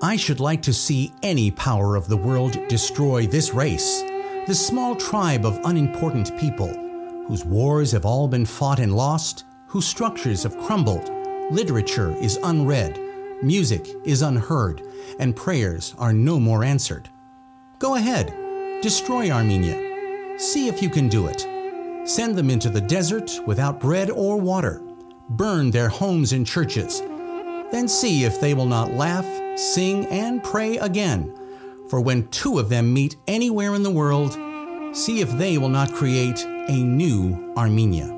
I 0.00 0.14
should 0.14 0.38
like 0.38 0.62
to 0.62 0.72
see 0.72 1.12
any 1.24 1.50
power 1.50 1.96
of 1.96 2.06
the 2.06 2.16
world 2.16 2.56
destroy 2.68 3.26
this 3.26 3.52
race, 3.52 4.02
this 4.46 4.64
small 4.64 4.94
tribe 4.94 5.44
of 5.44 5.58
unimportant 5.64 6.38
people, 6.38 6.68
whose 7.26 7.44
wars 7.44 7.90
have 7.90 8.04
all 8.04 8.28
been 8.28 8.46
fought 8.46 8.78
and 8.78 8.94
lost, 8.94 9.44
whose 9.66 9.88
structures 9.88 10.44
have 10.44 10.56
crumbled, 10.58 11.10
literature 11.50 12.14
is 12.20 12.38
unread, 12.44 12.96
music 13.42 13.88
is 14.04 14.22
unheard, 14.22 14.82
and 15.18 15.34
prayers 15.34 15.96
are 15.98 16.12
no 16.12 16.38
more 16.38 16.62
answered. 16.62 17.08
Go 17.80 17.96
ahead, 17.96 18.32
destroy 18.80 19.32
Armenia. 19.32 20.38
See 20.38 20.68
if 20.68 20.80
you 20.80 20.90
can 20.90 21.08
do 21.08 21.26
it. 21.26 21.40
Send 22.08 22.36
them 22.36 22.50
into 22.50 22.70
the 22.70 22.80
desert 22.80 23.32
without 23.46 23.80
bread 23.80 24.10
or 24.10 24.36
water. 24.36 24.80
Burn 25.30 25.72
their 25.72 25.88
homes 25.88 26.32
and 26.32 26.46
churches. 26.46 27.00
Then 27.72 27.88
see 27.88 28.22
if 28.22 28.40
they 28.40 28.54
will 28.54 28.66
not 28.66 28.92
laugh, 28.92 29.26
sing, 29.58 30.06
and 30.06 30.42
pray 30.42 30.78
again. 30.78 31.34
For 31.88 32.00
when 32.00 32.28
two 32.28 32.58
of 32.58 32.68
them 32.68 32.92
meet 32.92 33.16
anywhere 33.26 33.74
in 33.74 33.82
the 33.82 33.90
world, 33.90 34.38
see 34.96 35.20
if 35.20 35.30
they 35.32 35.58
will 35.58 35.68
not 35.68 35.92
create 35.92 36.44
a 36.44 36.76
new 36.76 37.52
Armenia. 37.56 38.14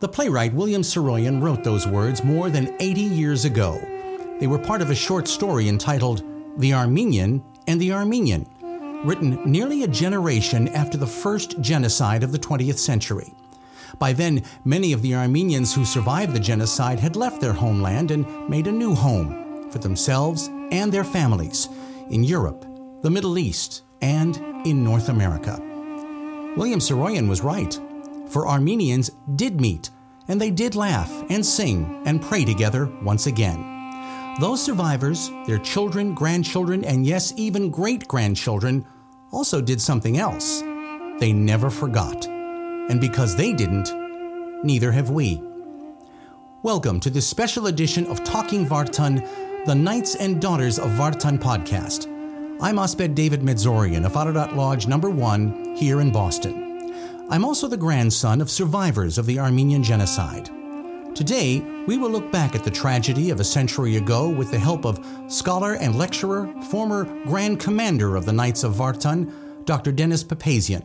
The 0.00 0.08
playwright 0.08 0.54
William 0.54 0.82
Saroyan 0.82 1.42
wrote 1.42 1.64
those 1.64 1.86
words 1.86 2.22
more 2.22 2.50
than 2.50 2.76
80 2.78 3.00
years 3.00 3.44
ago. 3.44 3.80
They 4.38 4.46
were 4.46 4.58
part 4.58 4.80
of 4.80 4.90
a 4.90 4.94
short 4.94 5.26
story 5.26 5.68
entitled 5.68 6.22
The 6.58 6.74
Armenian 6.74 7.42
and 7.66 7.80
the 7.80 7.92
Armenian, 7.92 8.46
written 9.04 9.40
nearly 9.44 9.82
a 9.82 9.88
generation 9.88 10.68
after 10.68 10.96
the 10.96 11.06
first 11.06 11.60
genocide 11.60 12.22
of 12.22 12.30
the 12.30 12.38
20th 12.38 12.78
century. 12.78 13.34
By 13.98 14.12
then, 14.12 14.42
many 14.64 14.92
of 14.92 15.02
the 15.02 15.14
Armenians 15.14 15.74
who 15.74 15.84
survived 15.84 16.34
the 16.34 16.40
genocide 16.40 17.00
had 17.00 17.16
left 17.16 17.40
their 17.40 17.52
homeland 17.52 18.10
and 18.10 18.48
made 18.48 18.66
a 18.66 18.72
new 18.72 18.94
home 18.94 19.70
for 19.70 19.78
themselves 19.78 20.48
and 20.70 20.92
their 20.92 21.04
families 21.04 21.68
in 22.10 22.24
Europe, 22.24 22.64
the 23.02 23.10
Middle 23.10 23.38
East, 23.38 23.82
and 24.00 24.36
in 24.66 24.84
North 24.84 25.08
America. 25.08 25.58
William 26.56 26.80
Saroyan 26.80 27.28
was 27.28 27.42
right 27.42 27.78
for 28.28 28.46
Armenians 28.46 29.10
did 29.36 29.60
meet, 29.60 29.90
and 30.28 30.40
they 30.40 30.50
did 30.50 30.74
laugh 30.74 31.10
and 31.30 31.44
sing 31.44 32.02
and 32.04 32.22
pray 32.22 32.44
together 32.44 32.86
once 33.02 33.26
again. 33.26 33.64
Those 34.40 34.62
survivors, 34.62 35.30
their 35.46 35.58
children, 35.58 36.14
grandchildren, 36.14 36.84
and 36.84 37.06
yes, 37.06 37.32
even 37.36 37.70
great 37.70 38.06
grandchildren, 38.06 38.86
also 39.32 39.60
did 39.60 39.80
something 39.80 40.18
else. 40.18 40.60
They 41.18 41.32
never 41.32 41.70
forgot. 41.70 42.28
And 42.88 43.02
because 43.02 43.36
they 43.36 43.52
didn't, 43.52 43.92
neither 44.64 44.90
have 44.90 45.10
we. 45.10 45.42
Welcome 46.62 47.00
to 47.00 47.10
this 47.10 47.26
special 47.26 47.66
edition 47.66 48.06
of 48.06 48.24
Talking 48.24 48.66
Vartan, 48.66 49.66
the 49.66 49.74
Knights 49.74 50.14
and 50.14 50.40
Daughters 50.40 50.78
of 50.78 50.88
Vartan 50.92 51.38
podcast. 51.38 52.06
I'm 52.62 52.78
Asbed 52.78 53.14
David 53.14 53.42
Medzorian 53.42 54.06
of 54.06 54.16
Ararat 54.16 54.56
Lodge 54.56 54.86
number 54.86 55.10
1 55.10 55.76
here 55.76 56.00
in 56.00 56.10
Boston. 56.10 56.94
I'm 57.28 57.44
also 57.44 57.68
the 57.68 57.76
grandson 57.76 58.40
of 58.40 58.50
survivors 58.50 59.18
of 59.18 59.26
the 59.26 59.38
Armenian 59.38 59.82
Genocide. 59.82 60.46
Today, 61.14 61.60
we 61.86 61.98
will 61.98 62.10
look 62.10 62.32
back 62.32 62.54
at 62.54 62.64
the 62.64 62.70
tragedy 62.70 63.28
of 63.28 63.38
a 63.38 63.44
century 63.44 63.96
ago 63.96 64.30
with 64.30 64.50
the 64.50 64.58
help 64.58 64.86
of 64.86 65.04
scholar 65.28 65.74
and 65.74 65.98
lecturer, 65.98 66.50
former 66.70 67.04
Grand 67.26 67.60
Commander 67.60 68.16
of 68.16 68.24
the 68.24 68.32
Knights 68.32 68.64
of 68.64 68.76
Vartan, 68.76 69.64
Dr. 69.66 69.92
Dennis 69.92 70.24
Papazian. 70.24 70.82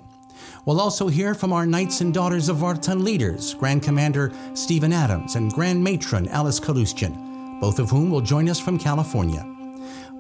We'll 0.65 0.79
also 0.79 1.09
hear 1.09 1.35
from 1.35 1.51
our 1.51 1.65
Knights 1.65 1.99
and 1.99 2.13
Daughters 2.13 2.47
of 2.47 2.57
Vartan 2.57 3.03
leaders, 3.03 3.53
Grand 3.53 3.83
Commander 3.83 4.31
Stephen 4.53 4.93
Adams 4.93 5.35
and 5.35 5.51
Grand 5.51 5.83
Matron 5.83 6.29
Alice 6.29 6.57
Kalustian, 6.57 7.59
both 7.59 7.79
of 7.79 7.89
whom 7.89 8.09
will 8.09 8.21
join 8.21 8.47
us 8.47 8.61
from 8.61 8.79
California. 8.79 9.45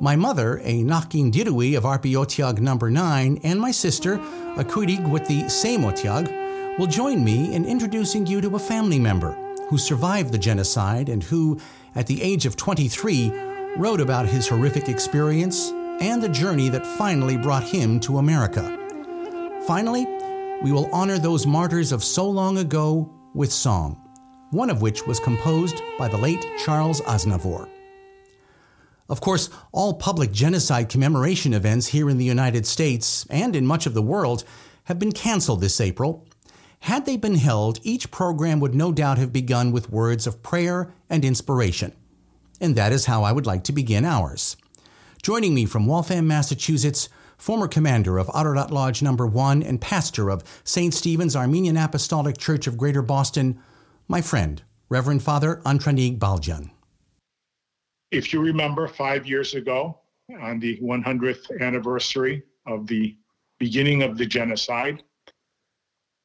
My 0.01 0.17
mother, 0.17 0.59
a 0.63 0.83
Nakin 0.83 1.31
Dirui 1.31 1.77
of 1.77 1.85
Arpiotiag 1.85 2.59
number 2.59 2.89
9, 2.89 3.39
and 3.43 3.57
my 3.57 3.71
sister, 3.71 4.15
a 4.57 4.65
Kurig 4.65 5.09
with 5.09 5.25
the 5.27 5.47
same 5.47 5.83
Otiag, 5.83 6.77
will 6.77 6.87
join 6.87 7.23
me 7.23 7.55
in 7.55 7.63
introducing 7.63 8.27
you 8.27 8.41
to 8.41 8.57
a 8.57 8.59
family 8.59 8.99
member 8.99 9.31
who 9.69 9.77
survived 9.77 10.33
the 10.33 10.37
genocide 10.37 11.07
and 11.07 11.23
who, 11.23 11.57
at 11.95 12.07
the 12.07 12.21
age 12.21 12.45
of 12.45 12.57
23, 12.57 13.31
wrote 13.77 14.01
about 14.01 14.25
his 14.25 14.49
horrific 14.49 14.89
experience 14.89 15.69
and 16.01 16.21
the 16.21 16.27
journey 16.27 16.67
that 16.67 16.85
finally 16.85 17.37
brought 17.37 17.63
him 17.63 17.97
to 18.01 18.17
America. 18.17 18.77
Finally, 19.65 20.05
we 20.63 20.71
will 20.71 20.89
honor 20.93 21.19
those 21.19 21.45
martyrs 21.45 21.91
of 21.91 22.03
so 22.03 22.27
long 22.27 22.57
ago 22.57 23.13
with 23.33 23.51
song, 23.51 24.01
one 24.51 24.69
of 24.69 24.81
which 24.81 25.05
was 25.05 25.19
composed 25.19 25.81
by 25.99 26.07
the 26.07 26.17
late 26.17 26.45
Charles 26.63 27.01
Aznavour. 27.01 27.69
Of 29.09 29.19
course, 29.19 29.49
all 29.73 29.95
public 29.95 30.31
genocide 30.31 30.87
commemoration 30.87 31.53
events 31.53 31.87
here 31.87 32.09
in 32.09 32.17
the 32.17 32.25
United 32.25 32.65
States 32.65 33.27
and 33.29 33.55
in 33.55 33.67
much 33.67 33.85
of 33.85 33.93
the 33.93 34.01
world 34.01 34.45
have 34.85 34.97
been 34.97 35.11
canceled 35.11 35.59
this 35.59 35.81
April. 35.81 36.25
Had 36.79 37.05
they 37.05 37.17
been 37.17 37.35
held, 37.35 37.79
each 37.83 38.11
program 38.11 38.61
would 38.61 38.73
no 38.73 38.91
doubt 38.93 39.17
have 39.17 39.33
begun 39.33 39.71
with 39.71 39.91
words 39.91 40.25
of 40.25 40.41
prayer 40.41 40.93
and 41.09 41.25
inspiration. 41.25 41.93
And 42.61 42.75
that 42.75 42.93
is 42.93 43.05
how 43.05 43.23
I 43.23 43.33
would 43.33 43.45
like 43.45 43.65
to 43.65 43.73
begin 43.73 44.05
ours. 44.05 44.55
Joining 45.21 45.53
me 45.53 45.65
from 45.65 45.87
Waltham, 45.87 46.27
Massachusetts, 46.27 47.09
former 47.43 47.67
commander 47.67 48.17
of 48.19 48.31
Ararat 48.33 48.71
Lodge 48.71 49.01
Number 49.01 49.27
1 49.27 49.63
and 49.63 49.81
pastor 49.81 50.29
of 50.29 50.45
St. 50.63 50.93
Stephen's 50.93 51.35
Armenian 51.35 51.75
Apostolic 51.75 52.37
Church 52.37 52.67
of 52.67 52.77
Greater 52.77 53.01
Boston, 53.01 53.59
my 54.07 54.21
friend, 54.21 54.63
Reverend 54.87 55.21
Father 55.23 55.61
Antranig 55.65 56.19
Baljan. 56.19 56.71
If 58.11 58.31
you 58.31 58.39
remember, 58.39 58.87
five 58.87 59.27
years 59.27 59.55
ago, 59.55 59.99
on 60.39 60.61
the 60.61 60.77
100th 60.77 61.59
anniversary 61.59 62.43
of 62.65 62.87
the 62.87 63.17
beginning 63.59 64.03
of 64.03 64.17
the 64.17 64.25
genocide, 64.25 65.03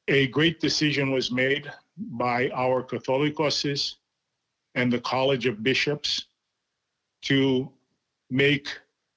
a 0.07 0.29
great 0.29 0.61
decision 0.61 1.11
was 1.11 1.33
made 1.33 1.69
by 1.97 2.49
our 2.51 2.81
Catholicoses 2.81 3.97
and 4.77 4.93
the 4.93 5.01
College 5.01 5.47
of 5.47 5.65
Bishops 5.65 6.27
to 7.23 7.73
make 8.31 8.69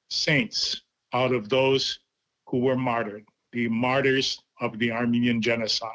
saints 0.10 0.82
out 1.14 1.34
of 1.34 1.50
those 1.50 2.00
who 2.48 2.60
were 2.60 2.78
martyred, 2.78 3.26
the 3.52 3.68
martyrs 3.70 4.42
of 4.60 4.78
the 4.80 4.92
Armenian 4.92 5.42
genocide. 5.42 5.90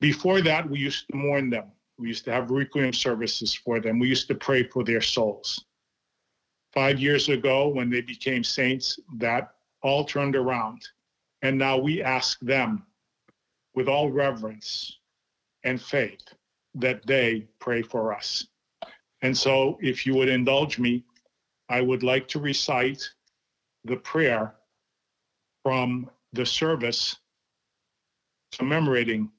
Before 0.00 0.40
that, 0.42 0.68
we 0.68 0.78
used 0.78 1.06
to 1.08 1.16
mourn 1.16 1.50
them. 1.50 1.72
We 1.98 2.08
used 2.08 2.24
to 2.26 2.32
have 2.32 2.50
requiem 2.50 2.92
services 2.92 3.54
for 3.54 3.80
them. 3.80 3.98
We 3.98 4.08
used 4.08 4.28
to 4.28 4.34
pray 4.34 4.64
for 4.64 4.84
their 4.84 5.00
souls. 5.00 5.64
Five 6.72 7.00
years 7.00 7.30
ago, 7.30 7.68
when 7.68 7.88
they 7.88 8.02
became 8.02 8.44
saints, 8.44 8.98
that 9.16 9.54
all 9.82 10.04
turned 10.04 10.36
around. 10.36 10.82
And 11.42 11.56
now 11.56 11.78
we 11.78 12.02
ask 12.02 12.38
them 12.40 12.84
with 13.74 13.88
all 13.88 14.10
reverence 14.10 14.98
and 15.64 15.80
faith 15.80 16.20
that 16.74 17.06
they 17.06 17.46
pray 17.60 17.82
for 17.82 18.14
us. 18.14 18.46
And 19.22 19.36
so, 19.36 19.78
if 19.80 20.04
you 20.04 20.14
would 20.14 20.28
indulge 20.28 20.78
me, 20.78 21.04
I 21.68 21.80
would 21.80 22.02
like 22.02 22.28
to 22.28 22.38
recite 22.38 23.08
the 23.86 23.96
prayer 23.96 24.54
from 25.62 26.10
the 26.32 26.44
service 26.44 27.16
commemorating 28.52 29.30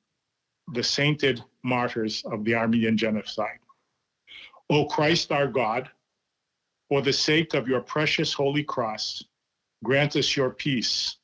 the 0.73 0.83
sainted 0.83 1.43
martyrs 1.63 2.23
of 2.25 2.43
the 2.43 2.55
Armenian 2.55 2.97
genocide. 2.97 3.59
O 4.69 4.85
Christ 4.85 5.31
our 5.31 5.47
God, 5.47 5.89
for 6.89 7.01
the 7.01 7.13
sake 7.13 7.53
of 7.53 7.67
your 7.67 7.81
precious 7.81 8.33
holy 8.33 8.63
cross, 8.63 9.23
grant 9.83 10.15
us 10.15 10.35
your 10.35 10.49
peace. 10.49 11.17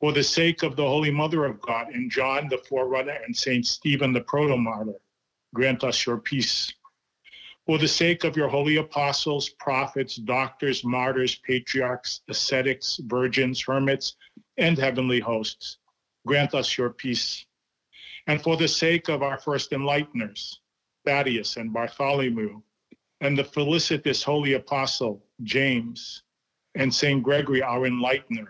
For 0.00 0.12
the 0.12 0.22
sake 0.24 0.64
of 0.64 0.74
the 0.74 0.84
Holy 0.84 1.12
Mother 1.12 1.44
of 1.44 1.60
God 1.60 1.88
and 1.88 2.10
John 2.10 2.48
the 2.48 2.58
forerunner 2.58 3.18
and 3.24 3.36
Saint 3.36 3.66
Stephen 3.66 4.12
the 4.12 4.20
proto-martyr, 4.20 4.94
grant 5.54 5.84
us 5.84 6.06
your 6.06 6.18
peace. 6.18 6.72
For 7.66 7.78
the 7.78 7.88
sake 7.88 8.24
of 8.24 8.36
your 8.36 8.48
holy 8.48 8.76
apostles, 8.76 9.48
prophets, 9.50 10.16
doctors, 10.16 10.84
martyrs, 10.84 11.36
patriarchs, 11.36 12.22
ascetics, 12.28 12.98
virgins, 13.04 13.62
hermits, 13.62 14.16
and 14.56 14.76
heavenly 14.76 15.20
hosts, 15.20 15.78
grant 16.26 16.54
us 16.54 16.76
your 16.76 16.90
peace 16.90 17.46
and 18.26 18.42
for 18.42 18.56
the 18.56 18.68
sake 18.68 19.08
of 19.08 19.22
our 19.22 19.38
first 19.38 19.72
enlighteners, 19.72 20.58
Thaddeus 21.04 21.56
and 21.56 21.72
Bartholomew, 21.72 22.62
and 23.20 23.36
the 23.36 23.44
felicitous 23.44 24.22
holy 24.22 24.54
apostle 24.54 25.24
James, 25.42 26.22
and 26.74 26.92
St. 26.92 27.22
Gregory, 27.22 27.62
our 27.62 27.80
enlightener, 27.80 28.48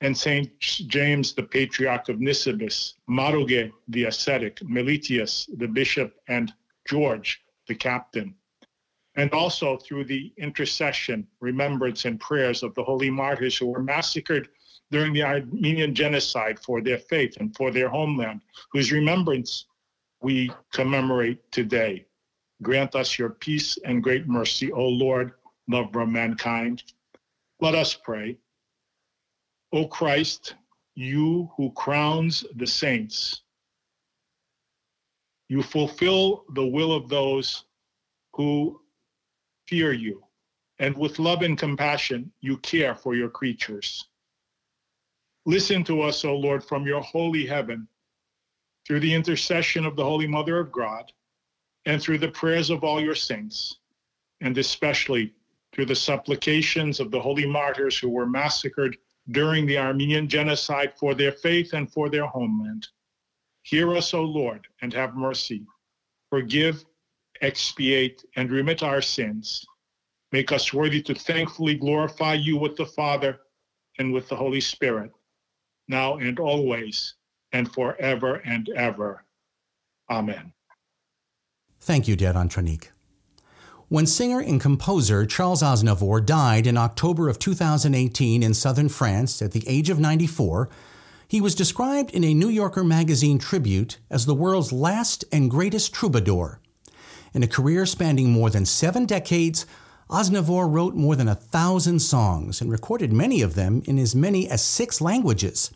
and 0.00 0.16
St. 0.16 0.58
James, 0.60 1.34
the 1.34 1.42
patriarch 1.42 2.08
of 2.08 2.18
Nisibis, 2.18 2.94
Maroge, 3.08 3.72
the 3.88 4.04
ascetic, 4.04 4.56
Melitius, 4.60 5.48
the 5.56 5.68
bishop, 5.68 6.14
and 6.28 6.52
George, 6.86 7.42
the 7.66 7.74
captain. 7.74 8.34
And 9.16 9.32
also 9.32 9.78
through 9.78 10.04
the 10.04 10.32
intercession, 10.36 11.26
remembrance, 11.40 12.04
and 12.04 12.20
prayers 12.20 12.62
of 12.62 12.74
the 12.74 12.84
holy 12.84 13.10
martyrs 13.10 13.56
who 13.56 13.66
were 13.66 13.82
massacred 13.82 14.48
during 14.90 15.12
the 15.12 15.22
Armenian 15.22 15.94
genocide 15.94 16.58
for 16.60 16.80
their 16.80 16.98
faith 16.98 17.36
and 17.40 17.56
for 17.56 17.70
their 17.70 17.88
homeland, 17.88 18.42
whose 18.72 18.92
remembrance 18.92 19.66
we 20.20 20.50
commemorate 20.72 21.50
today. 21.50 22.06
grant 22.62 22.94
us 22.94 23.18
your 23.18 23.30
peace 23.30 23.78
and 23.84 24.02
great 24.02 24.26
mercy, 24.26 24.72
O 24.72 24.86
Lord, 24.86 25.32
lover 25.68 26.00
of 26.00 26.08
mankind. 26.08 26.82
Let 27.60 27.74
us 27.74 27.94
pray. 27.94 28.38
O 29.72 29.86
Christ, 29.86 30.54
you 30.94 31.50
who 31.56 31.70
crowns 31.72 32.44
the 32.54 32.66
saints, 32.66 33.42
you 35.48 35.62
fulfill 35.62 36.44
the 36.54 36.66
will 36.66 36.92
of 36.92 37.08
those 37.08 37.64
who 38.32 38.80
fear 39.66 39.92
you, 39.92 40.22
and 40.78 40.96
with 40.96 41.18
love 41.18 41.42
and 41.42 41.58
compassion, 41.58 42.30
you 42.40 42.56
care 42.58 42.94
for 42.94 43.14
your 43.14 43.28
creatures. 43.28 44.08
Listen 45.44 45.84
to 45.84 46.02
us, 46.02 46.24
O 46.24 46.34
Lord, 46.34 46.64
from 46.64 46.86
your 46.86 47.00
holy 47.00 47.46
heaven, 47.46 47.86
through 48.86 49.00
the 49.00 49.14
intercession 49.14 49.86
of 49.86 49.96
the 49.96 50.04
Holy 50.04 50.26
Mother 50.26 50.58
of 50.58 50.72
God, 50.72 51.12
and 51.86 52.02
through 52.02 52.18
the 52.18 52.28
prayers 52.28 52.70
of 52.70 52.82
all 52.82 53.00
your 53.00 53.14
saints, 53.14 53.78
and 54.40 54.58
especially 54.58 55.32
through 55.72 55.86
the 55.86 55.94
supplications 55.94 57.00
of 57.00 57.10
the 57.10 57.20
holy 57.20 57.46
martyrs 57.46 57.96
who 57.96 58.08
were 58.08 58.26
massacred 58.26 58.96
during 59.30 59.66
the 59.66 59.78
Armenian 59.78 60.28
genocide 60.28 60.92
for 60.98 61.14
their 61.14 61.32
faith 61.32 61.72
and 61.72 61.92
for 61.92 62.08
their 62.08 62.26
homeland. 62.26 62.88
Hear 63.66 63.96
us, 63.96 64.14
O 64.14 64.22
Lord, 64.22 64.68
and 64.80 64.92
have 64.92 65.16
mercy. 65.16 65.66
Forgive, 66.30 66.84
expiate, 67.40 68.24
and 68.36 68.48
remit 68.48 68.84
our 68.84 69.02
sins. 69.02 69.66
Make 70.30 70.52
us 70.52 70.72
worthy 70.72 71.02
to 71.02 71.14
thankfully 71.16 71.74
glorify 71.74 72.34
you 72.34 72.58
with 72.58 72.76
the 72.76 72.86
Father 72.86 73.40
and 73.98 74.12
with 74.12 74.28
the 74.28 74.36
Holy 74.36 74.60
Spirit, 74.60 75.10
now 75.88 76.18
and 76.18 76.38
always, 76.38 77.14
and 77.50 77.72
forever 77.72 78.36
and 78.44 78.68
ever. 78.68 79.24
Amen. 80.08 80.52
Thank 81.80 82.06
you, 82.06 82.14
Dad 82.14 82.36
Antranig. 82.36 82.90
When 83.88 84.06
singer 84.06 84.38
and 84.38 84.60
composer 84.60 85.26
Charles 85.26 85.64
Aznavour 85.64 86.24
died 86.24 86.68
in 86.68 86.76
October 86.76 87.28
of 87.28 87.40
2018 87.40 88.44
in 88.44 88.54
southern 88.54 88.88
France 88.88 89.42
at 89.42 89.50
the 89.50 89.64
age 89.66 89.90
of 89.90 89.98
94, 89.98 90.68
he 91.28 91.40
was 91.40 91.54
described 91.54 92.10
in 92.12 92.24
a 92.24 92.34
New 92.34 92.48
Yorker 92.48 92.84
magazine 92.84 93.38
tribute 93.38 93.98
as 94.10 94.26
the 94.26 94.34
world's 94.34 94.72
last 94.72 95.24
and 95.32 95.50
greatest 95.50 95.92
troubadour. 95.92 96.60
In 97.34 97.42
a 97.42 97.48
career 97.48 97.84
spanning 97.84 98.30
more 98.30 98.50
than 98.50 98.64
seven 98.64 99.06
decades, 99.06 99.66
Aznavour 100.08 100.70
wrote 100.70 100.94
more 100.94 101.16
than 101.16 101.28
a 101.28 101.34
thousand 101.34 101.98
songs 101.98 102.60
and 102.60 102.70
recorded 102.70 103.12
many 103.12 103.42
of 103.42 103.54
them 103.54 103.82
in 103.86 103.98
as 103.98 104.14
many 104.14 104.48
as 104.48 104.62
six 104.62 105.00
languages. 105.00 105.70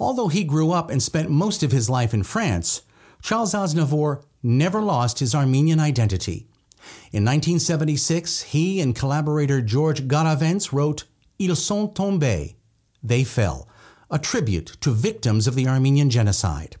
Although 0.00 0.28
he 0.28 0.42
grew 0.42 0.72
up 0.72 0.90
and 0.90 1.02
spent 1.02 1.30
most 1.30 1.62
of 1.62 1.70
his 1.70 1.90
life 1.90 2.14
in 2.14 2.22
France, 2.22 2.82
Charles 3.22 3.54
Aznavour 3.54 4.24
never 4.42 4.80
lost 4.80 5.18
his 5.18 5.34
Armenian 5.34 5.78
identity. 5.78 6.48
In 7.12 7.24
1976, 7.24 8.42
he 8.42 8.80
and 8.80 8.96
collaborator 8.96 9.60
George 9.60 10.08
Garvarentz 10.08 10.72
wrote 10.72 11.04
Ils 11.38 11.58
sont 11.58 11.94
tombés, 11.94 12.54
They 13.02 13.22
Fell, 13.22 13.68
a 14.12 14.18
tribute 14.18 14.76
to 14.82 14.92
victims 14.92 15.46
of 15.48 15.54
the 15.54 15.66
Armenian 15.66 16.10
genocide. 16.10 16.76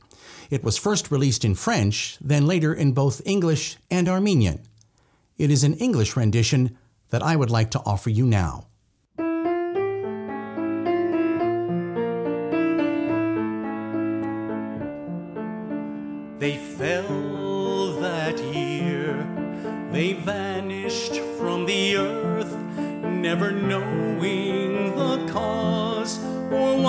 It 0.50 0.62
was 0.62 0.76
first 0.76 1.10
released 1.10 1.46
in 1.46 1.54
French, 1.54 2.18
then 2.20 2.46
later 2.46 2.74
in 2.74 2.92
both 2.92 3.22
English 3.24 3.78
and 3.90 4.06
Armenian. 4.06 4.60
It 5.38 5.50
is 5.50 5.64
an 5.64 5.74
English 5.74 6.14
rendition 6.14 6.76
that 7.08 7.22
I 7.22 7.34
would 7.34 7.50
like 7.50 7.70
to 7.70 7.80
offer 7.86 8.10
you 8.10 8.26
now. 8.26 8.66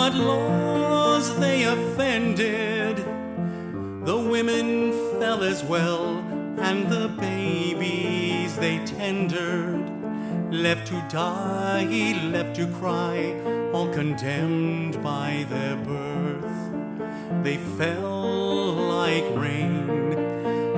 What 0.04 0.16
laws 0.16 1.40
they 1.40 1.64
offended. 1.64 2.98
The 4.06 4.18
women 4.18 4.92
fell 5.18 5.44
as 5.44 5.64
well, 5.64 6.18
and 6.60 6.92
the 6.92 7.08
babies 7.08 8.58
they 8.58 8.80
tendered. 8.80 9.86
Left 10.52 10.86
to 10.88 11.02
die, 11.08 12.20
left 12.34 12.58
to 12.58 12.68
cry, 12.80 13.18
all 13.72 13.88
condemned 13.94 15.02
by 15.02 15.46
their 15.50 15.78
birth. 15.78 16.60
They 17.46 17.56
fell 17.80 18.74
like 18.98 19.28
rain 19.38 19.90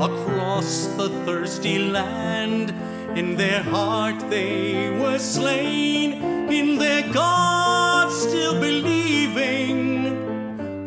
across 0.07 0.85
the 0.99 1.09
thirsty 1.25 1.79
land. 1.79 2.69
In 3.17 3.37
their 3.37 3.63
heart 3.63 4.19
they 4.29 4.91
were 4.99 5.17
slain, 5.17 6.11
in 6.59 6.77
their 6.77 7.11
God 7.11 7.94
still 8.29 8.59
believing. 8.59 10.15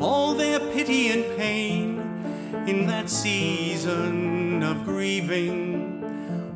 All 0.00 0.34
their 0.34 0.58
pity 0.58 1.08
and 1.08 1.24
pain 1.36 2.00
in 2.66 2.86
that 2.86 3.08
season 3.08 4.62
of 4.62 4.84
grieving. 4.84 5.56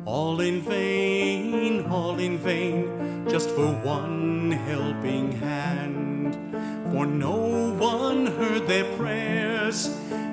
All 0.05 0.41
in 0.41 0.61
vain, 0.61 1.85
all 1.85 2.19
in 2.19 2.37
vain, 2.37 3.25
just 3.29 3.49
for 3.51 3.67
one 3.67 4.51
helping 4.51 5.31
hand. 5.31 6.35
For 6.91 7.05
no 7.05 7.37
one 7.79 8.25
heard 8.25 8.67
their 8.67 8.85
prayers 8.97 9.87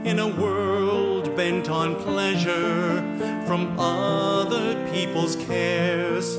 in 0.05 0.19
a 0.19 0.29
world 0.29 1.20
bent 1.41 1.71
on 1.71 1.95
pleasure 1.95 3.01
from 3.47 3.75
other 3.79 4.75
people's 4.93 5.37
cares. 5.37 6.37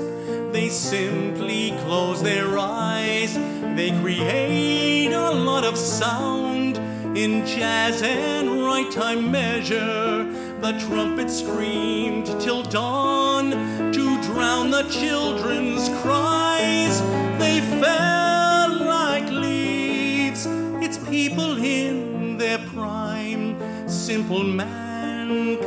They 0.52 0.70
simply 0.70 1.72
close 1.86 2.22
their 2.22 2.60
eyes, 2.60 3.34
they 3.76 3.90
create 4.00 5.12
a 5.12 5.32
lot 5.32 5.64
of 5.64 5.76
sound 5.76 6.78
in 7.18 7.48
jazz 7.48 8.04
and 8.04 8.64
ragtime 8.64 9.32
measure. 9.32 10.24
The 10.62 10.74
trumpet 10.88 11.32
screamed 11.32 12.28
till 12.40 12.62
dawn 12.62 13.50
to 13.98 14.22
drown 14.22 14.70
the 14.70 14.84
children's 14.84 15.90
cries. 16.04 17.02
They 17.40 17.60
fell 17.82 18.70
like 18.86 19.28
leaves. 19.32 20.46
It's 20.86 21.00
people 21.10 21.58
in 21.58 22.38
their 22.38 22.60
prime, 22.60 23.58
simple 23.90 24.44
man, 24.44 24.91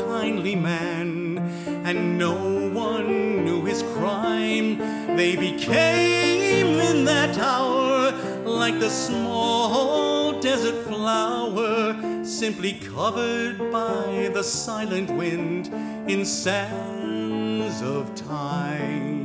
kindly 0.09 0.54
man, 0.54 1.38
and 1.85 2.18
no 2.18 2.35
one 2.71 3.44
knew 3.44 3.64
his 3.64 3.83
crime. 3.94 4.78
They 5.16 5.37
became 5.37 6.78
in 6.80 7.04
that 7.04 7.38
hour 7.38 8.12
like 8.44 8.78
the 8.80 8.90
small 8.90 10.40
desert 10.40 10.85
flower, 10.87 12.25
simply 12.25 12.75
covered 12.75 13.71
by 13.73 14.30
the 14.33 14.42
silent 14.44 15.11
wind 15.11 15.68
in 16.11 16.25
sands 16.25 17.80
of 17.83 18.14
time. 18.14 19.24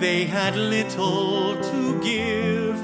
They 0.00 0.26
had 0.26 0.54
little 0.54 1.56
to 1.60 2.00
give, 2.00 2.76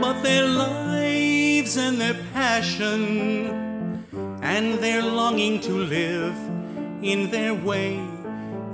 but 0.00 0.22
their 0.22 0.46
lives 0.46 1.76
and 1.76 2.00
their 2.00 2.16
passion 2.32 4.06
and 4.40 4.78
their 4.78 5.02
longing 5.02 5.60
to 5.62 5.72
live 5.72 6.36
in 7.02 7.28
their 7.32 7.54
way, 7.54 7.94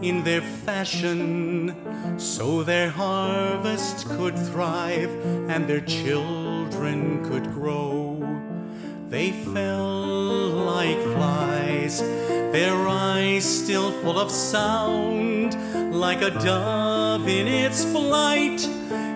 in 0.03 0.25
their 0.25 0.43
fashion, 0.43 1.75
so 2.19 2.63
their 2.63 2.91
harvest 2.91 4.07
could 4.11 4.39
thrive 4.51 5.11
and 5.49 5.67
their 5.67 5.81
children 5.81 7.25
could 7.31 7.45
grow. 7.55 8.23
They 9.09 9.31
fell 9.33 10.49
like 10.75 11.01
flies, 11.15 12.01
their 12.53 12.77
eyes 12.87 13.45
still 13.45 13.91
full 14.03 14.19
of 14.19 14.31
sound, 14.31 15.57
like 15.95 16.21
a 16.21 16.31
dove 16.31 16.86
in 17.29 17.49
its 17.49 17.85
flight, 17.85 18.65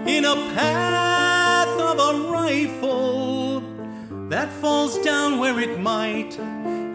in 0.06 0.24
a 0.24 0.34
path 0.54 1.68
of 1.80 1.98
a 1.98 2.28
rifle 2.28 3.60
that 4.28 4.50
falls 4.60 4.98
down 5.02 5.38
where 5.38 5.60
it 5.60 5.78
might, 5.80 6.36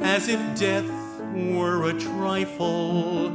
as 0.02 0.28
if 0.28 0.40
death 0.60 0.90
were 1.34 1.90
a 1.90 1.94
trifle, 1.94 3.28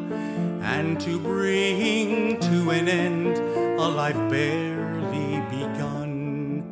and 0.63 1.01
to 1.01 1.19
bring 1.19 2.39
to 2.41 2.71
an 2.71 2.89
end 2.89 3.39
a 3.39 3.89
life 3.89 4.17
barely 4.29 5.41
begun. 5.51 6.63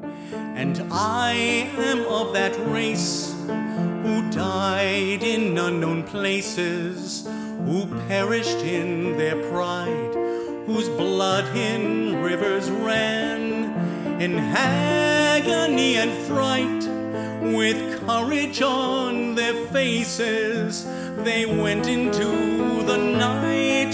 And 0.56 0.82
I 0.90 1.32
am 1.78 2.00
of 2.06 2.34
that 2.34 2.54
race 2.70 3.34
who 4.02 4.30
died 4.30 5.22
in 5.22 5.56
unknown 5.56 6.02
places, 6.02 7.26
who 7.64 7.86
perished 8.08 8.58
in 8.58 9.16
their 9.16 9.36
pride, 9.50 10.27
whose 10.68 10.90
blood 10.90 11.46
in 11.56 12.20
rivers 12.20 12.70
ran, 12.70 14.20
in 14.20 14.34
agony 14.38 15.96
and 15.96 16.12
fright, 16.26 16.84
with 17.54 18.06
courage 18.06 18.60
on 18.60 19.34
their 19.34 19.54
faces, 19.68 20.84
they 21.24 21.46
went 21.46 21.88
into 21.88 22.82
the 22.84 22.98
night 22.98 23.92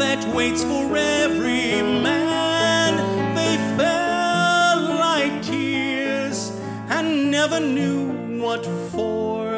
that 0.00 0.34
waits 0.34 0.64
for 0.64 0.96
every 0.96 1.82
man. 2.02 2.96
They 3.36 3.56
fell 3.78 4.96
like 4.98 5.40
tears 5.44 6.50
and 6.88 7.30
never 7.30 7.60
knew 7.60 8.42
what 8.42 8.66
for 8.90 9.54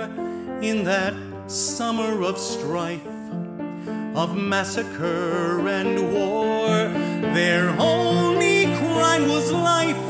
in 0.61 0.85
that 0.85 1.14
summer 1.47 2.23
of 2.23 2.37
strife, 2.37 3.00
of 4.14 4.37
massacre 4.37 5.69
and 5.69 6.12
war. 6.12 6.67
Their 7.35 7.71
only 7.79 8.67
crime 8.76 9.29
was 9.29 9.52
life, 9.52 10.07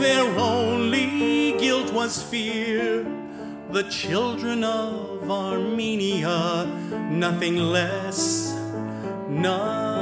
their 0.00 0.24
only 0.38 1.58
guilt 1.58 1.92
was 1.92 2.22
fear. 2.22 3.06
The 3.70 3.84
children 3.84 4.62
of 4.62 5.30
Armenia, 5.30 6.66
nothing 7.10 7.56
less, 7.56 8.54
nothing 9.28 9.93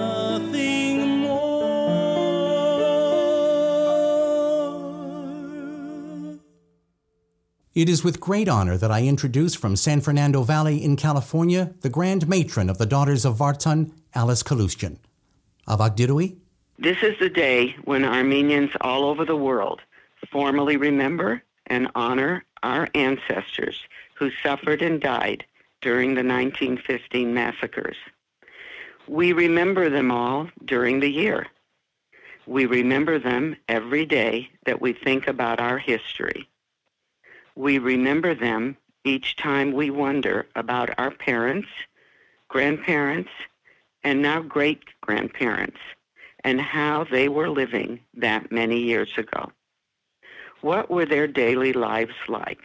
It 7.75 7.89
is 7.89 8.05
with 8.05 8.21
great 8.21 8.51
honor 8.51 8.77
that 8.77 8.91
I 8.91 9.05
introduce 9.05 9.55
from 9.55 9.77
San 9.77 10.03
Fernando 10.03 10.43
Valley 10.43 10.85
in 10.85 10.95
California 10.95 11.73
the 11.81 11.89
Grand 11.89 12.29
Matron 12.29 12.69
of 12.69 12.77
the 12.77 12.85
Daughters 12.85 13.25
of 13.25 13.39
Vartan, 13.39 13.93
Alice 14.15 14.43
Kalustyan. 14.43 14.99
Avak 15.67 15.97
Dirui? 15.97 16.37
This 16.79 17.03
is 17.03 17.19
the 17.19 17.31
day 17.31 17.75
when 17.85 18.05
Armenians 18.05 18.73
all 18.83 19.07
over 19.07 19.25
the 19.25 19.39
world 19.39 19.81
formally 20.31 20.77
remember 20.77 21.43
and 21.67 21.89
honor 21.95 22.45
our 22.63 22.91
ancestors 22.95 23.81
who 24.17 24.31
suffered 24.43 24.83
and 24.83 25.01
died 25.01 25.43
during 25.81 26.11
the 26.11 26.23
1915 26.23 27.33
massacres. 27.33 27.97
We 29.09 29.33
remember 29.33 29.89
them 29.89 30.11
all 30.11 30.51
during 30.67 31.01
the 31.01 31.11
year. 31.11 31.47
We 32.47 32.67
remember 32.67 33.19
them 33.19 33.57
every 33.67 34.05
day 34.05 34.51
that 34.67 34.83
we 34.83 34.93
think 34.93 35.27
about 35.27 35.59
our 35.59 35.79
history. 35.79 36.51
We 37.55 37.79
remember 37.79 38.35
them 38.35 38.77
each 39.05 39.37
time 39.37 39.73
we 39.73 39.91
wonder 39.91 40.47
about 40.55 40.91
our 40.99 41.11
parents, 41.11 41.69
grandparents, 42.49 43.31
and 44.05 44.23
now 44.23 44.41
great 44.41 44.83
grandparents 45.01 45.79
and 46.45 46.61
how 46.61 47.05
they 47.05 47.29
were 47.29 47.51
living 47.51 48.01
that 48.15 48.51
many 48.51 48.79
years 48.79 49.17
ago. 49.17 49.53
What 50.61 50.91
were 50.91 51.07
their 51.07 51.27
daily 51.27 51.73
lives 51.73 52.15
like? 52.29 52.61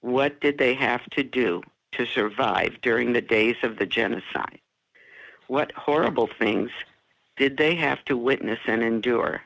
What 0.00 0.40
did 0.40 0.58
they 0.58 0.74
have 0.74 1.04
to 1.10 1.22
do 1.22 1.62
to 1.92 2.06
survive 2.06 2.80
during 2.82 3.12
the 3.12 3.20
days 3.20 3.56
of 3.62 3.78
the 3.78 3.86
genocide? 3.86 4.60
What 5.46 5.72
horrible 5.72 6.28
things 6.38 6.70
did 7.36 7.56
they 7.56 7.74
have 7.76 8.04
to 8.06 8.16
witness 8.16 8.58
and 8.66 8.82
endure? 8.82 9.42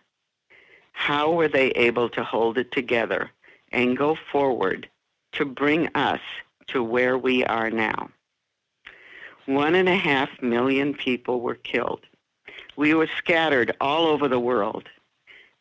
How 0.92 1.32
were 1.32 1.48
they 1.48 1.70
able 1.70 2.08
to 2.10 2.24
hold 2.24 2.58
it 2.58 2.72
together 2.72 3.30
and 3.72 3.96
go 3.96 4.16
forward 4.30 4.88
to 5.32 5.44
bring 5.44 5.88
us 5.94 6.20
to 6.68 6.82
where 6.82 7.16
we 7.18 7.44
are 7.44 7.70
now? 7.70 8.10
One 9.46 9.74
and 9.74 9.88
a 9.88 9.96
half 9.96 10.30
million 10.42 10.94
people 10.94 11.40
were 11.40 11.56
killed. 11.56 12.00
We 12.76 12.94
were 12.94 13.08
scattered 13.18 13.76
all 13.80 14.06
over 14.06 14.28
the 14.28 14.40
world. 14.40 14.88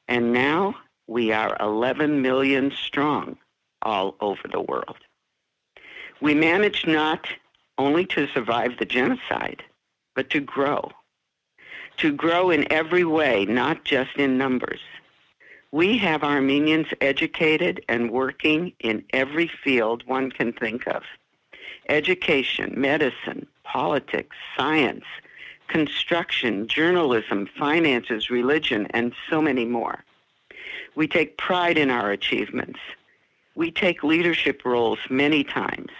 And 0.07 0.33
now 0.33 0.75
we 1.07 1.31
are 1.31 1.57
11 1.59 2.21
million 2.21 2.71
strong 2.71 3.37
all 3.81 4.15
over 4.21 4.47
the 4.51 4.61
world. 4.61 4.97
We 6.21 6.33
managed 6.35 6.87
not 6.87 7.27
only 7.77 8.05
to 8.07 8.27
survive 8.27 8.77
the 8.77 8.85
genocide, 8.85 9.63
but 10.15 10.29
to 10.31 10.39
grow. 10.39 10.91
To 11.97 12.11
grow 12.11 12.49
in 12.49 12.71
every 12.71 13.05
way, 13.05 13.45
not 13.45 13.85
just 13.85 14.15
in 14.17 14.37
numbers. 14.37 14.81
We 15.71 15.99
have 15.99 16.23
Armenians 16.23 16.87
educated 16.99 17.85
and 17.87 18.09
working 18.09 18.73
in 18.79 19.05
every 19.13 19.47
field 19.47 20.03
one 20.07 20.31
can 20.31 20.51
think 20.51 20.87
of 20.87 21.03
education, 21.87 22.73
medicine, 22.75 23.47
politics, 23.63 24.35
science, 24.57 25.05
construction, 25.67 26.67
journalism, 26.67 27.47
finances, 27.57 28.31
religion, 28.31 28.87
and 28.91 29.13
so 29.29 29.41
many 29.41 29.65
more. 29.65 30.03
We 30.95 31.07
take 31.07 31.37
pride 31.37 31.77
in 31.77 31.91
our 31.91 32.11
achievements. 32.11 32.79
We 33.55 33.69
take 33.69 34.03
leadership 34.03 34.65
roles 34.65 34.99
many 35.09 35.43
times. 35.43 35.91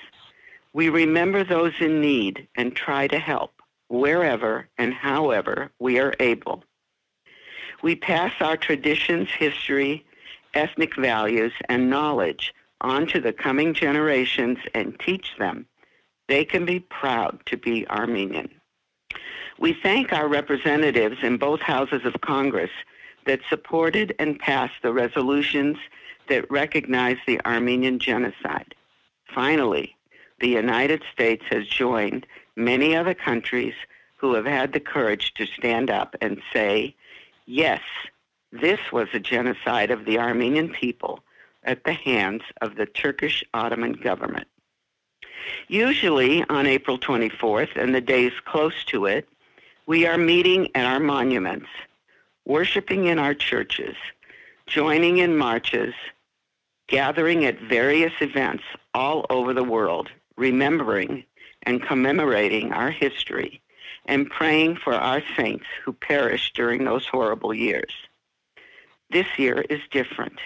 We 0.73 0.89
remember 0.89 1.43
those 1.43 1.73
in 1.79 2.01
need 2.01 2.47
and 2.55 2.75
try 2.75 3.07
to 3.07 3.19
help 3.19 3.53
wherever 3.87 4.67
and 4.79 4.93
however 4.93 5.71
we 5.79 5.99
are 5.99 6.13
able. 6.19 6.63
We 7.81 7.95
pass 7.95 8.33
our 8.39 8.57
traditions, 8.57 9.29
history, 9.29 10.05
ethnic 10.53 10.95
values, 10.95 11.53
and 11.67 11.89
knowledge 11.89 12.53
on 12.81 13.07
to 13.07 13.19
the 13.19 13.33
coming 13.33 13.73
generations 13.73 14.57
and 14.73 14.99
teach 14.99 15.35
them 15.37 15.65
they 16.29 16.45
can 16.45 16.63
be 16.63 16.79
proud 16.79 17.39
to 17.47 17.57
be 17.57 17.85
Armenian. 17.89 18.49
We 19.57 19.73
thank 19.73 20.13
our 20.13 20.29
representatives 20.29 21.17
in 21.21 21.37
both 21.37 21.59
houses 21.59 22.05
of 22.05 22.21
Congress 22.21 22.69
that 23.25 23.41
supported 23.49 24.15
and 24.19 24.39
passed 24.39 24.81
the 24.81 24.93
resolutions 24.93 25.77
that 26.29 26.49
recognize 26.49 27.17
the 27.27 27.43
Armenian 27.45 27.99
genocide. 27.99 28.75
Finally, 29.33 29.95
the 30.39 30.47
United 30.47 31.03
States 31.11 31.43
has 31.49 31.67
joined 31.67 32.25
many 32.55 32.95
other 32.95 33.15
countries 33.15 33.73
who 34.15 34.33
have 34.35 34.45
had 34.45 34.71
the 34.71 34.79
courage 34.79 35.33
to 35.33 35.45
stand 35.45 35.89
up 35.89 36.15
and 36.21 36.41
say, 36.53 36.95
yes, 37.49 37.81
this 38.51 38.79
was 38.91 39.07
a 39.13 39.19
genocide 39.19 39.89
of 39.89 40.05
the 40.05 40.19
Armenian 40.19 40.69
people 40.69 41.19
at 41.63 41.83
the 41.83 41.93
hands 41.93 42.43
of 42.61 42.75
the 42.75 42.85
Turkish 42.85 43.43
Ottoman 43.53 43.93
government. 43.93 44.47
Usually 45.67 46.43
on 46.49 46.67
April 46.67 46.99
24th 46.99 47.75
and 47.75 47.93
the 47.93 48.01
days 48.01 48.33
close 48.45 48.83
to 48.85 49.05
it, 49.05 49.27
we 49.87 50.05
are 50.05 50.17
meeting 50.17 50.69
at 50.75 50.85
our 50.85 50.99
monuments, 50.99 51.67
worshiping 52.45 53.05
in 53.05 53.17
our 53.17 53.33
churches, 53.33 53.95
joining 54.67 55.17
in 55.17 55.35
marches, 55.35 55.95
gathering 56.87 57.45
at 57.45 57.59
various 57.61 58.13
events 58.21 58.63
all 58.93 59.25
over 59.31 59.53
the 59.53 59.63
world, 59.63 60.09
remembering 60.37 61.23
and 61.63 61.81
commemorating 61.81 62.71
our 62.73 62.91
history 62.91 63.61
and 64.09 64.27
praying 64.27 64.75
for 64.75 64.95
our 64.95 65.21
saints 65.37 65.65
who 65.85 65.93
perished 65.93 66.55
during 66.55 66.83
those 66.83 67.05
horrible 67.05 67.53
years. 67.53 67.93
This 69.11 69.27
year 69.37 69.63
is 69.69 69.81
different. 69.91 70.39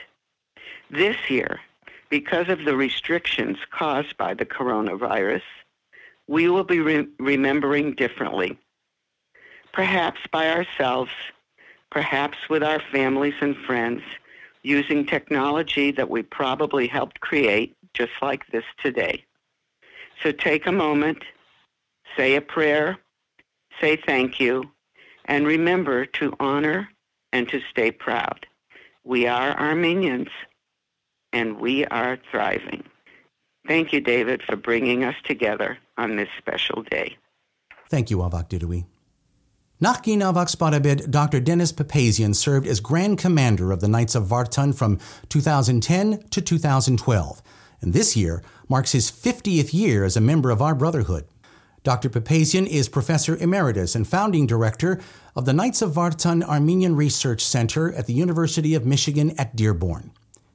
This 0.92 1.16
year, 1.30 1.62
because 2.10 2.50
of 2.50 2.66
the 2.66 2.76
restrictions 2.76 3.58
caused 3.72 4.18
by 4.18 4.34
the 4.34 4.46
coronavirus, 4.46 5.44
we 6.28 6.50
will 6.50 6.66
be 6.66 6.82
re- 6.82 7.08
remembering 7.20 7.94
differently. 7.94 8.60
Perhaps 9.72 10.20
by 10.30 10.52
ourselves, 10.52 11.12
perhaps 11.90 12.38
with 12.50 12.64
our 12.64 12.82
families 12.92 13.36
and 13.40 13.56
friends, 13.56 14.02
using 14.64 15.06
technology 15.06 15.90
that 15.92 16.10
we 16.10 16.22
probably 16.22 16.86
helped 16.86 17.22
create, 17.22 17.78
just 17.94 18.12
like 18.22 18.46
this 18.48 18.66
today. 18.82 19.24
So 20.22 20.34
take 20.34 20.68
a 20.68 20.72
moment, 20.72 21.24
say 22.18 22.36
a 22.36 22.42
prayer, 22.42 22.98
say 23.80 23.96
thank 23.96 24.40
you, 24.40 24.72
and 25.26 25.46
remember 25.46 26.06
to 26.06 26.34
honor 26.40 26.90
and 27.32 27.48
to 27.50 27.62
stay 27.70 27.92
proud. 27.92 28.46
We 29.04 29.28
are 29.28 29.58
Armenians, 29.60 30.30
and 31.32 31.60
we 31.60 31.86
are 31.86 32.18
thriving. 32.32 32.84
Thank 33.68 33.94
you, 33.94 34.02
David, 34.02 34.42
for 34.44 34.56
bringing 34.56 35.04
us 35.04 35.16
together 35.24 35.78
on 35.98 36.16
this 36.16 36.30
special 36.38 36.84
day. 36.84 37.18
Thank 37.90 38.10
you, 38.10 38.18
Avak 38.18 38.50
Didui. 38.50 38.86
Nachgin 39.82 40.20
Avak 40.20 40.54
Sparabid, 40.54 41.12
Dr. 41.12 41.40
Dennis 41.40 41.74
Papazian 41.74 42.36
served 42.36 42.68
as 42.68 42.80
Grand 42.80 43.18
Commander 43.18 43.72
of 43.72 43.82
the 43.82 43.88
Knights 43.88 44.16
of 44.16 44.26
Vartan 44.26 44.74
from 44.74 45.00
2010 45.30 46.24
to 46.30 46.42
2012, 46.42 47.42
and 47.82 47.94
this 47.94 48.16
year 48.16 48.44
marks 48.70 48.94
his 48.94 49.12
50th 49.12 49.74
year 49.74 50.06
as 50.06 50.16
a 50.16 50.22
member 50.22 50.52
of 50.52 50.62
our 50.62 50.74
Brotherhood. 50.74 51.26
Dr. 51.84 52.10
Papazian 52.10 52.66
is 52.66 52.88
Professor 52.88 53.36
Emeritus 53.36 53.94
and 53.94 54.08
Founding 54.08 54.48
Director 54.48 55.02
of 55.36 55.44
the 55.44 55.52
Knights 55.52 55.82
of 55.82 55.92
Vartan 55.92 56.42
Armenian 56.42 56.96
Research 56.96 57.44
Center 57.44 57.92
at 57.92 58.08
the 58.08 58.14
University 58.14 58.74
of 58.74 58.86
Michigan 58.86 59.38
at 59.38 59.58
Dearborn. 59.58 60.12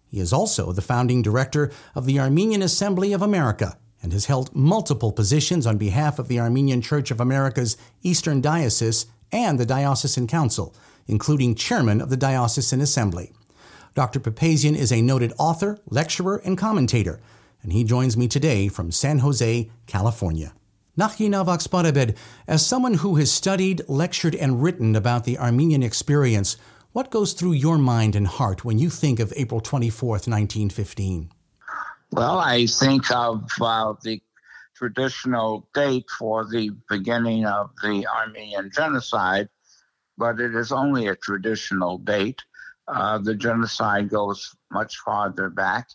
He 0.06 0.20
is 0.20 0.32
also 0.32 0.72
the 0.72 0.80
founding 0.80 1.20
director 1.20 1.70
of 1.94 2.06
the 2.06 2.18
Armenian 2.18 2.62
Assembly 2.62 3.12
of 3.12 3.20
America 3.20 3.76
and 4.02 4.14
has 4.14 4.24
held 4.24 4.56
multiple 4.56 5.12
positions 5.12 5.66
on 5.66 5.76
behalf 5.76 6.18
of 6.18 6.28
the 6.28 6.40
Armenian 6.40 6.80
Church 6.80 7.10
of 7.10 7.20
America's 7.20 7.76
Eastern 8.02 8.40
Diocese 8.40 9.04
and 9.30 9.60
the 9.60 9.66
Diocesan 9.66 10.28
Council, 10.28 10.74
including 11.06 11.54
chairman 11.54 12.00
of 12.00 12.08
the 12.08 12.16
Diocesan 12.16 12.80
Assembly. 12.80 13.32
Dr. 13.94 14.18
Papazian 14.18 14.74
is 14.74 14.90
a 14.90 15.02
noted 15.02 15.34
author, 15.38 15.78
lecturer, 15.90 16.40
and 16.42 16.56
commentator, 16.56 17.20
and 17.62 17.74
he 17.74 17.84
joins 17.84 18.16
me 18.16 18.28
today 18.28 18.68
from 18.68 18.90
San 18.90 19.18
Jose, 19.18 19.70
California. 19.86 20.54
Nachinavak 20.98 21.62
Sparabed, 21.62 22.16
as 22.48 22.66
someone 22.66 22.94
who 22.94 23.14
has 23.16 23.30
studied, 23.30 23.82
lectured, 23.86 24.34
and 24.34 24.60
written 24.60 24.96
about 24.96 25.22
the 25.22 25.38
Armenian 25.38 25.84
experience, 25.84 26.56
what 26.90 27.12
goes 27.12 27.34
through 27.34 27.52
your 27.52 27.78
mind 27.78 28.16
and 28.16 28.26
heart 28.26 28.64
when 28.64 28.80
you 28.80 28.90
think 28.90 29.20
of 29.20 29.32
April 29.36 29.60
24th, 29.60 30.26
1915? 30.26 31.30
Well, 32.10 32.38
I 32.40 32.66
think 32.66 33.08
of 33.12 33.48
uh, 33.60 33.94
the 34.02 34.20
traditional 34.74 35.68
date 35.72 36.10
for 36.18 36.44
the 36.44 36.70
beginning 36.88 37.46
of 37.46 37.70
the 37.80 38.04
Armenian 38.08 38.72
genocide, 38.74 39.48
but 40.16 40.40
it 40.40 40.52
is 40.56 40.72
only 40.72 41.06
a 41.06 41.14
traditional 41.14 41.98
date. 41.98 42.42
Uh, 42.88 43.18
the 43.18 43.36
genocide 43.36 44.08
goes 44.08 44.52
much 44.72 44.96
farther 44.96 45.48
back. 45.48 45.90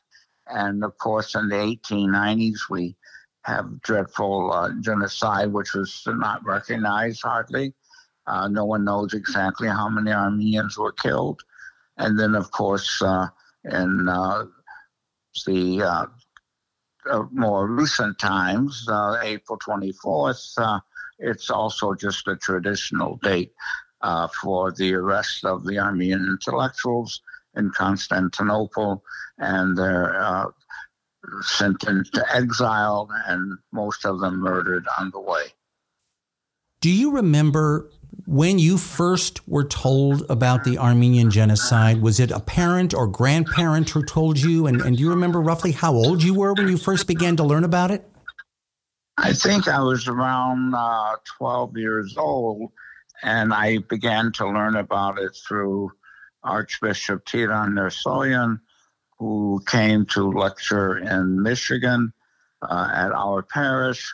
And 0.47 0.81
of 0.85 0.97
course, 0.97 1.35
in 1.35 1.49
the 1.49 1.55
1890s, 1.55 2.69
we 2.69 2.95
have 3.43 3.81
dreadful 3.81 4.51
uh, 4.53 4.71
genocide, 4.81 5.51
which 5.51 5.73
was 5.73 6.03
not 6.07 6.43
recognized 6.45 7.21
hardly. 7.23 7.73
Uh, 8.25 8.47
no 8.47 8.65
one 8.65 8.85
knows 8.85 9.13
exactly 9.13 9.67
how 9.67 9.89
many 9.89 10.11
Armenians 10.11 10.77
were 10.77 10.93
killed. 10.93 11.41
And 11.97 12.17
then, 12.17 12.35
of 12.35 12.51
course, 12.51 13.01
uh, 13.01 13.27
in 13.65 14.07
uh, 14.09 14.45
the 15.45 15.81
uh, 15.81 16.05
uh, 17.09 17.23
more 17.31 17.67
recent 17.67 18.17
times, 18.19 18.87
April 19.21 19.59
24th, 19.59 20.53
uh, 20.57 20.79
it's 21.19 21.49
also 21.49 21.93
just 21.93 22.27
a 22.27 22.35
traditional 22.35 23.17
date 23.17 23.53
for 24.41 24.71
the 24.71 24.93
arrest 24.93 25.45
of 25.45 25.65
the 25.65 25.79
Armenian 25.79 26.25
intellectuals 26.25 27.21
in 27.55 27.69
Constantinople 27.71 29.03
and 29.37 29.77
their 29.77 30.51
sentenced 31.41 32.13
to 32.13 32.35
exile, 32.35 33.09
and 33.27 33.57
most 33.71 34.05
of 34.05 34.19
them 34.19 34.39
murdered 34.39 34.85
on 34.99 35.11
the 35.11 35.19
way. 35.19 35.43
Do 36.81 36.89
you 36.89 37.11
remember 37.11 37.89
when 38.25 38.59
you 38.59 38.77
first 38.77 39.47
were 39.47 39.63
told 39.63 40.25
about 40.29 40.63
the 40.63 40.77
Armenian 40.77 41.31
genocide, 41.31 42.01
was 42.01 42.19
it 42.19 42.31
a 42.31 42.39
parent 42.39 42.93
or 42.93 43.07
grandparent 43.07 43.89
who 43.89 44.03
told 44.03 44.39
you? 44.39 44.67
And, 44.67 44.81
and 44.81 44.97
do 44.97 45.03
you 45.03 45.09
remember 45.09 45.41
roughly 45.41 45.71
how 45.71 45.93
old 45.93 46.23
you 46.23 46.33
were 46.33 46.53
when 46.53 46.67
you 46.67 46.77
first 46.77 47.07
began 47.07 47.35
to 47.37 47.43
learn 47.43 47.63
about 47.63 47.91
it? 47.91 48.07
I 49.17 49.33
think 49.33 49.67
I 49.67 49.79
was 49.79 50.07
around 50.07 50.73
uh, 50.75 51.15
12 51.37 51.77
years 51.77 52.17
old, 52.17 52.71
and 53.21 53.53
I 53.53 53.79
began 53.89 54.31
to 54.33 54.47
learn 54.47 54.75
about 54.75 55.19
it 55.19 55.37
through 55.47 55.91
Archbishop 56.43 57.25
Tiran 57.25 57.73
Nersoyan, 57.73 58.59
who 59.23 59.63
came 59.67 60.05
to 60.05 60.29
lecture 60.31 60.97
in 60.97 61.41
Michigan 61.41 62.11
uh, 62.61 62.89
at 62.93 63.11
our 63.13 63.41
parish, 63.41 64.13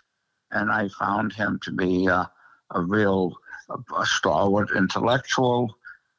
and 0.51 0.71
I 0.71 0.87
found 0.99 1.33
him 1.33 1.59
to 1.63 1.71
be 1.71 2.07
uh, 2.07 2.25
a 2.71 2.81
real 2.81 3.33
a 3.69 4.05
stalwart 4.05 4.69
intellectual 4.75 5.75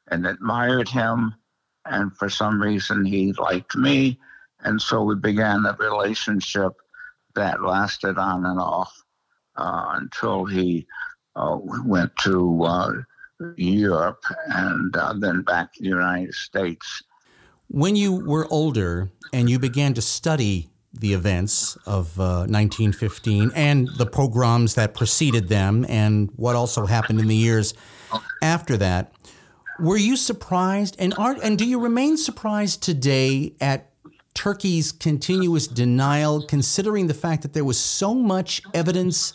and 0.09 0.27
admired 0.27 0.89
him. 0.89 1.33
And 1.85 2.15
for 2.17 2.29
some 2.29 2.61
reason, 2.61 3.05
he 3.05 3.33
liked 3.33 3.75
me. 3.75 4.19
And 4.59 4.81
so 4.81 5.03
we 5.03 5.15
began 5.15 5.65
a 5.65 5.75
relationship 5.79 6.73
that 7.35 7.63
lasted 7.63 8.17
on 8.17 8.45
and 8.45 8.59
off 8.59 8.93
uh, 9.55 9.93
until 9.95 10.45
he 10.45 10.85
uh, 11.35 11.57
went 11.85 12.11
to 12.23 12.63
uh, 12.63 12.91
Europe 13.55 14.23
and 14.47 14.95
uh, 14.95 15.13
then 15.17 15.43
back 15.43 15.73
to 15.73 15.83
the 15.83 15.89
United 15.89 16.33
States. 16.33 17.03
When 17.73 17.95
you 17.95 18.13
were 18.13 18.47
older 18.51 19.09
and 19.31 19.49
you 19.49 19.57
began 19.57 19.93
to 19.93 20.01
study 20.01 20.67
the 20.93 21.13
events 21.13 21.77
of 21.85 22.19
uh, 22.19 22.43
1915 22.49 23.51
and 23.55 23.87
the 23.97 24.05
pogroms 24.05 24.75
that 24.75 24.93
preceded 24.93 25.47
them 25.47 25.85
and 25.87 26.29
what 26.35 26.57
also 26.57 26.85
happened 26.85 27.21
in 27.21 27.27
the 27.27 27.35
years 27.35 27.73
after 28.41 28.75
that. 28.75 29.13
Were 29.79 29.95
you 29.95 30.17
surprised 30.17 30.97
and 30.99 31.13
are 31.17 31.37
and 31.41 31.57
do 31.57 31.65
you 31.65 31.79
remain 31.79 32.17
surprised 32.17 32.83
today 32.83 33.53
at 33.61 33.89
Turkey's 34.33 34.91
continuous 34.91 35.65
denial 35.65 36.45
considering 36.45 37.07
the 37.07 37.13
fact 37.13 37.41
that 37.43 37.53
there 37.53 37.65
was 37.65 37.79
so 37.79 38.13
much 38.13 38.61
evidence 38.73 39.33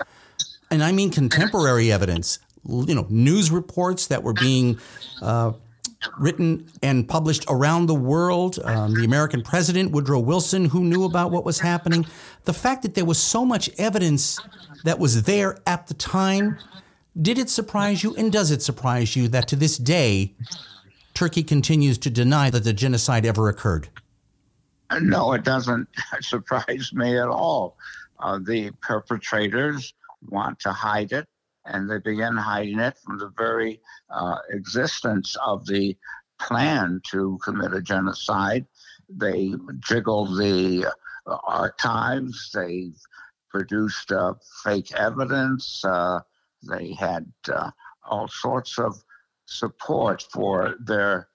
and 0.70 0.84
I 0.84 0.92
mean 0.92 1.10
contemporary 1.10 1.90
evidence, 1.90 2.38
you 2.68 2.94
know, 2.94 3.06
news 3.08 3.50
reports 3.50 4.08
that 4.08 4.22
were 4.22 4.34
being 4.34 4.78
uh, 5.22 5.52
written 6.18 6.68
and 6.82 7.08
published 7.08 7.44
around 7.48 7.86
the 7.86 7.94
world. 7.94 8.58
Um, 8.64 8.94
the 8.94 9.04
American 9.04 9.42
president, 9.42 9.90
Woodrow 9.90 10.20
Wilson, 10.20 10.66
who 10.66 10.84
knew 10.84 11.04
about 11.04 11.30
what 11.30 11.44
was 11.44 11.58
happening. 11.58 12.06
The 12.44 12.52
fact 12.52 12.82
that 12.82 12.94
there 12.94 13.04
was 13.04 13.18
so 13.18 13.44
much 13.44 13.70
evidence 13.78 14.38
that 14.84 14.98
was 14.98 15.22
there 15.22 15.58
at 15.66 15.86
the 15.86 15.94
time, 15.94 16.58
did 17.20 17.38
it 17.38 17.48
surprise 17.48 18.02
you 18.02 18.14
and 18.16 18.30
does 18.30 18.50
it 18.50 18.62
surprise 18.62 19.16
you 19.16 19.28
that 19.28 19.48
to 19.48 19.56
this 19.56 19.78
day, 19.78 20.34
Turkey 21.14 21.42
continues 21.42 21.98
to 21.98 22.10
deny 22.10 22.50
that 22.50 22.64
the 22.64 22.72
genocide 22.72 23.24
ever 23.24 23.48
occurred? 23.48 23.88
No, 25.00 25.32
it 25.32 25.42
doesn't 25.42 25.88
surprise 26.20 26.92
me 26.92 27.18
at 27.18 27.28
all. 27.28 27.76
Uh, 28.18 28.38
the 28.38 28.70
perpetrators 28.80 29.94
want 30.28 30.58
to 30.60 30.72
hide 30.72 31.12
it 31.12 31.26
and 31.66 31.90
they 31.90 31.98
began 31.98 32.36
hiding 32.36 32.78
it 32.78 32.96
from 33.04 33.18
the 33.18 33.32
very 33.36 33.80
uh, 34.10 34.38
existence 34.50 35.36
of 35.44 35.66
the 35.66 35.96
plan 36.40 37.00
to 37.10 37.38
commit 37.42 37.72
a 37.74 37.82
genocide. 37.82 38.66
They 39.08 39.52
jiggled 39.80 40.38
the 40.38 40.92
uh, 41.26 41.36
archives, 41.44 42.50
they 42.54 42.90
produced 43.50 44.12
uh, 44.12 44.34
fake 44.64 44.92
evidence, 44.94 45.84
uh, 45.84 46.20
they 46.68 46.92
had 46.92 47.30
uh, 47.52 47.70
all 48.04 48.28
sorts 48.28 48.78
of 48.78 49.02
support 49.46 50.24
for 50.32 50.76
their 50.80 51.28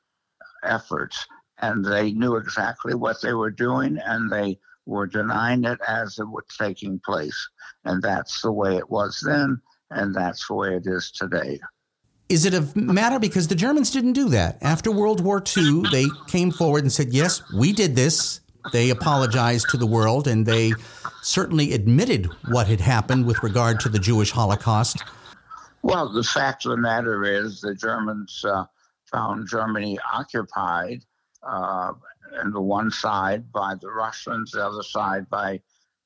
efforts. 0.63 1.26
And 1.60 1.86
they 1.86 2.12
knew 2.12 2.38
exactly 2.38 2.96
what 2.96 3.22
they 3.22 3.34
were 3.34 3.52
doing, 3.52 4.00
and 4.04 4.32
they 4.32 4.60
were 4.86 5.06
denying 5.06 5.63
it 5.63 5.80
as 5.88 6.17
it 6.17 6.26
was 6.26 6.44
taking 6.58 7.00
place. 7.06 7.50
And 7.86 8.02
that's 8.02 8.41
the 8.41 8.52
way 8.52 8.78
it 8.78 8.89
was 8.89 9.24
then 9.26 9.62
and 9.91 10.15
that's 10.15 10.47
the 10.47 10.54
way 10.54 10.75
it 10.75 10.88
is 10.88 11.12
today. 11.12 11.60
Is 12.30 12.45
it 12.45 12.54
a 12.54 12.62
matter 12.77 13.19
because 13.19 13.49
the 13.49 13.56
Germans 13.56 13.91
didn't 13.91 14.13
do 14.13 14.30
that? 14.30 14.58
After 14.62 14.89
World 14.89 15.21
War 15.21 15.43
II, 15.45 15.84
they 15.91 16.06
came 16.27 16.49
forward 16.51 16.84
and 16.84 16.91
said, 16.91 17.13
yes, 17.13 17.41
we 17.54 17.73
did 17.73 17.95
this. 17.95 18.39
They 18.71 18.89
apologized 18.89 19.69
to 19.71 19.77
the 19.77 19.86
world 19.86 20.27
and 20.27 20.45
they 20.45 20.71
certainly 21.23 21.73
admitted 21.73 22.27
what 22.47 22.67
had 22.67 22.80
happened 22.80 23.25
with 23.25 23.43
regard 23.43 23.80
to 23.82 23.89
the 23.89 23.99
Jewish 23.99 24.32
Holocaust. 24.32 25.04
Well, 25.82 26.08
the 26.10 26.23
fact 26.23 26.65
of 26.65 26.71
the 26.71 26.77
matter 26.77 27.23
is 27.25 27.60
the 27.60 27.75
Germans 27.75 28.45
uh, 28.45 28.65
found 29.12 29.49
Germany 29.49 29.99
occupied 30.13 31.04
uh, 31.43 31.93
on 32.39 32.51
the 32.51 32.62
one 32.62 32.91
side 32.91 33.51
by 33.51 33.75
the 33.75 33.89
Russians, 33.89 34.51
the 34.51 34.65
other 34.65 34.84
side 34.84 35.30
by 35.30 35.60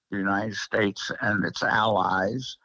the 0.10 0.18
United 0.18 0.56
States 0.56 1.12
and 1.22 1.44
its 1.46 1.62
allies 1.62 2.58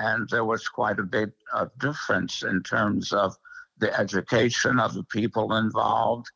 and 0.00 0.28
there 0.30 0.44
was 0.44 0.66
quite 0.66 0.98
a 0.98 1.02
bit 1.18 1.32
of 1.52 1.70
difference 1.78 2.42
in 2.42 2.62
terms 2.62 3.12
of 3.12 3.36
the 3.78 3.92
education 3.98 4.80
of 4.80 4.94
the 4.94 5.04
people 5.04 5.54
involved 5.56 6.26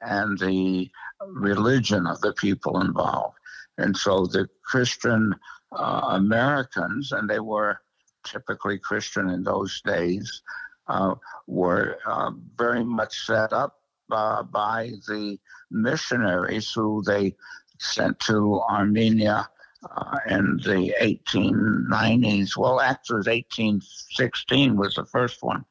and 0.00 0.38
the 0.38 0.90
religion 1.26 2.06
of 2.06 2.20
the 2.22 2.32
people 2.34 2.80
involved. 2.80 3.36
And 3.76 3.94
so 3.94 4.24
the 4.24 4.48
Christian 4.64 5.34
uh, 5.72 6.00
Americans, 6.12 7.12
and 7.12 7.28
they 7.28 7.40
were 7.40 7.80
typically 8.24 8.78
Christian 8.78 9.28
in 9.28 9.44
those 9.44 9.82
days, 9.82 10.42
uh, 10.88 11.14
were 11.46 11.98
uh, 12.06 12.30
very 12.56 12.84
much 12.84 13.26
set 13.26 13.52
up 13.52 13.80
uh, 14.10 14.42
by 14.42 14.90
the 15.08 15.38
missionaries 15.70 16.72
who 16.72 17.02
they 17.06 17.36
sent 17.78 18.18
to 18.20 18.60
Armenia 18.70 19.48
uh, 19.88 20.18
in 20.28 20.58
the 20.58 20.94
1890s. 21.00 22.56
Well, 22.56 22.80
actually, 22.80 23.16
1816 23.16 24.76
was 24.76 24.94
the 24.94 25.06
first 25.06 25.42
one 25.42 25.64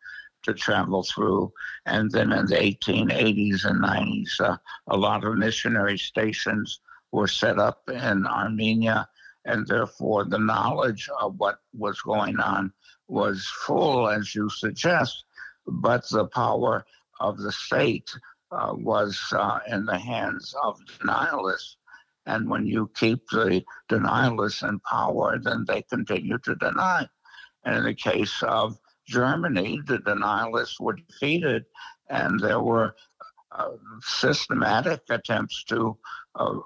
to 0.43 0.53
travel 0.53 1.03
through. 1.03 1.51
And 1.85 2.09
then 2.11 2.31
in 2.31 2.45
the 2.45 2.55
1880s 2.55 3.65
and 3.65 3.83
90s, 3.83 4.39
uh, 4.39 4.57
a 4.87 4.97
lot 4.97 5.23
of 5.23 5.37
missionary 5.37 5.97
stations 5.97 6.81
were 7.11 7.27
set 7.27 7.59
up 7.59 7.89
in 7.89 8.25
Armenia. 8.25 9.07
And 9.45 9.65
therefore, 9.67 10.25
the 10.25 10.39
knowledge 10.39 11.09
of 11.21 11.35
what 11.37 11.59
was 11.73 11.99
going 12.01 12.39
on 12.39 12.73
was 13.07 13.45
full, 13.65 14.09
as 14.09 14.35
you 14.35 14.49
suggest. 14.49 15.25
But 15.65 16.07
the 16.09 16.25
power 16.25 16.85
of 17.19 17.37
the 17.37 17.51
state 17.51 18.09
uh, 18.51 18.73
was 18.75 19.19
uh, 19.31 19.59
in 19.67 19.85
the 19.85 19.97
hands 19.97 20.55
of 20.63 20.79
denialists 20.99 21.75
And 22.29 22.47
when 22.47 22.67
you 22.67 22.91
keep 22.95 23.27
the 23.31 23.63
denialists 23.89 24.67
in 24.67 24.79
power, 24.81 25.39
then 25.39 25.65
they 25.67 25.81
continue 25.81 26.37
to 26.37 26.53
deny. 26.55 27.07
And 27.63 27.75
in 27.77 27.83
the 27.85 27.95
case 27.95 28.43
of 28.43 28.77
Germany, 29.07 29.81
the 29.87 29.97
denialists 29.97 30.79
were 30.79 30.93
defeated, 30.93 31.65
and 32.07 32.39
there 32.39 32.61
were 32.61 32.95
uh, 33.51 33.71
systematic 34.01 35.01
attempts 35.09 35.63
to, 35.65 35.97
uh, 36.35 36.59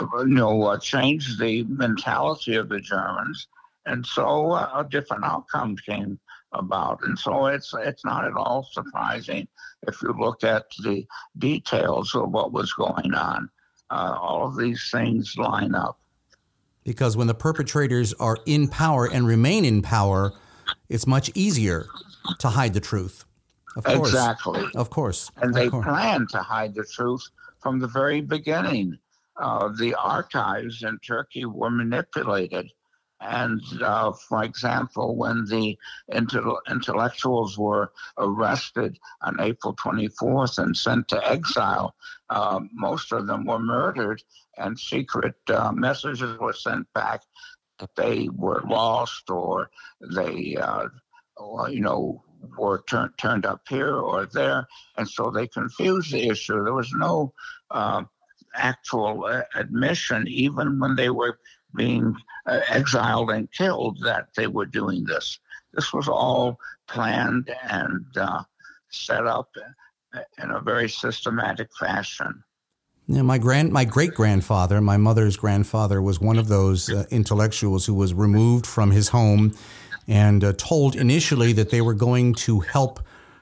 uh 0.00 0.20
you 0.20 0.36
know, 0.36 0.62
uh, 0.62 0.78
change 0.78 1.36
the 1.38 1.64
mentality 1.64 2.54
of 2.54 2.68
the 2.68 2.78
Germans, 2.78 3.48
and 3.86 4.06
so 4.06 4.52
uh, 4.52 4.70
a 4.76 4.88
different 4.88 5.24
outcome 5.24 5.76
came 5.84 6.20
about. 6.52 7.00
And 7.02 7.18
so 7.18 7.46
it's 7.46 7.74
it's 7.74 8.04
not 8.04 8.24
at 8.24 8.34
all 8.34 8.68
surprising 8.70 9.48
if 9.88 10.00
you 10.00 10.14
look 10.16 10.44
at 10.44 10.66
the 10.84 11.06
details 11.38 12.14
of 12.14 12.30
what 12.30 12.52
was 12.52 12.72
going 12.72 13.14
on. 13.14 13.50
Uh, 13.90 14.16
all 14.20 14.46
of 14.46 14.56
these 14.56 14.90
things 14.90 15.36
line 15.38 15.74
up. 15.74 15.98
Because 16.84 17.16
when 17.16 17.26
the 17.26 17.34
perpetrators 17.34 18.14
are 18.14 18.38
in 18.46 18.68
power 18.68 19.08
and 19.10 19.26
remain 19.26 19.64
in 19.64 19.82
power, 19.82 20.32
it's 20.88 21.06
much 21.06 21.30
easier 21.34 21.86
to 22.38 22.48
hide 22.48 22.74
the 22.74 22.80
truth. 22.80 23.24
Of 23.76 23.84
course. 23.84 24.08
Exactly. 24.08 24.64
Of 24.74 24.90
course. 24.90 25.30
And 25.36 25.54
they 25.54 25.68
course. 25.68 25.84
planned 25.86 26.28
to 26.30 26.38
hide 26.38 26.74
the 26.74 26.84
truth 26.84 27.22
from 27.60 27.78
the 27.78 27.88
very 27.88 28.20
beginning. 28.20 28.98
Uh, 29.36 29.68
the 29.78 29.94
archives 29.94 30.82
in 30.82 30.98
Turkey 30.98 31.44
were 31.44 31.70
manipulated 31.70 32.70
and 33.20 33.60
uh, 33.82 34.12
for 34.12 34.44
example, 34.44 35.16
when 35.16 35.44
the 35.46 35.76
intellectuals 36.12 37.58
were 37.58 37.92
arrested 38.16 38.98
on 39.22 39.40
April 39.40 39.74
24th 39.74 40.58
and 40.58 40.76
sent 40.76 41.08
to 41.08 41.28
exile, 41.28 41.94
uh, 42.30 42.60
most 42.72 43.12
of 43.12 43.26
them 43.26 43.44
were 43.44 43.58
murdered, 43.58 44.22
and 44.56 44.78
secret 44.78 45.34
uh, 45.48 45.72
messages 45.72 46.38
were 46.38 46.52
sent 46.52 46.86
back 46.92 47.22
that 47.78 47.94
they 47.96 48.28
were 48.34 48.62
lost 48.68 49.30
or 49.30 49.70
they, 50.00 50.56
uh, 50.56 50.86
you 51.68 51.80
know, 51.80 52.22
were 52.56 52.82
tur- 52.86 53.12
turned 53.18 53.46
up 53.46 53.62
here 53.68 53.96
or 53.96 54.26
there. 54.26 54.66
And 54.96 55.08
so 55.08 55.30
they 55.30 55.46
confused 55.46 56.12
the 56.12 56.28
issue. 56.28 56.62
There 56.62 56.74
was 56.74 56.92
no 56.92 57.32
uh, 57.70 58.04
actual 58.54 59.24
uh, 59.24 59.42
admission, 59.54 60.26
even 60.28 60.78
when 60.78 60.96
they 60.96 61.10
were 61.10 61.38
being 61.74 62.14
uh, 62.46 62.60
exiled 62.68 63.30
and 63.30 63.50
killed 63.52 63.98
that 64.02 64.28
they 64.36 64.46
were 64.46 64.66
doing 64.66 65.04
this. 65.04 65.38
This 65.74 65.92
was 65.92 66.08
all 66.08 66.58
planned 66.86 67.54
and 67.70 68.04
uh, 68.16 68.42
set 68.90 69.26
up 69.26 69.50
in 70.42 70.50
a 70.50 70.60
very 70.60 70.88
systematic 70.88 71.68
fashion. 71.78 72.42
Yeah, 73.06 73.22
my 73.22 73.38
grand, 73.38 73.72
my 73.72 73.84
great 73.84 74.14
grandfather, 74.14 74.80
my 74.80 74.98
mother's 74.98 75.36
grandfather, 75.36 76.02
was 76.02 76.20
one 76.20 76.38
of 76.38 76.48
those 76.48 76.90
uh, 76.90 77.04
intellectuals 77.10 77.86
who 77.86 77.94
was 77.94 78.12
removed 78.12 78.66
from 78.66 78.90
his 78.90 79.08
home 79.08 79.54
and 80.06 80.44
uh, 80.44 80.52
told 80.54 80.94
initially 80.94 81.52
that 81.54 81.70
they 81.70 81.80
were 81.80 81.94
going 81.94 82.34
to 82.34 82.60
help 82.60 83.00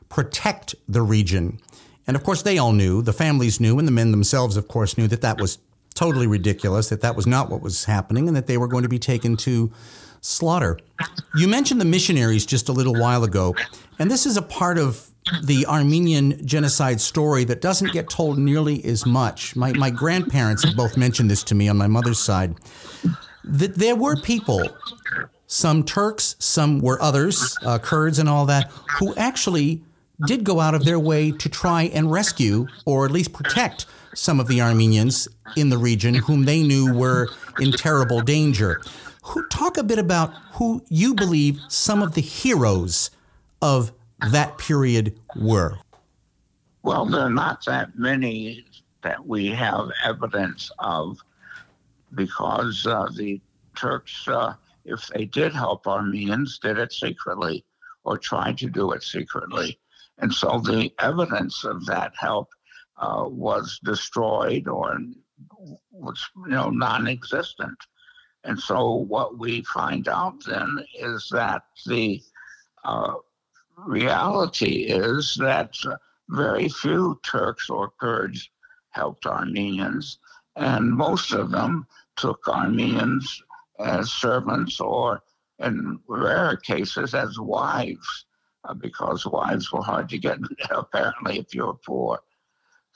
protect 0.09 0.75
the 0.89 1.03
region. 1.03 1.59
And 2.07 2.17
of 2.17 2.23
course, 2.23 2.43
they 2.43 2.59
all 2.59 2.73
knew, 2.73 3.03
the 3.03 3.13
families 3.13 3.59
knew, 3.59 3.79
and 3.79 3.89
the 3.89 3.93
men 3.93 4.13
themselves, 4.13 4.57
of 4.57 4.69
course, 4.69 4.97
knew 4.97 5.09
that 5.09 5.23
that 5.23 5.41
was 5.41 5.59
totally 5.97 6.27
ridiculous, 6.27 6.89
that 6.91 7.01
that 7.01 7.17
was 7.17 7.27
not 7.27 7.51
what 7.51 7.61
was 7.61 7.85
happening, 7.85 8.29
and 8.29 8.37
that 8.37 8.47
they 8.47 8.59
were 8.59 8.69
going 8.69 8.85
to 8.85 8.89
be 8.89 8.99
taken 8.99 9.37
to 9.39 9.73
slaughter. 10.21 10.79
You 11.35 11.49
mentioned 11.49 11.81
the 11.81 11.85
missionaries 11.85 12.47
just 12.47 12.69
a 12.69 12.73
little 12.73 12.95
while 12.95 13.25
ago, 13.25 13.55
and 13.99 14.11
this 14.11 14.27
is 14.27 14.37
a 14.37 14.43
part 14.43 14.79
of 14.79 15.11
the 15.43 15.67
Armenian 15.67 16.47
genocide 16.47 17.01
story 17.01 17.45
that 17.45 17.61
doesn't 17.61 17.93
get 17.93 18.09
told 18.09 18.39
nearly 18.39 18.85
as 18.85 19.05
much. 19.05 19.57
My, 19.57 19.73
my 19.73 19.91
grandparents 19.91 20.65
have 20.65 20.77
both 20.77 20.97
mentioned 20.97 21.31
this 21.31 21.43
to 21.45 21.55
me 21.55 21.69
on 21.69 21.77
my 21.77 21.89
mother's 21.89 22.19
side. 22.19 22.55
That 23.43 23.75
there 23.75 23.97
were 23.97 24.17
people, 24.17 24.69
some 25.47 25.83
Turks, 25.85 26.37
some 26.39 26.81
were 26.81 27.01
others, 27.03 27.57
uh, 27.65 27.79
Kurds 27.79 28.19
and 28.19 28.29
all 28.29 28.47
that, 28.47 28.71
who 28.99 29.15
actually 29.17 29.83
did 30.27 30.45
go 30.45 30.61
out 30.61 30.75
of 30.75 30.85
their 30.85 30.99
way 30.99 31.31
to 31.31 31.49
try 31.49 31.85
and 31.85 32.11
rescue 32.11 32.67
or 32.85 33.05
at 33.05 33.11
least 33.11 33.33
protect 33.33 33.87
some 34.17 34.41
of 34.41 34.49
the 34.49 34.61
Armenians 34.61 35.29
in 35.57 35.69
the 35.69 35.79
region 35.79 36.15
whom 36.15 36.45
they 36.45 36.63
knew 36.63 36.93
were 36.93 37.29
in 37.61 37.73
terrible 37.73 38.21
danger. 38.21 38.81
Who, 39.23 39.47
talk 39.49 39.77
a 39.77 39.83
bit 39.83 39.99
about 39.99 40.33
who 40.53 40.83
you 40.89 41.15
believe 41.15 41.61
some 41.69 42.03
of 42.03 42.15
the 42.15 42.21
heroes 42.21 43.11
of 43.61 43.93
that 44.33 44.57
period 44.59 45.19
were. 45.37 45.79
Well, 46.83 47.05
there 47.05 47.23
are 47.23 47.31
not 47.31 47.65
that 47.67 47.99
many 47.99 48.65
that 49.03 49.25
we 49.27 49.49
have 49.49 49.91
evidence 50.05 50.71
of 50.79 51.19
because 52.15 52.87
uh, 52.87 53.09
the 53.15 53.41
Turks, 53.77 54.27
uh, 54.27 54.55
if 54.85 55.07
they 55.09 55.27
did 55.27 55.53
help 55.53 55.87
Armenians, 55.87 56.59
did 56.59 56.79
it 56.79 56.93
secretly 56.93 57.65
or 58.05 58.17
tried 58.17 58.57
to 58.59 58.71
do 58.71 58.93
it 58.93 59.03
secretly. 59.03 59.79
And 60.19 60.33
so 60.33 60.61
the 60.61 60.91
evidence 60.99 61.65
of 61.65 61.85
that 61.87 62.13
help 62.19 62.49
uh, 62.99 63.25
was 63.27 63.79
destroyed 63.85 64.69
or 64.69 64.99
was 65.91 66.25
you 66.45 66.51
know 66.51 66.71
non-existent. 66.71 67.79
And 68.45 68.59
so 68.59 68.91
what 68.93 69.39
we 69.39 69.63
find 69.63 70.07
out 70.09 70.45
then 70.45 70.79
is 70.95 71.29
that 71.33 71.63
the 71.87 72.23
uh, 72.85 73.15
reality 73.87 74.85
is 74.85 75.35
that 75.41 75.75
very 76.29 76.69
few 76.69 77.21
Turks 77.25 77.69
or 77.69 77.93
Kurds 78.01 78.49
helped 78.91 79.27
Armenians, 79.27 80.19
and 80.55 80.91
most 80.91 81.33
of 81.33 81.51
them 81.51 81.87
took 82.17 82.47
Armenians 82.49 83.43
as 83.79 84.11
servants 84.11 84.81
or, 84.81 85.23
in 85.59 85.99
rare 86.09 86.57
cases, 86.57 87.15
as 87.15 87.39
wives, 87.39 88.27
uh, 88.65 88.75
because 88.75 89.27
wives 89.27 89.73
were 89.73 89.83
hard 89.83 90.09
to 90.09 90.19
get, 90.19 90.39
apparently, 90.71 91.39
if 91.39 91.55
you 91.55 91.67
were 91.67 91.75
poor. 91.75 92.21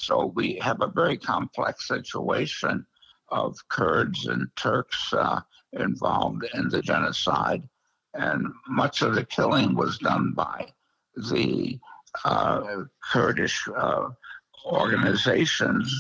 So 0.01 0.33
we 0.35 0.55
have 0.63 0.81
a 0.81 0.87
very 0.87 1.19
complex 1.19 1.87
situation 1.87 2.87
of 3.29 3.57
Kurds 3.69 4.27
and 4.27 4.49
Turks 4.57 5.13
uh, 5.13 5.41
involved 5.75 6.45
in 6.55 6.71
the 6.71 6.81
genocide. 6.81 7.69
And 8.15 8.47
much 8.67 9.03
of 9.03 9.15
the 9.15 9.27
killing 9.27 9.75
was 9.75 9.99
done 9.99 10.33
by 10.33 10.73
the 11.15 11.79
uh, 12.25 12.85
Kurdish 13.13 13.69
uh, 13.77 14.09
organizations, 14.65 15.95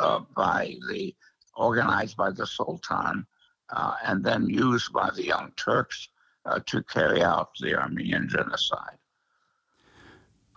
uh, 0.00 0.18
by 0.36 0.74
the 0.90 1.14
organized 1.56 2.16
by 2.16 2.32
the 2.32 2.48
Sultan, 2.48 3.24
uh, 3.70 3.94
and 4.04 4.24
then 4.24 4.48
used 4.48 4.92
by 4.92 5.10
the 5.14 5.26
Young 5.26 5.52
Turks 5.56 6.08
uh, 6.44 6.58
to 6.66 6.82
carry 6.82 7.22
out 7.22 7.50
the 7.60 7.76
Armenian 7.76 8.28
genocide. 8.28 8.98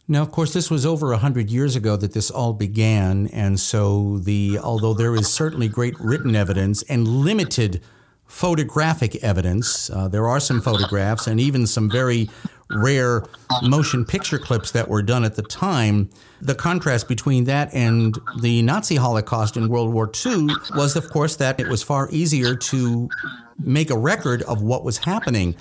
Now, 0.10 0.22
of 0.22 0.32
course, 0.32 0.54
this 0.54 0.72
was 0.72 0.86
over 0.86 1.12
a 1.12 1.18
hundred 1.18 1.50
years 1.50 1.76
ago 1.76 1.98
that 1.98 2.14
this 2.14 2.32
all 2.32 2.54
began, 2.54 3.28
and 3.28 3.60
so 3.60 4.20
the 4.20 4.58
although 4.60 4.94
there 4.94 5.14
is 5.16 5.28
certainly 5.28 5.68
great 5.68 6.00
written 6.00 6.34
evidence 6.34 6.82
and 6.84 7.06
limited 7.06 7.82
photographic 8.26 9.22
evidence, 9.24 9.90
uh, 9.90 10.08
there 10.08 10.28
are 10.28 10.40
some 10.40 10.62
photographs 10.62 11.28
and 11.28 11.42
even 11.42 11.68
some 11.68 11.90
very 11.90 12.30
rare 12.70 13.24
motion 13.64 14.06
picture 14.06 14.38
clips 14.38 14.72
that 14.72 14.88
were 14.88 15.02
done 15.02 15.24
at 15.24 15.36
the 15.36 15.44
time. 15.44 16.10
The 16.42 16.56
contrast 16.56 17.08
between 17.08 17.46
that 17.46 17.74
and 17.74 18.18
the 18.42 18.62
Nazi 18.62 18.96
Holocaust 18.96 19.58
in 19.58 19.70
World 19.70 19.94
War 19.94 20.12
II 20.26 20.48
was, 20.76 20.96
of 20.96 21.10
course, 21.10 21.36
that 21.38 21.60
it 21.60 21.68
was 21.68 21.84
far 21.84 22.10
easier 22.12 22.56
to 22.56 23.10
make 23.60 23.90
a 23.90 23.98
record 23.98 24.42
of 24.44 24.62
what 24.62 24.84
was 24.84 24.98
happening. 24.98 25.56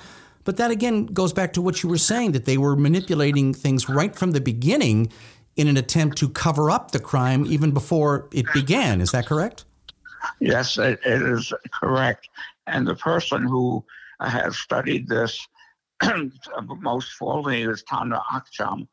But 0.46 0.56
that 0.59 0.70
again 0.70 1.06
goes 1.06 1.32
back 1.32 1.52
to 1.54 1.61
what 1.61 1.82
you 1.82 1.88
were 1.88 1.98
saying 1.98 2.32
that 2.32 2.44
they 2.44 2.56
were 2.56 2.76
manipulating 2.76 3.52
things 3.52 3.88
right 3.88 4.14
from 4.14 4.30
the 4.30 4.40
beginning 4.40 5.12
in 5.56 5.66
an 5.66 5.76
attempt 5.76 6.16
to 6.18 6.28
cover 6.28 6.70
up 6.70 6.92
the 6.92 7.00
crime 7.00 7.44
even 7.46 7.72
before 7.72 8.28
it 8.32 8.46
began. 8.54 9.00
Is 9.00 9.11
that 9.11 9.26
correct? 9.26 9.64
Yes, 10.40 10.78
it, 10.78 11.00
it 11.04 11.20
is 11.20 11.52
correct. 11.74 12.28
And 12.68 12.87
the 12.87 12.94
person 12.94 13.44
who 13.44 13.85
has 14.20 14.56
studied 14.56 15.09
this 15.09 15.46
most 16.80 17.12
fully 17.14 17.62
is 17.62 17.82
Taner 17.82 18.22
Akçam, 18.26 18.87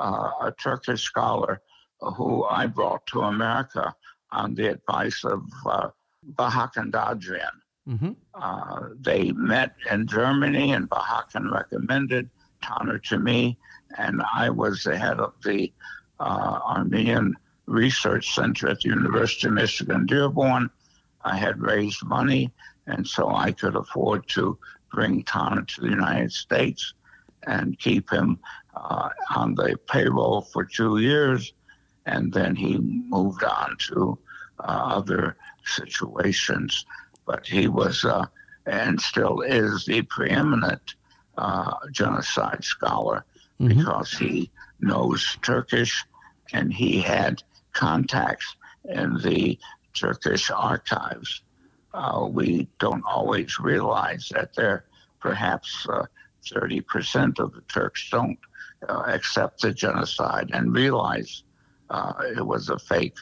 uh, 0.00 0.30
a 0.40 0.54
Turkish 0.58 1.02
scholar 1.02 1.60
who 2.00 2.44
I 2.44 2.66
brought 2.66 3.06
to 3.08 3.20
America 3.20 3.94
on 4.32 4.54
the 4.54 4.70
advice 4.70 5.22
of 5.24 5.42
uh, 5.66 5.90
Vahakn 6.32 6.90
Dadrian. 6.90 7.60
Mm-hmm. 7.88 8.12
Uh, 8.34 8.88
they 9.00 9.32
met 9.32 9.74
in 9.90 10.06
Germany, 10.06 10.72
and 10.72 10.88
Vahakn 10.88 11.52
recommended 11.52 12.30
Taner 12.62 13.02
to 13.04 13.18
me, 13.18 13.58
and 13.98 14.22
I 14.34 14.48
was 14.50 14.82
the 14.84 14.96
head 14.96 15.20
of 15.20 15.34
the 15.44 15.72
uh, 16.18 16.60
Armenian 16.64 17.36
Research 17.66 18.34
Center 18.34 18.68
at 18.68 18.80
the 18.80 18.88
University 18.88 19.48
of 19.48 19.54
Michigan 19.54 20.06
Dearborn. 20.06 20.70
I 21.22 21.36
had 21.36 21.60
raised 21.60 22.04
money, 22.04 22.52
and 22.86 23.06
so 23.06 23.28
I 23.28 23.52
could 23.52 23.76
afford 23.76 24.28
to 24.28 24.58
bring 24.92 25.22
Taner 25.24 25.66
to 25.66 25.80
the 25.80 25.88
United 25.88 26.32
States 26.32 26.94
and 27.46 27.78
keep 27.78 28.10
him 28.10 28.38
uh, 28.74 29.10
on 29.34 29.54
the 29.54 29.78
payroll 29.88 30.42
for 30.42 30.64
two 30.64 30.98
years. 30.98 31.52
And 32.06 32.32
then 32.32 32.54
he 32.54 32.78
moved 32.78 33.44
on 33.44 33.76
to 33.88 34.18
uh, 34.60 34.62
other 34.98 35.36
situations. 35.64 36.84
But 37.26 37.46
he 37.46 37.68
was 37.68 38.04
uh, 38.04 38.26
and 38.66 39.00
still 39.00 39.40
is 39.40 39.84
the 39.84 40.02
preeminent 40.02 40.94
uh, 41.36 41.74
genocide 41.90 42.64
scholar 42.64 43.24
mm-hmm. 43.60 43.78
because 43.78 44.12
he 44.12 44.50
knows 44.80 45.36
Turkish 45.42 46.04
and 46.52 46.72
he 46.72 47.00
had 47.00 47.42
contacts 47.72 48.56
in 48.84 49.18
the 49.22 49.58
Turkish 49.94 50.50
archives. 50.50 51.42
Uh, 51.92 52.28
we 52.30 52.68
don't 52.78 53.04
always 53.04 53.58
realize 53.58 54.30
that 54.34 54.54
there 54.54 54.84
perhaps 55.20 55.86
uh, 55.88 56.04
30% 56.44 57.38
of 57.38 57.52
the 57.52 57.62
Turks 57.62 58.08
don't 58.10 58.38
uh, 58.88 59.04
accept 59.06 59.62
the 59.62 59.72
genocide 59.72 60.50
and 60.52 60.74
realize 60.74 61.44
uh, 61.90 62.12
it 62.36 62.44
was 62.44 62.68
a 62.68 62.78
fake, 62.78 63.16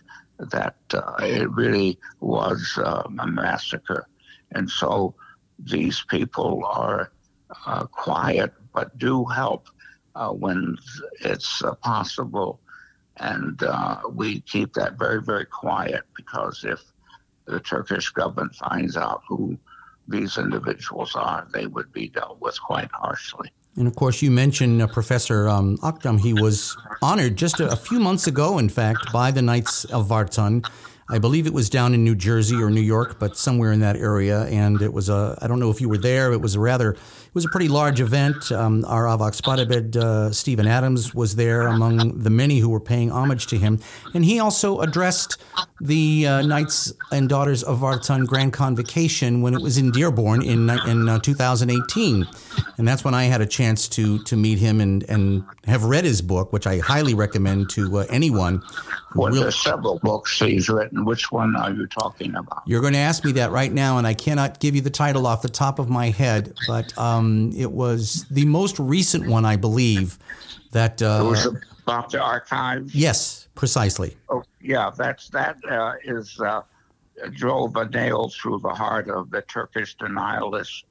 that 0.51 0.77
uh, 0.95 1.15
it 1.21 1.51
really 1.51 1.99
was 2.21 2.79
um, 2.85 3.19
a 3.21 3.27
massacre. 3.27 4.07
And 4.53 4.69
so 4.69 5.15
these 5.59 6.05
people 6.09 6.65
are 6.65 7.13
uh, 7.67 7.87
quiet 7.87 8.53
but 8.73 8.97
do 8.99 9.25
help 9.25 9.69
uh, 10.15 10.31
when 10.31 10.77
it's 11.21 11.63
uh, 11.63 11.75
possible. 11.77 12.61
And 13.19 13.63
uh, 13.63 14.01
we 14.11 14.41
keep 14.41 14.73
that 14.75 14.99
very, 14.99 15.23
very 15.23 15.45
quiet 15.45 16.03
because 16.17 16.65
if 16.65 16.81
the 17.45 17.61
Turkish 17.61 18.11
government 18.11 18.55
finds 18.55 18.97
out 18.97 19.23
who 19.29 19.59
these 20.09 20.39
individuals 20.39 21.15
are, 21.15 21.47
they 21.53 21.67
would 21.67 21.93
be 21.93 22.09
dealt 22.09 22.41
with 22.41 22.61
quite 22.61 22.91
harshly. 22.93 23.53
And 23.77 23.89
of 23.89 23.97
course, 23.97 24.21
you 24.21 24.31
mentioned 24.31 24.83
uh, 24.83 24.87
Professor 24.87 25.49
um, 25.49 25.79
Akçam. 25.79 26.21
He 26.21 26.35
was 26.35 26.77
honored 27.01 27.37
just 27.37 27.59
a, 27.61 27.71
a, 27.71 27.77
few 27.77 27.99
months 27.99 28.27
ago, 28.27 28.59
in 28.59 28.69
fact, 28.69 29.13
by 29.13 29.31
the 29.31 29.41
Knights 29.41 29.87
of 29.87 30.09
Vartan 30.09 30.65
I 31.13 31.19
believe 31.19 31.47
it 31.47 31.53
was 31.53 31.69
down 31.69 31.93
in 31.93 32.05
New 32.05 32.15
Jersey 32.15 32.57
or 32.57 32.71
New 32.71 32.81
York, 32.81 33.19
but 33.19 33.37
somewhere 33.37 33.71
in 33.71 33.81
that 33.81 33.97
area. 33.97 34.45
And 34.45 34.81
it 34.81 34.95
was 34.95 35.11
a, 35.11 35.39
I 35.43 35.47
don't 35.47 35.61
know 35.61 35.71
if 35.71 35.79
you 35.79 35.91
were 35.91 35.99
there, 35.99 36.33
it 36.33 36.41
was 36.41 36.55
a 36.55 36.61
rather, 36.61 36.97
it 37.33 37.37
was 37.37 37.47
a 37.47 37.49
pretty 37.49 37.69
large 37.69 37.99
event. 37.99 38.53
Um, 38.53 38.85
our 38.85 39.05
Avak 39.05 39.35
Spadabed, 39.35 39.97
uh, 39.97 40.31
Stephen 40.33 40.67
Adams, 40.67 41.15
was 41.15 41.35
there 41.35 41.63
among 41.63 42.19
the 42.19 42.29
many 42.29 42.59
who 42.59 42.69
were 42.69 42.79
paying 42.79 43.11
homage 43.11 43.47
to 43.47 43.57
him. 43.57 43.81
And 44.13 44.23
he 44.23 44.39
also 44.39 44.81
addressed 44.81 45.43
the 45.81 46.27
uh, 46.27 46.43
Knights 46.43 46.93
and 47.11 47.31
Daughters 47.31 47.63
of 47.63 47.79
Vartan 47.79 48.27
Grand 48.27 48.53
Convocation 48.53 49.41
when 49.41 49.55
it 49.55 49.63
was 49.63 49.79
in 49.79 49.93
Dearborn 49.93 50.43
in, 50.43 50.69
in 50.87 51.09
uh, 51.09 51.21
2018. 51.21 52.27
And 52.77 52.87
that's 52.87 53.03
when 53.03 53.15
I 53.15 53.25
had 53.25 53.41
a 53.41 53.47
chance 53.47 53.89
to, 53.89 54.23
to 54.25 54.37
meet 54.37 54.59
him 54.59 54.83
and, 54.83 55.03
and 55.09 55.43
have 55.65 55.85
read 55.85 56.05
his 56.05 56.21
book, 56.21 56.53
which 56.53 56.67
I 56.67 56.81
highly 56.81 57.15
recommend 57.15 57.71
to 57.71 58.01
uh, 58.01 58.07
anyone 58.11 58.63
well, 59.15 59.33
there's 59.33 59.63
several 59.63 59.99
books 59.99 60.39
he's 60.39 60.69
written. 60.69 61.05
Which 61.05 61.31
one 61.31 61.55
are 61.57 61.71
you 61.71 61.87
talking 61.87 62.35
about? 62.35 62.63
You're 62.67 62.81
going 62.81 62.95
to 62.95 62.99
ask 62.99 63.25
me 63.25 63.33
that 63.33 63.51
right 63.51 63.73
now, 63.73 63.99
and 63.99 64.07
I 64.07 64.15
cannot 64.15 64.61
give 64.61 64.75
you 64.75 64.81
the 64.81 64.91
title 64.91 65.27
off 65.27 65.43
the 65.43 65.49
top 65.49 65.79
of 65.79 65.89
my 65.89 66.11
head, 66.11 66.55
but 66.67 66.97
um, 66.99 67.22
it 67.55 67.73
was 67.73 68.27
the 68.31 68.45
most 68.45 68.79
recent 68.79 69.27
one, 69.27 69.45
I 69.45 69.57
believe. 69.57 70.19
That 70.73 71.03
uh, 71.03 71.23
it 71.25 71.29
was 71.29 71.47
about 71.85 72.11
the 72.11 72.21
archives. 72.21 72.95
Yes, 72.95 73.49
precisely. 73.55 74.17
Oh, 74.29 74.43
yeah, 74.61 74.91
that's 74.97 75.29
that 75.31 75.57
uh, 75.69 75.95
is 76.05 76.41
uh, 76.41 76.63
drove 77.33 77.77
a 77.77 77.89
nail 77.89 78.31
through 78.31 78.61
the 78.61 78.71
heart 78.71 79.11
of 79.11 79.31
the 79.31 79.43
Turkish 79.43 79.97
denialists 79.97 80.85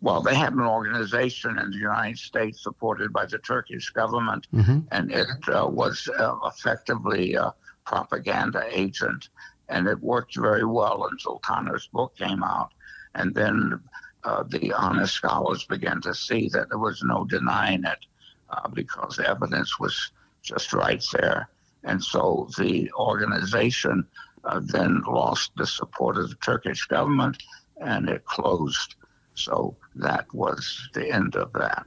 well, 0.00 0.22
they 0.22 0.34
had 0.34 0.52
an 0.52 0.60
organization 0.60 1.58
in 1.58 1.70
the 1.70 1.76
United 1.76 2.18
States 2.18 2.62
supported 2.62 3.12
by 3.12 3.26
the 3.26 3.38
Turkish 3.38 3.90
government, 3.90 4.46
mm-hmm. 4.54 4.80
and 4.92 5.10
it 5.10 5.26
uh, 5.48 5.66
was 5.66 6.08
uh, 6.18 6.36
effectively 6.44 7.34
a 7.34 7.52
propaganda 7.84 8.64
agent. 8.70 9.28
And 9.68 9.86
it 9.86 10.00
worked 10.00 10.36
very 10.36 10.64
well 10.64 11.08
until 11.10 11.40
Connor's 11.40 11.88
book 11.88 12.16
came 12.16 12.42
out. 12.42 12.72
And 13.14 13.34
then 13.34 13.80
uh, 14.28 14.42
the 14.42 14.70
honest 14.74 15.14
scholars 15.14 15.64
began 15.64 16.02
to 16.02 16.14
see 16.14 16.50
that 16.50 16.68
there 16.68 16.78
was 16.78 17.02
no 17.02 17.24
denying 17.24 17.82
it 17.84 18.04
uh, 18.50 18.68
because 18.68 19.16
the 19.16 19.26
evidence 19.26 19.80
was 19.80 20.12
just 20.42 20.74
right 20.74 21.02
there. 21.14 21.48
And 21.84 22.02
so 22.02 22.50
the 22.58 22.92
organization 22.92 24.06
uh, 24.44 24.60
then 24.62 25.02
lost 25.08 25.52
the 25.56 25.66
support 25.66 26.18
of 26.18 26.28
the 26.28 26.36
Turkish 26.36 26.84
government 26.86 27.42
and 27.80 28.10
it 28.10 28.26
closed. 28.26 28.96
So 29.34 29.74
that 29.94 30.26
was 30.34 30.90
the 30.92 31.10
end 31.10 31.34
of 31.34 31.50
that. 31.54 31.86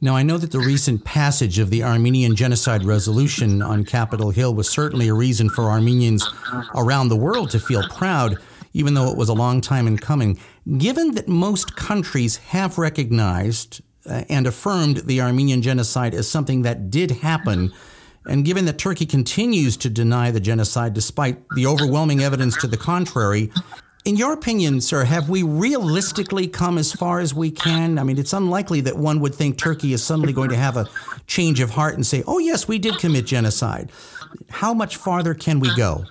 Now, 0.00 0.14
I 0.14 0.22
know 0.22 0.38
that 0.38 0.52
the 0.52 0.60
recent 0.60 1.04
passage 1.04 1.58
of 1.58 1.70
the 1.70 1.82
Armenian 1.82 2.36
Genocide 2.36 2.84
Resolution 2.84 3.62
on 3.62 3.84
Capitol 3.84 4.30
Hill 4.30 4.54
was 4.54 4.68
certainly 4.68 5.08
a 5.08 5.14
reason 5.14 5.50
for 5.50 5.70
Armenians 5.70 6.24
around 6.76 7.08
the 7.08 7.16
world 7.16 7.50
to 7.50 7.58
feel 7.58 7.82
proud, 7.88 8.36
even 8.74 8.94
though 8.94 9.10
it 9.10 9.16
was 9.16 9.30
a 9.30 9.34
long 9.34 9.60
time 9.60 9.88
in 9.88 9.96
coming. 9.96 10.38
Given 10.66 11.12
that 11.12 11.28
most 11.28 11.76
countries 11.76 12.38
have 12.38 12.76
recognized 12.76 13.82
uh, 14.04 14.24
and 14.28 14.48
affirmed 14.48 14.98
the 14.98 15.20
Armenian 15.20 15.62
genocide 15.62 16.12
as 16.12 16.28
something 16.28 16.62
that 16.62 16.90
did 16.90 17.12
happen, 17.12 17.72
and 18.28 18.44
given 18.44 18.64
that 18.64 18.76
Turkey 18.76 19.06
continues 19.06 19.76
to 19.76 19.88
deny 19.88 20.32
the 20.32 20.40
genocide 20.40 20.92
despite 20.92 21.38
the 21.54 21.66
overwhelming 21.66 22.20
evidence 22.20 22.56
to 22.56 22.66
the 22.66 22.76
contrary, 22.76 23.52
in 24.04 24.16
your 24.16 24.32
opinion, 24.32 24.80
sir, 24.80 25.04
have 25.04 25.28
we 25.28 25.44
realistically 25.44 26.48
come 26.48 26.78
as 26.78 26.92
far 26.92 27.20
as 27.20 27.32
we 27.32 27.52
can? 27.52 27.96
I 27.98 28.02
mean, 28.02 28.18
it's 28.18 28.32
unlikely 28.32 28.80
that 28.82 28.96
one 28.96 29.20
would 29.20 29.36
think 29.36 29.58
Turkey 29.58 29.92
is 29.92 30.02
suddenly 30.02 30.32
going 30.32 30.50
to 30.50 30.56
have 30.56 30.76
a 30.76 30.88
change 31.28 31.60
of 31.60 31.70
heart 31.70 31.94
and 31.94 32.04
say, 32.04 32.24
oh, 32.26 32.38
yes, 32.38 32.66
we 32.66 32.80
did 32.80 32.98
commit 32.98 33.26
genocide. 33.26 33.90
How 34.48 34.74
much 34.74 34.96
farther 34.96 35.34
can 35.34 35.60
we 35.60 35.74
go? 35.76 36.04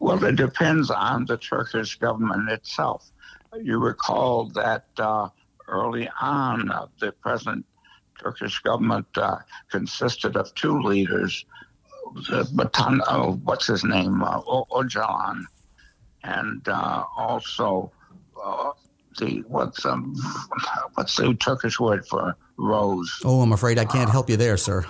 Well, 0.00 0.22
it 0.24 0.34
depends 0.34 0.90
on 0.90 1.26
the 1.26 1.36
Turkish 1.36 1.96
government 1.98 2.48
itself. 2.50 3.08
You 3.60 3.78
recall 3.78 4.46
that 4.54 4.86
uh, 4.98 5.28
early 5.68 6.08
on, 6.20 6.70
uh, 6.70 6.86
the 7.00 7.12
present 7.12 7.66
Turkish 8.18 8.58
government 8.60 9.06
uh, 9.16 9.38
consisted 9.70 10.36
of 10.36 10.54
two 10.54 10.80
leaders. 10.80 11.44
Batan, 12.54 13.00
uh, 13.06 13.32
what's 13.32 13.66
his 13.66 13.84
name? 13.84 14.22
Uh, 14.22 14.40
Öcalan 14.42 15.44
and 16.24 16.66
uh, 16.68 17.04
also 17.16 17.90
uh, 18.42 18.70
the 19.18 19.44
what's 19.48 19.84
um 19.84 20.14
what's 20.94 21.16
the 21.16 21.34
Turkish 21.34 21.78
word 21.78 22.06
for 22.06 22.34
rose? 22.56 23.20
Oh, 23.24 23.40
I'm 23.40 23.52
afraid 23.52 23.78
I 23.78 23.84
can't 23.84 24.10
help 24.10 24.30
you 24.30 24.36
there, 24.36 24.56
sir. 24.56 24.84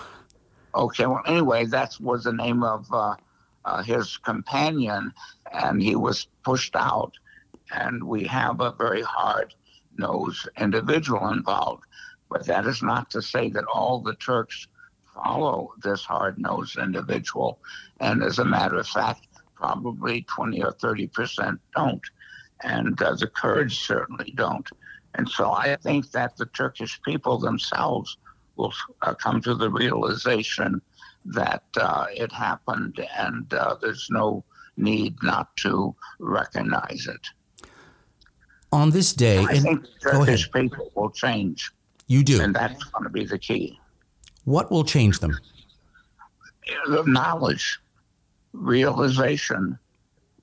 Okay, 0.74 1.06
well, 1.06 1.22
anyway, 1.26 1.66
that 1.66 1.96
was 2.00 2.24
the 2.24 2.32
name 2.32 2.62
of 2.62 2.86
uh, 2.92 3.16
uh, 3.64 3.82
his 3.82 4.16
companion, 4.18 5.12
and 5.52 5.82
he 5.82 5.96
was 5.96 6.28
pushed 6.44 6.76
out. 6.76 7.12
And 7.72 8.02
we 8.04 8.24
have 8.24 8.60
a 8.60 8.72
very 8.72 9.02
hard 9.02 9.54
nosed 9.96 10.48
individual 10.58 11.28
involved. 11.28 11.84
But 12.30 12.46
that 12.46 12.66
is 12.66 12.82
not 12.82 13.10
to 13.10 13.22
say 13.22 13.50
that 13.50 13.64
all 13.72 14.00
the 14.00 14.14
Turks 14.14 14.68
follow 15.14 15.72
this 15.82 16.04
hard 16.04 16.38
nosed 16.38 16.78
individual. 16.78 17.58
And 18.00 18.22
as 18.22 18.38
a 18.38 18.44
matter 18.44 18.78
of 18.78 18.88
fact, 18.88 19.26
probably 19.54 20.22
20 20.22 20.62
or 20.62 20.72
30 20.72 21.06
percent 21.08 21.60
don't, 21.76 22.02
and 22.62 23.00
uh, 23.00 23.14
the 23.14 23.26
Kurds 23.26 23.78
certainly 23.78 24.32
don't. 24.36 24.68
And 25.14 25.28
so 25.28 25.52
I 25.52 25.76
think 25.76 26.10
that 26.12 26.36
the 26.36 26.46
Turkish 26.46 27.00
people 27.02 27.38
themselves 27.38 28.16
will 28.56 28.72
uh, 29.02 29.14
come 29.14 29.40
to 29.42 29.54
the 29.54 29.70
realization 29.70 30.80
that 31.24 31.64
uh, 31.76 32.06
it 32.14 32.32
happened 32.32 33.06
and 33.16 33.52
uh, 33.54 33.76
there's 33.80 34.08
no 34.10 34.44
need 34.76 35.14
not 35.22 35.54
to 35.58 35.94
recognize 36.18 37.06
it. 37.06 37.28
On 38.72 38.90
this 38.90 39.12
day, 39.12 39.38
I 39.38 39.58
think 39.58 39.86
Turkish 40.00 40.50
people 40.50 40.90
will 40.94 41.10
change. 41.10 41.70
You 42.06 42.22
do. 42.22 42.40
And 42.40 42.54
that's 42.54 42.82
going 42.84 43.04
to 43.04 43.10
be 43.10 43.24
the 43.24 43.38
key. 43.38 43.78
What 44.44 44.70
will 44.70 44.84
change 44.84 45.18
them? 45.20 45.38
The 46.86 47.04
knowledge 47.06 47.78
realization. 48.52 49.78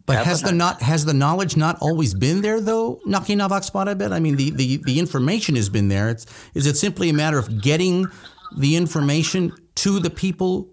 But 0.05 0.25
has 0.25 0.41
the 0.41 0.51
not 0.51 0.81
has 0.81 1.05
the 1.05 1.13
knowledge 1.13 1.55
not 1.55 1.77
always 1.81 2.15
been 2.15 2.41
there 2.41 2.59
though, 2.59 2.99
Nakinavak 3.05 3.97
bit? 3.97 4.11
I 4.11 4.19
mean, 4.19 4.37
the, 4.37 4.49
the, 4.49 4.77
the 4.77 4.99
information 4.99 5.55
has 5.55 5.69
been 5.69 5.87
there. 5.87 6.09
It's, 6.09 6.25
is 6.55 6.65
it 6.65 6.77
simply 6.77 7.09
a 7.09 7.13
matter 7.13 7.37
of 7.37 7.61
getting 7.61 8.07
the 8.57 8.75
information 8.75 9.53
to 9.75 9.99
the 9.99 10.09
people? 10.09 10.67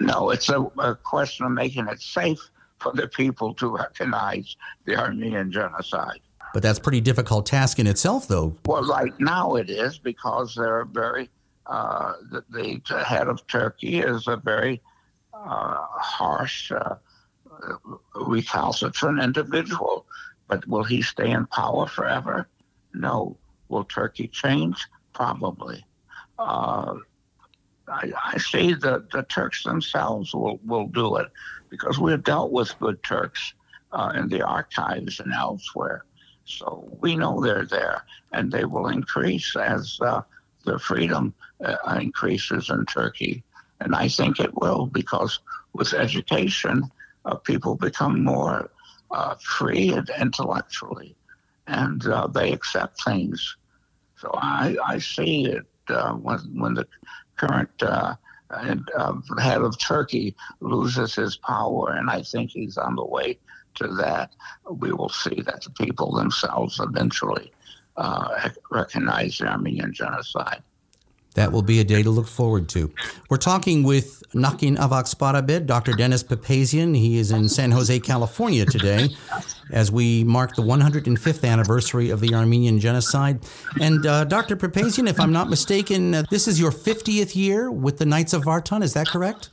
No, 0.00 0.30
it's 0.30 0.48
a, 0.48 0.60
a 0.78 0.96
question 0.96 1.46
of 1.46 1.52
making 1.52 1.86
it 1.86 2.00
safe 2.00 2.40
for 2.80 2.92
the 2.92 3.06
people 3.06 3.54
to 3.54 3.68
recognize 3.68 4.56
the 4.86 4.96
Armenian 4.96 5.52
genocide. 5.52 6.20
But 6.54 6.62
that's 6.62 6.78
pretty 6.78 7.00
difficult 7.00 7.46
task 7.46 7.78
in 7.78 7.86
itself, 7.86 8.28
though. 8.28 8.56
Well, 8.66 8.84
right 8.84 9.12
now 9.20 9.56
it 9.56 9.70
is 9.70 9.98
because 9.98 10.54
they're 10.54 10.86
very, 10.86 11.28
uh, 11.66 12.14
the, 12.30 12.80
the 12.88 13.04
head 13.04 13.28
of 13.28 13.46
Turkey 13.46 13.98
is 14.00 14.26
a 14.26 14.36
very 14.36 14.80
uh, 15.34 15.84
harsh, 15.90 16.72
uh, 16.72 16.96
recalcitrant 18.14 19.22
individual. 19.22 20.06
But 20.48 20.66
will 20.66 20.84
he 20.84 21.02
stay 21.02 21.30
in 21.30 21.46
power 21.46 21.86
forever? 21.86 22.48
No. 22.94 23.36
Will 23.68 23.84
Turkey 23.84 24.28
change? 24.28 24.86
Probably. 25.12 25.84
Uh, 26.38 26.94
I, 27.88 28.12
I, 28.24 28.38
see 28.38 28.74
that 28.74 29.10
the 29.10 29.22
Turks 29.24 29.64
themselves 29.64 30.34
will, 30.34 30.60
will 30.64 30.86
do 30.86 31.16
it 31.16 31.28
because 31.68 31.98
we've 31.98 32.22
dealt 32.22 32.52
with 32.52 32.78
good 32.78 33.02
Turks 33.02 33.54
uh, 33.92 34.12
in 34.14 34.28
the 34.28 34.42
archives 34.42 35.20
and 35.20 35.32
elsewhere. 35.32 36.04
So 36.48 36.88
we 37.00 37.14
know 37.14 37.40
they're 37.40 37.66
there, 37.66 38.04
and 38.32 38.50
they 38.50 38.64
will 38.64 38.88
increase 38.88 39.54
as 39.54 39.98
uh, 40.00 40.22
the 40.64 40.78
freedom 40.78 41.34
uh, 41.62 41.98
increases 42.00 42.70
in 42.70 42.86
Turkey. 42.86 43.44
And 43.80 43.94
I 43.94 44.08
think 44.08 44.40
it 44.40 44.56
will 44.56 44.86
because 44.86 45.40
with 45.74 45.92
education, 45.92 46.90
uh, 47.26 47.34
people 47.36 47.74
become 47.74 48.24
more 48.24 48.70
uh, 49.10 49.34
free 49.36 49.94
intellectually, 50.18 51.14
and 51.66 52.06
uh, 52.06 52.26
they 52.26 52.52
accept 52.52 53.04
things. 53.04 53.56
So 54.16 54.30
I, 54.34 54.76
I 54.86 54.98
see 54.98 55.46
it 55.46 55.66
uh, 55.88 56.14
when, 56.14 56.38
when 56.54 56.74
the 56.74 56.86
current 57.36 57.70
head 57.80 59.60
of 59.60 59.78
Turkey 59.78 60.34
loses 60.60 61.14
his 61.14 61.36
power, 61.36 61.90
and 61.92 62.08
I 62.10 62.22
think 62.22 62.50
he's 62.50 62.78
on 62.78 62.96
the 62.96 63.04
way 63.04 63.38
to 63.76 63.88
that. 63.94 64.32
We 64.70 64.92
will 64.92 65.08
see 65.08 65.40
that 65.42 65.62
the 65.62 65.70
people 65.70 66.12
themselves 66.12 66.80
eventually 66.80 67.52
uh, 67.96 68.50
recognize 68.70 69.38
the 69.38 69.48
Armenian 69.48 69.92
genocide. 69.92 70.62
That 71.34 71.52
will 71.52 71.62
be 71.62 71.78
a 71.78 71.84
day 71.84 72.02
to 72.02 72.10
look 72.10 72.26
forward 72.26 72.68
to. 72.70 72.92
We're 73.30 73.36
talking 73.36 73.84
with 73.84 74.24
Nakin 74.34 74.76
Avak 74.76 75.66
Dr. 75.66 75.92
Dennis 75.92 76.24
Papazian. 76.24 76.96
He 76.96 77.18
is 77.18 77.30
in 77.30 77.48
San 77.48 77.70
Jose, 77.70 78.00
California 78.00 78.64
today 78.66 79.10
as 79.70 79.92
we 79.92 80.24
mark 80.24 80.56
the 80.56 80.62
105th 80.62 81.48
anniversary 81.48 82.10
of 82.10 82.20
the 82.20 82.34
Armenian 82.34 82.80
Genocide. 82.80 83.40
And 83.80 84.04
uh, 84.04 84.24
Dr. 84.24 84.56
Papazian, 84.56 85.08
if 85.08 85.20
I'm 85.20 85.32
not 85.32 85.48
mistaken, 85.48 86.14
uh, 86.14 86.24
this 86.30 86.48
is 86.48 86.58
your 86.58 86.72
50th 86.72 87.36
year 87.36 87.70
with 87.70 87.98
the 87.98 88.06
Knights 88.06 88.32
of 88.32 88.42
Vartan. 88.42 88.82
Is 88.82 88.94
that 88.94 89.06
correct? 89.06 89.50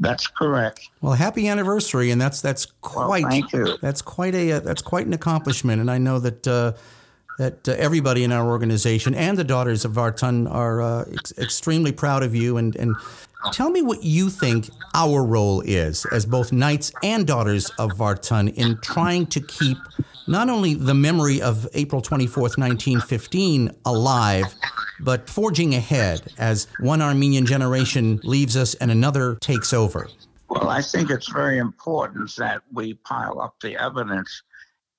That's 0.00 0.26
correct. 0.26 0.90
Well, 1.00 1.14
happy 1.14 1.48
anniversary, 1.48 2.10
and 2.10 2.20
that's 2.20 2.40
that's 2.40 2.66
quite 2.82 3.22
well, 3.22 3.30
thank 3.30 3.52
you. 3.52 3.76
that's 3.82 4.00
quite 4.00 4.34
a 4.34 4.60
that's 4.60 4.82
quite 4.82 5.06
an 5.06 5.12
accomplishment, 5.12 5.80
and 5.80 5.90
I 5.90 5.98
know 5.98 6.20
that 6.20 6.46
uh, 6.46 6.72
that 7.38 7.68
uh, 7.68 7.72
everybody 7.72 8.24
in 8.24 8.32
our 8.32 8.46
organization 8.48 9.14
and 9.14 9.38
the 9.38 9.44
Daughters 9.44 9.84
of 9.84 9.92
Vartan 9.92 10.50
are 10.52 10.82
uh, 10.82 11.04
ex- 11.12 11.32
extremely 11.38 11.92
proud 11.92 12.22
of 12.22 12.34
you. 12.34 12.58
And, 12.58 12.76
and 12.76 12.94
tell 13.52 13.70
me 13.70 13.80
what 13.80 14.02
you 14.02 14.28
think 14.28 14.68
our 14.94 15.24
role 15.24 15.62
is 15.62 16.04
as 16.06 16.26
both 16.26 16.52
Knights 16.52 16.92
and 17.02 17.26
Daughters 17.26 17.70
of 17.78 17.92
Vartan 17.92 18.52
in 18.54 18.78
trying 18.82 19.26
to 19.26 19.40
keep 19.40 19.78
not 20.28 20.50
only 20.50 20.74
the 20.74 20.94
memory 20.94 21.40
of 21.40 21.66
April 21.74 22.02
24th, 22.02 22.58
1915 22.58 23.74
alive, 23.84 24.54
but 25.00 25.28
forging 25.28 25.74
ahead 25.74 26.32
as 26.38 26.66
one 26.80 27.00
Armenian 27.00 27.46
generation 27.46 28.20
leaves 28.22 28.56
us 28.56 28.74
and 28.74 28.90
another 28.90 29.36
takes 29.36 29.72
over. 29.72 30.08
Well, 30.50 30.68
I 30.68 30.82
think 30.82 31.10
it's 31.10 31.28
very 31.28 31.58
important 31.58 32.34
that 32.36 32.62
we 32.72 32.94
pile 32.94 33.40
up 33.40 33.56
the 33.60 33.76
evidence 33.76 34.42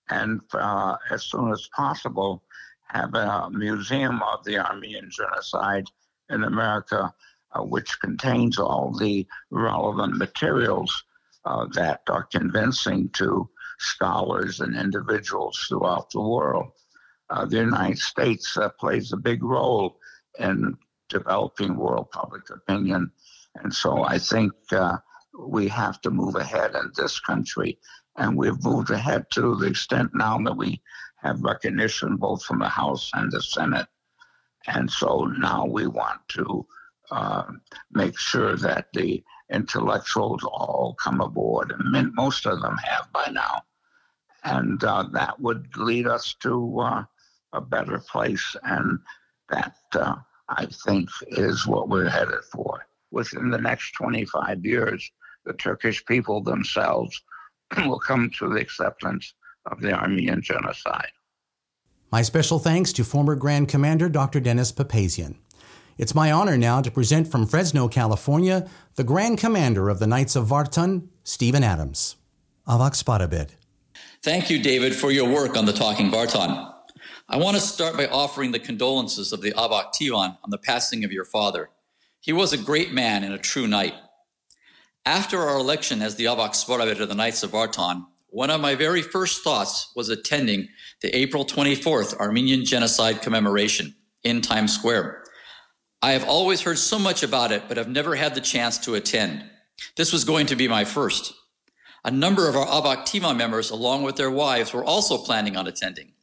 and 0.09 0.41
uh, 0.53 0.95
as 1.11 1.23
soon 1.23 1.51
as 1.51 1.69
possible 1.75 2.43
have 2.87 3.13
a 3.13 3.49
museum 3.51 4.21
of 4.23 4.43
the 4.43 4.57
Armenian 4.57 5.09
genocide 5.11 5.85
in 6.29 6.43
America, 6.43 7.13
uh, 7.51 7.61
which 7.61 7.99
contains 7.99 8.57
all 8.57 8.91
the 8.97 9.27
relevant 9.51 10.17
materials 10.17 11.03
uh, 11.45 11.67
that 11.73 12.01
are 12.09 12.23
convincing 12.23 13.09
to 13.09 13.47
scholars 13.79 14.59
and 14.59 14.75
individuals 14.75 15.65
throughout 15.67 16.09
the 16.11 16.21
world. 16.21 16.71
Uh, 17.29 17.45
the 17.45 17.57
United 17.57 17.99
States 17.99 18.57
uh, 18.57 18.69
plays 18.79 19.13
a 19.13 19.17
big 19.17 19.43
role 19.43 19.97
in 20.39 20.77
developing 21.09 21.75
world 21.75 22.09
public 22.11 22.49
opinion. 22.49 23.11
And 23.55 23.73
so 23.73 24.03
I 24.03 24.17
think 24.17 24.53
uh, 24.71 24.97
we 25.37 25.67
have 25.67 26.01
to 26.01 26.11
move 26.11 26.35
ahead 26.35 26.75
in 26.75 26.91
this 26.95 27.19
country 27.19 27.79
and 28.17 28.35
we've 28.35 28.63
moved 28.63 28.91
ahead 28.91 29.25
to 29.31 29.55
the 29.55 29.67
extent 29.67 30.11
now 30.13 30.37
that 30.39 30.57
we 30.57 30.81
have 31.21 31.41
recognition 31.41 32.17
both 32.17 32.43
from 32.43 32.59
the 32.59 32.67
House 32.67 33.09
and 33.13 33.31
the 33.31 33.41
Senate. 33.41 33.87
And 34.67 34.89
so 34.91 35.25
now 35.37 35.65
we 35.65 35.87
want 35.87 36.19
to 36.29 36.65
uh, 37.11 37.45
make 37.91 38.17
sure 38.17 38.55
that 38.57 38.87
the 38.93 39.23
intellectuals 39.51 40.43
all 40.43 40.95
come 41.01 41.21
aboard, 41.21 41.71
and 41.71 42.13
most 42.13 42.45
of 42.45 42.61
them 42.61 42.75
have 42.83 43.11
by 43.11 43.27
now. 43.31 43.61
And 44.43 44.83
uh, 44.83 45.07
that 45.13 45.39
would 45.39 45.67
lead 45.77 46.07
us 46.07 46.35
to 46.41 46.79
uh, 46.79 47.03
a 47.53 47.61
better 47.61 47.99
place. 47.99 48.55
And 48.63 48.99
that, 49.49 49.75
uh, 49.93 50.15
I 50.47 50.65
think, 50.65 51.09
is 51.27 51.67
what 51.67 51.89
we're 51.89 52.09
headed 52.09 52.43
for. 52.51 52.85
Within 53.11 53.49
the 53.49 53.57
next 53.57 53.91
25 53.93 54.65
years, 54.65 55.11
the 55.45 55.53
Turkish 55.53 56.05
people 56.05 56.41
themselves 56.41 57.21
will 57.77 57.99
come 57.99 58.29
to 58.37 58.49
the 58.49 58.59
acceptance 58.59 59.33
of 59.65 59.81
the 59.81 59.93
Armenian 59.93 60.41
genocide. 60.41 61.11
My 62.11 62.21
special 62.23 62.59
thanks 62.59 62.91
to 62.93 63.03
former 63.03 63.35
Grand 63.35 63.67
Commander 63.67 64.09
Dr. 64.09 64.39
Dennis 64.39 64.71
Papazian. 64.71 65.35
It's 65.97 66.15
my 66.15 66.31
honor 66.31 66.57
now 66.57 66.81
to 66.81 66.89
present 66.89 67.27
from 67.27 67.45
Fresno, 67.45 67.87
California, 67.87 68.67
the 68.95 69.03
Grand 69.03 69.37
Commander 69.37 69.89
of 69.89 69.99
the 69.99 70.07
Knights 70.07 70.35
of 70.35 70.47
Vartan, 70.47 71.09
Stephen 71.23 71.63
Adams. 71.63 72.15
Avak 72.67 72.93
Spadabed. 72.93 73.49
Thank 74.21 74.49
you, 74.49 74.61
David, 74.61 74.93
for 74.93 75.11
your 75.11 75.29
work 75.29 75.55
on 75.55 75.65
the 75.65 75.71
Talking 75.71 76.11
Vartan. 76.11 76.73
I 77.29 77.37
want 77.37 77.55
to 77.55 77.61
start 77.61 77.95
by 77.95 78.07
offering 78.07 78.51
the 78.51 78.59
condolences 78.59 79.31
of 79.31 79.39
the 79.39 79.53
Avak 79.53 79.93
Tivan 79.93 80.37
on 80.43 80.49
the 80.49 80.57
passing 80.57 81.05
of 81.05 81.11
your 81.13 81.23
father. 81.23 81.69
He 82.19 82.33
was 82.33 82.51
a 82.51 82.57
great 82.57 82.91
man 82.91 83.23
and 83.23 83.33
a 83.33 83.37
true 83.37 83.65
knight. 83.65 83.93
After 85.05 85.39
our 85.39 85.57
election 85.57 86.01
as 86.01 86.15
the 86.15 86.25
Avak 86.25 86.49
Svaravit 86.49 86.99
of 86.99 87.07
the 87.07 87.15
Knights 87.15 87.43
of 87.43 87.51
Vartan, 87.51 88.07
one 88.27 88.49
of 88.49 88.59
my 88.59 88.75
very 88.75 89.01
first 89.01 89.41
thoughts 89.41 89.93
was 89.95 90.09
attending 90.09 90.67
the 91.01 91.15
April 91.15 91.45
24th 91.45 92.17
Armenian 92.17 92.65
Genocide 92.65 93.21
commemoration 93.21 93.95
in 94.25 94.41
Times 94.41 94.75
Square. 94.75 95.23
I 96.01 96.11
have 96.11 96.27
always 96.27 96.59
heard 96.59 96.77
so 96.77 96.99
much 96.99 97.23
about 97.23 97.53
it, 97.53 97.63
but 97.69 97.77
have 97.77 97.87
never 97.87 98.15
had 98.15 98.35
the 98.35 98.41
chance 98.41 98.77
to 98.79 98.95
attend. 98.95 99.45
This 99.95 100.11
was 100.11 100.25
going 100.25 100.47
to 100.47 100.57
be 100.57 100.67
my 100.67 100.83
first. 100.83 101.33
A 102.03 102.11
number 102.11 102.47
of 102.47 102.55
our 102.55 102.65
Abak 102.65 103.03
Tima 103.03 103.35
members, 103.35 103.69
along 103.69 104.03
with 104.03 104.15
their 104.15 104.31
wives, 104.31 104.73
were 104.73 104.85
also 104.85 105.17
planning 105.17 105.57
on 105.57 105.67
attending. 105.67 106.13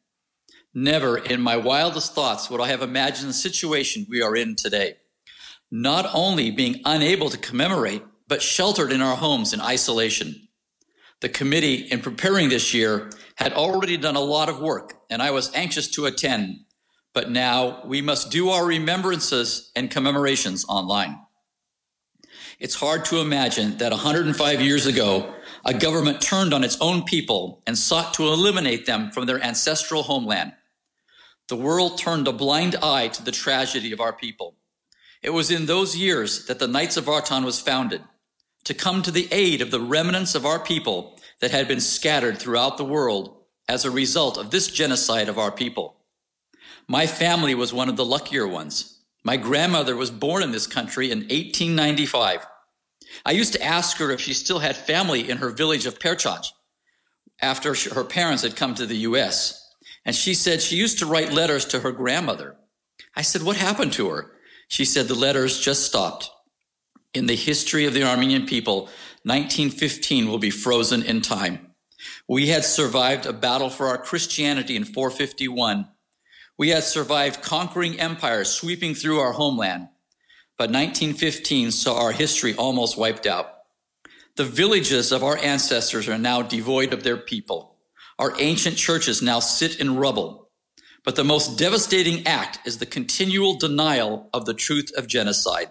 Never 0.72 1.18
in 1.18 1.40
my 1.40 1.56
wildest 1.56 2.14
thoughts 2.14 2.50
would 2.50 2.60
I 2.60 2.68
have 2.68 2.82
imagined 2.82 3.30
the 3.30 3.34
situation 3.34 4.06
we 4.08 4.22
are 4.22 4.34
in 4.36 4.56
today. 4.56 4.96
Not 5.70 6.08
only 6.14 6.50
being 6.50 6.80
unable 6.84 7.28
to 7.30 7.38
commemorate, 7.38 8.02
but 8.28 8.42
sheltered 8.42 8.92
in 8.92 9.02
our 9.02 9.16
homes 9.16 9.52
in 9.52 9.60
isolation. 9.60 10.48
The 11.20 11.28
committee, 11.28 11.74
in 11.74 12.00
preparing 12.00 12.48
this 12.48 12.74
year, 12.74 13.10
had 13.36 13.52
already 13.52 13.96
done 13.96 14.16
a 14.16 14.20
lot 14.20 14.48
of 14.48 14.60
work, 14.60 14.94
and 15.10 15.22
I 15.22 15.30
was 15.30 15.54
anxious 15.54 15.88
to 15.92 16.06
attend. 16.06 16.56
But 17.14 17.30
now 17.30 17.82
we 17.86 18.02
must 18.02 18.30
do 18.30 18.50
our 18.50 18.66
remembrances 18.66 19.70
and 19.74 19.90
commemorations 19.90 20.66
online. 20.68 21.18
It's 22.58 22.74
hard 22.74 23.04
to 23.06 23.20
imagine 23.20 23.78
that 23.78 23.92
105 23.92 24.60
years 24.60 24.86
ago, 24.86 25.34
a 25.66 25.74
government 25.74 26.20
turned 26.20 26.54
on 26.54 26.62
its 26.62 26.78
own 26.80 27.02
people 27.02 27.60
and 27.66 27.76
sought 27.76 28.14
to 28.14 28.28
eliminate 28.28 28.86
them 28.86 29.10
from 29.10 29.26
their 29.26 29.42
ancestral 29.42 30.04
homeland. 30.04 30.52
The 31.48 31.56
world 31.56 31.98
turned 31.98 32.28
a 32.28 32.32
blind 32.32 32.76
eye 32.76 33.08
to 33.08 33.22
the 33.24 33.32
tragedy 33.32 33.90
of 33.92 34.00
our 34.00 34.12
people. 34.12 34.54
It 35.22 35.30
was 35.30 35.50
in 35.50 35.66
those 35.66 35.96
years 35.96 36.46
that 36.46 36.60
the 36.60 36.68
Knights 36.68 36.96
of 36.96 37.06
Vartan 37.06 37.44
was 37.44 37.60
founded 37.60 38.02
to 38.62 38.74
come 38.74 39.02
to 39.02 39.10
the 39.10 39.28
aid 39.32 39.60
of 39.60 39.72
the 39.72 39.80
remnants 39.80 40.36
of 40.36 40.46
our 40.46 40.60
people 40.60 41.18
that 41.40 41.50
had 41.50 41.66
been 41.66 41.80
scattered 41.80 42.38
throughout 42.38 42.78
the 42.78 42.84
world 42.84 43.36
as 43.68 43.84
a 43.84 43.90
result 43.90 44.38
of 44.38 44.50
this 44.50 44.68
genocide 44.68 45.28
of 45.28 45.38
our 45.38 45.50
people. 45.50 45.96
My 46.86 47.08
family 47.08 47.56
was 47.56 47.72
one 47.72 47.88
of 47.88 47.96
the 47.96 48.04
luckier 48.04 48.46
ones. 48.46 49.00
My 49.24 49.36
grandmother 49.36 49.96
was 49.96 50.12
born 50.12 50.44
in 50.44 50.52
this 50.52 50.68
country 50.68 51.10
in 51.10 51.18
1895. 51.20 52.46
I 53.26 53.32
used 53.32 53.54
to 53.54 53.62
ask 53.62 53.96
her 53.96 54.12
if 54.12 54.20
she 54.20 54.32
still 54.32 54.60
had 54.60 54.76
family 54.76 55.28
in 55.28 55.38
her 55.38 55.50
village 55.50 55.84
of 55.84 55.98
Perchach 55.98 56.52
after 57.40 57.74
her 57.92 58.04
parents 58.04 58.44
had 58.44 58.54
come 58.54 58.74
to 58.76 58.86
the 58.86 58.98
U.S. 58.98 59.68
And 60.04 60.14
she 60.14 60.32
said 60.32 60.62
she 60.62 60.76
used 60.76 61.00
to 61.00 61.06
write 61.06 61.32
letters 61.32 61.64
to 61.66 61.80
her 61.80 61.90
grandmother. 61.90 62.56
I 63.16 63.22
said, 63.22 63.42
What 63.42 63.56
happened 63.56 63.92
to 63.94 64.08
her? 64.10 64.30
She 64.68 64.84
said, 64.84 65.08
The 65.08 65.16
letters 65.16 65.58
just 65.58 65.84
stopped 65.84 66.30
in 67.16 67.26
the 67.26 67.34
history 67.34 67.86
of 67.86 67.94
the 67.94 68.04
Armenian 68.04 68.46
people, 68.46 68.82
1915 69.24 70.28
will 70.28 70.38
be 70.38 70.50
frozen 70.50 71.02
in 71.02 71.20
time. 71.20 71.74
We 72.28 72.48
had 72.48 72.64
survived 72.64 73.26
a 73.26 73.32
battle 73.32 73.70
for 73.70 73.88
our 73.88 73.98
Christianity 73.98 74.76
in 74.76 74.84
451. 74.84 75.88
We 76.58 76.68
had 76.68 76.84
survived 76.84 77.42
conquering 77.42 77.98
empires 77.98 78.50
sweeping 78.50 78.94
through 78.94 79.18
our 79.18 79.32
homeland. 79.32 79.88
But 80.58 80.70
1915 80.70 81.70
saw 81.70 82.00
our 82.00 82.12
history 82.12 82.54
almost 82.54 82.96
wiped 82.96 83.26
out. 83.26 83.52
The 84.36 84.44
villages 84.44 85.12
of 85.12 85.22
our 85.22 85.38
ancestors 85.38 86.08
are 86.08 86.18
now 86.18 86.42
devoid 86.42 86.92
of 86.92 87.02
their 87.02 87.16
people. 87.16 87.76
Our 88.18 88.34
ancient 88.38 88.76
churches 88.76 89.22
now 89.22 89.40
sit 89.40 89.80
in 89.80 89.96
rubble. 89.96 90.48
But 91.04 91.16
the 91.16 91.24
most 91.24 91.58
devastating 91.58 92.26
act 92.26 92.58
is 92.66 92.78
the 92.78 92.86
continual 92.86 93.56
denial 93.56 94.28
of 94.32 94.44
the 94.44 94.54
truth 94.54 94.90
of 94.96 95.06
genocide 95.06 95.68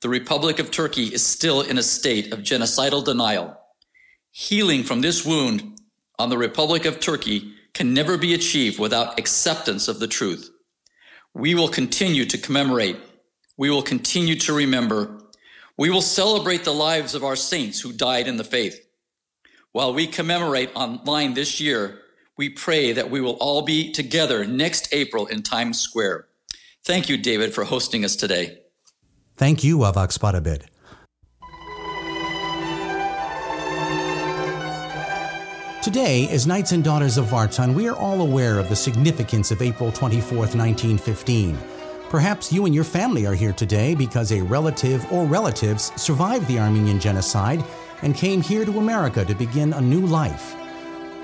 the 0.00 0.08
Republic 0.08 0.58
of 0.58 0.70
Turkey 0.70 1.12
is 1.12 1.24
still 1.24 1.60
in 1.60 1.76
a 1.76 1.82
state 1.82 2.32
of 2.32 2.40
genocidal 2.40 3.04
denial. 3.04 3.60
Healing 4.30 4.82
from 4.82 5.02
this 5.02 5.26
wound 5.26 5.78
on 6.18 6.30
the 6.30 6.38
Republic 6.38 6.86
of 6.86 7.00
Turkey 7.00 7.52
can 7.74 7.92
never 7.92 8.16
be 8.16 8.32
achieved 8.32 8.78
without 8.78 9.18
acceptance 9.18 9.88
of 9.88 10.00
the 10.00 10.08
truth. 10.08 10.50
We 11.34 11.54
will 11.54 11.68
continue 11.68 12.24
to 12.24 12.38
commemorate. 12.38 12.96
We 13.60 13.68
will 13.68 13.82
continue 13.82 14.36
to 14.36 14.54
remember. 14.54 15.20
We 15.76 15.90
will 15.90 16.00
celebrate 16.00 16.64
the 16.64 16.72
lives 16.72 17.14
of 17.14 17.22
our 17.22 17.36
saints 17.36 17.78
who 17.78 17.92
died 17.92 18.26
in 18.26 18.38
the 18.38 18.42
faith. 18.42 18.80
While 19.72 19.92
we 19.92 20.06
commemorate 20.06 20.70
online 20.74 21.34
this 21.34 21.60
year, 21.60 22.00
we 22.38 22.48
pray 22.48 22.92
that 22.92 23.10
we 23.10 23.20
will 23.20 23.36
all 23.38 23.60
be 23.60 23.92
together 23.92 24.46
next 24.46 24.88
April 24.94 25.26
in 25.26 25.42
Times 25.42 25.78
Square. 25.78 26.28
Thank 26.84 27.10
you, 27.10 27.18
David, 27.18 27.52
for 27.52 27.64
hosting 27.64 28.02
us 28.02 28.16
today. 28.16 28.60
Thank 29.36 29.62
you, 29.62 29.80
Avak 29.80 30.18
Spadabed. 30.18 30.62
Today, 35.82 36.28
as 36.30 36.46
Knights 36.46 36.72
and 36.72 36.82
Daughters 36.82 37.18
of 37.18 37.26
Vartan, 37.26 37.74
we 37.74 37.90
are 37.90 37.96
all 37.96 38.22
aware 38.22 38.58
of 38.58 38.70
the 38.70 38.76
significance 38.76 39.50
of 39.50 39.60
April 39.60 39.92
24, 39.92 40.38
1915. 40.38 41.58
Perhaps 42.10 42.52
you 42.52 42.66
and 42.66 42.74
your 42.74 42.82
family 42.82 43.24
are 43.24 43.36
here 43.36 43.52
today 43.52 43.94
because 43.94 44.32
a 44.32 44.42
relative 44.42 45.10
or 45.12 45.24
relatives 45.26 45.92
survived 45.94 46.44
the 46.48 46.58
Armenian 46.58 46.98
genocide 46.98 47.64
and 48.02 48.16
came 48.16 48.40
here 48.40 48.64
to 48.64 48.80
America 48.80 49.24
to 49.24 49.32
begin 49.32 49.72
a 49.72 49.80
new 49.80 50.04
life. 50.04 50.56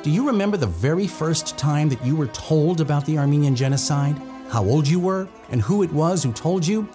Do 0.05 0.13
you 0.13 0.25
remember 0.25 0.57
the 0.57 0.69
very 0.69 1.09
first 1.09 1.59
time 1.59 1.89
that 1.89 2.05
you 2.07 2.15
were 2.15 2.29
told 2.29 2.81
about 2.81 3.05
the 3.05 3.19
Armenian 3.19 3.57
genocide? 3.57 4.17
How 4.49 4.65
old 4.65 4.87
you 4.87 5.01
were? 5.01 5.29
And 5.51 5.61
who 5.61 5.83
it 5.83 5.93
was 5.93 6.23
who 6.23 6.33
told 6.33 6.65
you? 6.65 6.89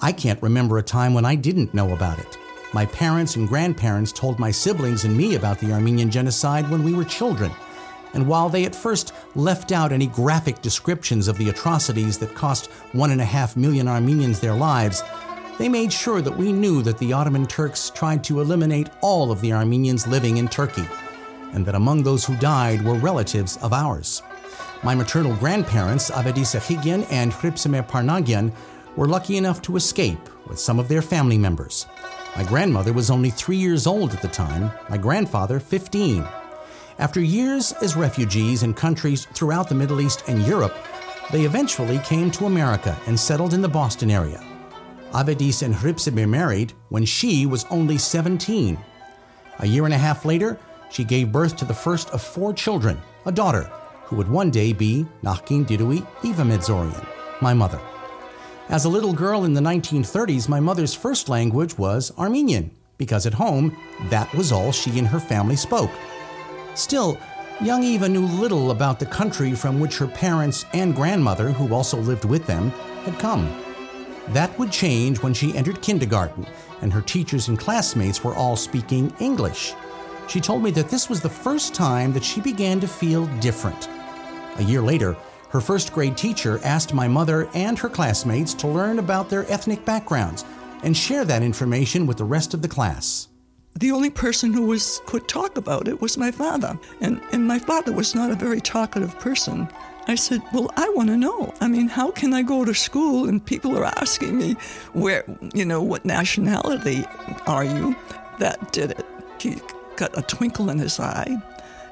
I 0.00 0.10
can't 0.10 0.42
remember 0.42 0.78
a 0.78 0.82
time 0.82 1.14
when 1.14 1.24
I 1.24 1.36
didn't 1.36 1.74
know 1.74 1.92
about 1.92 2.18
it. 2.18 2.36
My 2.72 2.84
parents 2.86 3.36
and 3.36 3.46
grandparents 3.46 4.10
told 4.10 4.40
my 4.40 4.50
siblings 4.50 5.04
and 5.04 5.16
me 5.16 5.36
about 5.36 5.60
the 5.60 5.70
Armenian 5.70 6.10
genocide 6.10 6.68
when 6.68 6.82
we 6.82 6.94
were 6.94 7.04
children. 7.04 7.52
And 8.14 8.26
while 8.26 8.48
they 8.48 8.64
at 8.64 8.74
first 8.74 9.12
left 9.34 9.72
out 9.72 9.92
any 9.92 10.06
graphic 10.06 10.62
descriptions 10.62 11.28
of 11.28 11.36
the 11.38 11.50
atrocities 11.50 12.18
that 12.18 12.34
cost 12.34 12.70
one 12.92 13.10
and 13.10 13.20
a 13.20 13.24
half 13.24 13.56
million 13.56 13.88
Armenians 13.88 14.40
their 14.40 14.54
lives, 14.54 15.02
they 15.58 15.68
made 15.68 15.92
sure 15.92 16.22
that 16.22 16.36
we 16.36 16.52
knew 16.52 16.82
that 16.82 16.98
the 16.98 17.12
Ottoman 17.12 17.46
Turks 17.46 17.90
tried 17.90 18.22
to 18.24 18.40
eliminate 18.40 18.88
all 19.00 19.32
of 19.32 19.40
the 19.40 19.52
Armenians 19.52 20.06
living 20.06 20.36
in 20.36 20.48
Turkey, 20.48 20.86
and 21.52 21.66
that 21.66 21.74
among 21.74 22.02
those 22.02 22.24
who 22.24 22.36
died 22.36 22.82
were 22.84 22.94
relatives 22.94 23.56
of 23.58 23.72
ours. 23.72 24.22
My 24.84 24.94
maternal 24.94 25.34
grandparents, 25.34 26.10
Avedis 26.10 26.54
Achigian 26.56 27.04
and 27.10 27.32
Hripsime 27.32 27.86
Parnagian, 27.88 28.52
were 28.94 29.08
lucky 29.08 29.36
enough 29.36 29.60
to 29.62 29.76
escape 29.76 30.20
with 30.46 30.60
some 30.60 30.78
of 30.78 30.88
their 30.88 31.02
family 31.02 31.38
members. 31.38 31.86
My 32.36 32.44
grandmother 32.44 32.92
was 32.92 33.10
only 33.10 33.30
three 33.30 33.56
years 33.56 33.86
old 33.86 34.12
at 34.12 34.22
the 34.22 34.28
time, 34.28 34.70
my 34.88 34.96
grandfather, 34.96 35.58
15. 35.58 36.24
After 36.98 37.20
years 37.20 37.70
as 37.80 37.94
refugees 37.94 38.64
in 38.64 38.74
countries 38.74 39.26
throughout 39.26 39.68
the 39.68 39.74
Middle 39.74 40.00
East 40.00 40.24
and 40.26 40.44
Europe, 40.44 40.74
they 41.30 41.42
eventually 41.42 42.00
came 42.00 42.28
to 42.32 42.46
America 42.46 42.98
and 43.06 43.18
settled 43.18 43.54
in 43.54 43.62
the 43.62 43.68
Boston 43.68 44.10
area. 44.10 44.42
Avedis 45.12 45.62
and 45.62 45.72
Hripsime 45.72 46.28
married 46.28 46.72
when 46.88 47.04
she 47.04 47.46
was 47.46 47.64
only 47.70 47.98
17. 47.98 48.76
A 49.60 49.66
year 49.66 49.84
and 49.84 49.94
a 49.94 49.98
half 49.98 50.24
later, 50.24 50.58
she 50.90 51.04
gave 51.04 51.30
birth 51.30 51.56
to 51.58 51.64
the 51.64 51.72
first 51.72 52.10
of 52.10 52.20
four 52.20 52.52
children, 52.52 52.98
a 53.26 53.32
daughter, 53.32 53.70
who 54.02 54.16
would 54.16 54.28
one 54.28 54.50
day 54.50 54.72
be 54.72 55.06
Nachkin 55.22 55.64
Dirui 55.64 56.04
Eva 56.24 56.42
Medzorian, 56.42 57.06
my 57.40 57.54
mother. 57.54 57.80
As 58.70 58.86
a 58.86 58.88
little 58.88 59.12
girl 59.12 59.44
in 59.44 59.54
the 59.54 59.60
1930s, 59.60 60.48
my 60.48 60.58
mother's 60.58 60.94
first 60.94 61.28
language 61.28 61.78
was 61.78 62.10
Armenian, 62.18 62.72
because 62.96 63.24
at 63.24 63.34
home, 63.34 63.76
that 64.10 64.32
was 64.34 64.50
all 64.50 64.72
she 64.72 64.98
and 64.98 65.06
her 65.06 65.20
family 65.20 65.56
spoke. 65.56 65.92
Still, 66.78 67.18
young 67.60 67.82
Eva 67.82 68.08
knew 68.08 68.24
little 68.24 68.70
about 68.70 69.00
the 69.00 69.06
country 69.06 69.52
from 69.52 69.80
which 69.80 69.98
her 69.98 70.06
parents 70.06 70.64
and 70.72 70.94
grandmother, 70.94 71.50
who 71.50 71.74
also 71.74 71.96
lived 71.96 72.24
with 72.24 72.46
them, 72.46 72.70
had 73.04 73.18
come. 73.18 73.52
That 74.28 74.56
would 74.60 74.70
change 74.70 75.20
when 75.20 75.34
she 75.34 75.56
entered 75.56 75.82
kindergarten 75.82 76.46
and 76.80 76.92
her 76.92 77.02
teachers 77.02 77.48
and 77.48 77.58
classmates 77.58 78.22
were 78.22 78.36
all 78.36 78.54
speaking 78.54 79.12
English. 79.18 79.74
She 80.28 80.40
told 80.40 80.62
me 80.62 80.70
that 80.72 80.88
this 80.88 81.08
was 81.08 81.20
the 81.20 81.28
first 81.28 81.74
time 81.74 82.12
that 82.12 82.22
she 82.22 82.40
began 82.40 82.78
to 82.78 82.86
feel 82.86 83.26
different. 83.40 83.88
A 84.58 84.62
year 84.62 84.80
later, 84.80 85.16
her 85.48 85.60
first 85.60 85.92
grade 85.92 86.16
teacher 86.16 86.60
asked 86.62 86.94
my 86.94 87.08
mother 87.08 87.48
and 87.54 87.76
her 87.76 87.88
classmates 87.88 88.54
to 88.54 88.68
learn 88.68 89.00
about 89.00 89.28
their 89.28 89.50
ethnic 89.50 89.84
backgrounds 89.84 90.44
and 90.84 90.96
share 90.96 91.24
that 91.24 91.42
information 91.42 92.06
with 92.06 92.18
the 92.18 92.24
rest 92.24 92.54
of 92.54 92.62
the 92.62 92.68
class. 92.68 93.27
The 93.78 93.92
only 93.92 94.10
person 94.10 94.52
who 94.52 94.62
was 94.66 95.00
could 95.06 95.28
talk 95.28 95.56
about 95.56 95.86
it 95.86 96.00
was 96.00 96.18
my 96.18 96.32
father, 96.32 96.76
and, 97.00 97.20
and 97.30 97.46
my 97.46 97.60
father 97.60 97.92
was 97.92 98.12
not 98.12 98.32
a 98.32 98.34
very 98.34 98.60
talkative 98.60 99.16
person. 99.20 99.68
I 100.08 100.16
said, 100.16 100.42
Well, 100.52 100.68
I 100.76 100.88
want 100.96 101.10
to 101.10 101.16
know. 101.16 101.54
I 101.60 101.68
mean, 101.68 101.86
how 101.86 102.10
can 102.10 102.34
I 102.34 102.42
go 102.42 102.64
to 102.64 102.74
school 102.74 103.28
and 103.28 103.44
people 103.44 103.78
are 103.78 103.84
asking 103.84 104.36
me, 104.36 104.54
where, 104.94 105.22
you 105.54 105.64
know, 105.64 105.80
what 105.80 106.04
nationality 106.04 107.04
are 107.46 107.64
you? 107.64 107.94
That 108.40 108.72
did 108.72 108.92
it. 108.92 109.06
He 109.38 109.60
got 109.94 110.18
a 110.18 110.22
twinkle 110.22 110.70
in 110.70 110.78
his 110.78 110.98
eye 110.98 111.36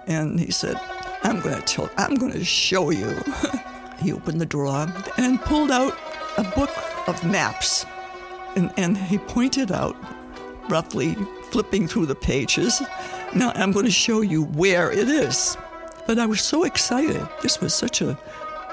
and 0.09 0.41
he 0.41 0.51
said, 0.51 0.81
I'm 1.23 1.41
going 1.41 1.55
to 1.55 1.63
tell, 1.63 1.89
I'm 1.99 2.17
going 2.17 2.33
to 2.33 2.45
show 2.45 2.91
you. 2.91 3.17
he 4.01 4.13
opened 4.13 4.41
the 4.41 4.47
drawer 4.47 4.93
and 5.19 5.41
pulled 5.43 5.71
out 5.71 5.97
a 6.37 6.43
book 6.43 6.71
of 7.07 7.23
maps. 7.25 7.87
And, 8.57 8.73
and 8.77 8.97
he 8.97 9.19
pointed 9.19 9.71
out, 9.71 9.95
roughly 10.69 11.15
flipping 11.51 11.89
through 11.89 12.07
the 12.07 12.15
pages, 12.15 12.83
now 13.35 13.53
I'm 13.55 13.73
going 13.73 13.85
to 13.85 13.91
show 13.91 14.21
you 14.21 14.45
where 14.45 14.91
it 14.91 15.09
is. 15.09 15.57
But 16.07 16.19
I 16.19 16.27
was 16.27 16.41
so 16.41 16.65
excited. 16.65 17.27
This 17.43 17.61
was 17.61 17.75
such 17.75 18.01
a 18.01 18.19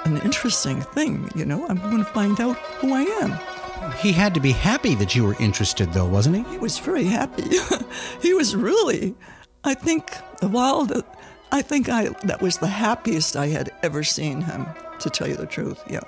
an 0.06 0.18
interesting 0.22 0.82
thing, 0.82 1.30
you 1.34 1.46
know. 1.46 1.66
I'm 1.68 1.78
going 1.78 2.00
to 2.00 2.04
find 2.04 2.40
out 2.42 2.58
who 2.58 2.94
I 2.94 3.04
am. 3.04 3.94
He 3.98 4.12
had 4.12 4.34
to 4.34 4.42
be 4.42 4.52
happy 4.52 4.96
that 4.96 5.16
you 5.16 5.24
were 5.24 5.36
interested, 5.40 5.94
though, 5.94 6.06
wasn't 6.06 6.36
he? 6.36 6.52
He 6.52 6.58
was 6.58 6.78
very 6.78 7.06
happy. 7.06 7.58
he 8.22 8.34
was 8.34 8.54
really, 8.54 9.16
I 9.64 9.74
think, 9.74 10.12
of 10.42 10.56
all 10.56 10.86
the 10.86 11.06
I 11.54 11.62
think 11.62 11.88
I 11.88 12.10
that 12.24 12.42
was 12.42 12.58
the 12.58 12.68
happiest 12.68 13.36
I 13.36 13.48
had 13.48 13.70
ever 13.84 14.04
seen 14.04 14.42
him, 14.42 14.66
to 15.00 15.10
tell 15.12 15.28
you 15.28 15.36
the 15.36 15.46
truth. 15.46 15.84
Yeah. 15.88 16.02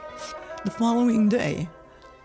The 0.63 0.71
following 0.71 1.29
day, 1.29 1.69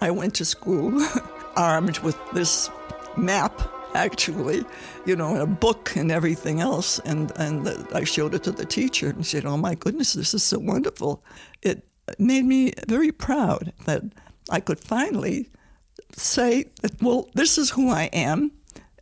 I 0.00 0.10
went 0.10 0.34
to 0.36 0.46
school 0.46 1.06
armed 1.56 1.98
with 1.98 2.16
this 2.32 2.70
map, 3.16 3.60
actually, 3.94 4.64
you 5.04 5.16
know, 5.16 5.40
a 5.40 5.46
book 5.46 5.96
and 5.96 6.10
everything 6.10 6.60
else. 6.60 6.98
And, 7.00 7.32
and 7.36 7.68
I 7.92 8.04
showed 8.04 8.34
it 8.34 8.44
to 8.44 8.52
the 8.52 8.64
teacher 8.64 9.08
and 9.08 9.26
said, 9.26 9.44
Oh 9.44 9.56
my 9.56 9.74
goodness, 9.74 10.12
this 10.12 10.34
is 10.34 10.42
so 10.42 10.58
wonderful. 10.58 11.24
It 11.62 11.86
made 12.18 12.44
me 12.44 12.72
very 12.88 13.12
proud 13.12 13.72
that 13.86 14.02
I 14.50 14.60
could 14.60 14.80
finally 14.80 15.48
say 16.12 16.66
that, 16.82 17.00
well, 17.00 17.28
this 17.34 17.58
is 17.58 17.70
who 17.70 17.90
I 17.90 18.04
am. 18.12 18.52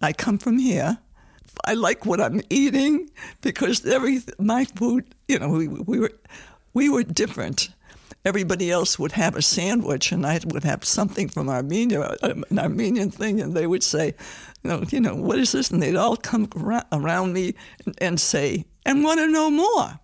I 0.01 0.13
come 0.13 0.39
from 0.39 0.59
here. 0.59 0.99
I 1.65 1.75
like 1.75 2.07
what 2.07 2.21
I'm 2.21 2.41
eating 2.51 3.11
because 3.41 3.85
every 3.85 4.21
my 4.39 4.65
food, 4.65 5.07
you 5.27 5.39
know, 5.39 5.49
we, 5.49 5.69
we 5.69 5.99
were 5.99 6.13
we 6.73 6.89
were 6.89 7.03
different. 7.03 7.71
Everybody 8.29 8.71
else 8.71 8.99
would 8.99 9.13
have 9.13 9.37
a 9.37 9.41
sandwich, 9.41 10.13
and 10.13 10.27
I 10.27 10.39
would 10.45 10.63
have 10.63 10.85
something 10.85 11.31
from 11.31 11.49
Armenia, 11.49 12.15
an 12.21 12.59
Armenian 12.59 13.11
thing, 13.11 13.41
and 13.41 13.55
they 13.55 13.67
would 13.67 13.83
say, 13.83 14.15
you 14.63 14.69
know, 14.69 14.85
you 14.91 15.01
know 15.01 15.15
what 15.15 15.39
is 15.39 15.53
this? 15.53 15.71
And 15.71 15.83
they'd 15.83 15.97
all 15.97 16.15
come 16.15 16.47
around 16.93 17.33
me 17.33 17.55
and, 17.87 17.95
and 18.03 18.21
say, 18.21 18.67
and 18.85 19.03
want 19.03 19.19
to 19.21 19.29
know 19.29 19.51
more. 19.51 19.99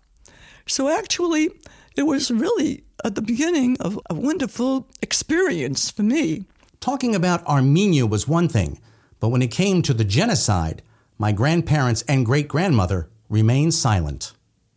So 0.66 0.89
actually, 0.89 1.51
it 1.97 2.05
was 2.05 2.31
really 2.31 2.85
at 3.05 3.14
the 3.14 3.20
beginning 3.20 3.77
of 3.79 4.01
a 4.09 4.14
wonderful 4.14 4.89
experience 5.03 5.91
for 5.91 6.03
me. 6.03 6.47
Talking 6.81 7.14
about 7.14 7.47
Armenia 7.47 8.07
was 8.07 8.27
one 8.27 8.49
thing, 8.49 8.81
but 9.20 9.29
when 9.29 9.43
it 9.43 9.51
came 9.51 9.83
to 9.83 9.93
the 9.93 10.03
genocide, 10.03 10.81
my 11.18 11.31
grandparents 11.31 12.01
and 12.09 12.25
great 12.25 12.49
grandmother 12.49 13.11
remained 13.29 13.75
silent. 13.75 14.33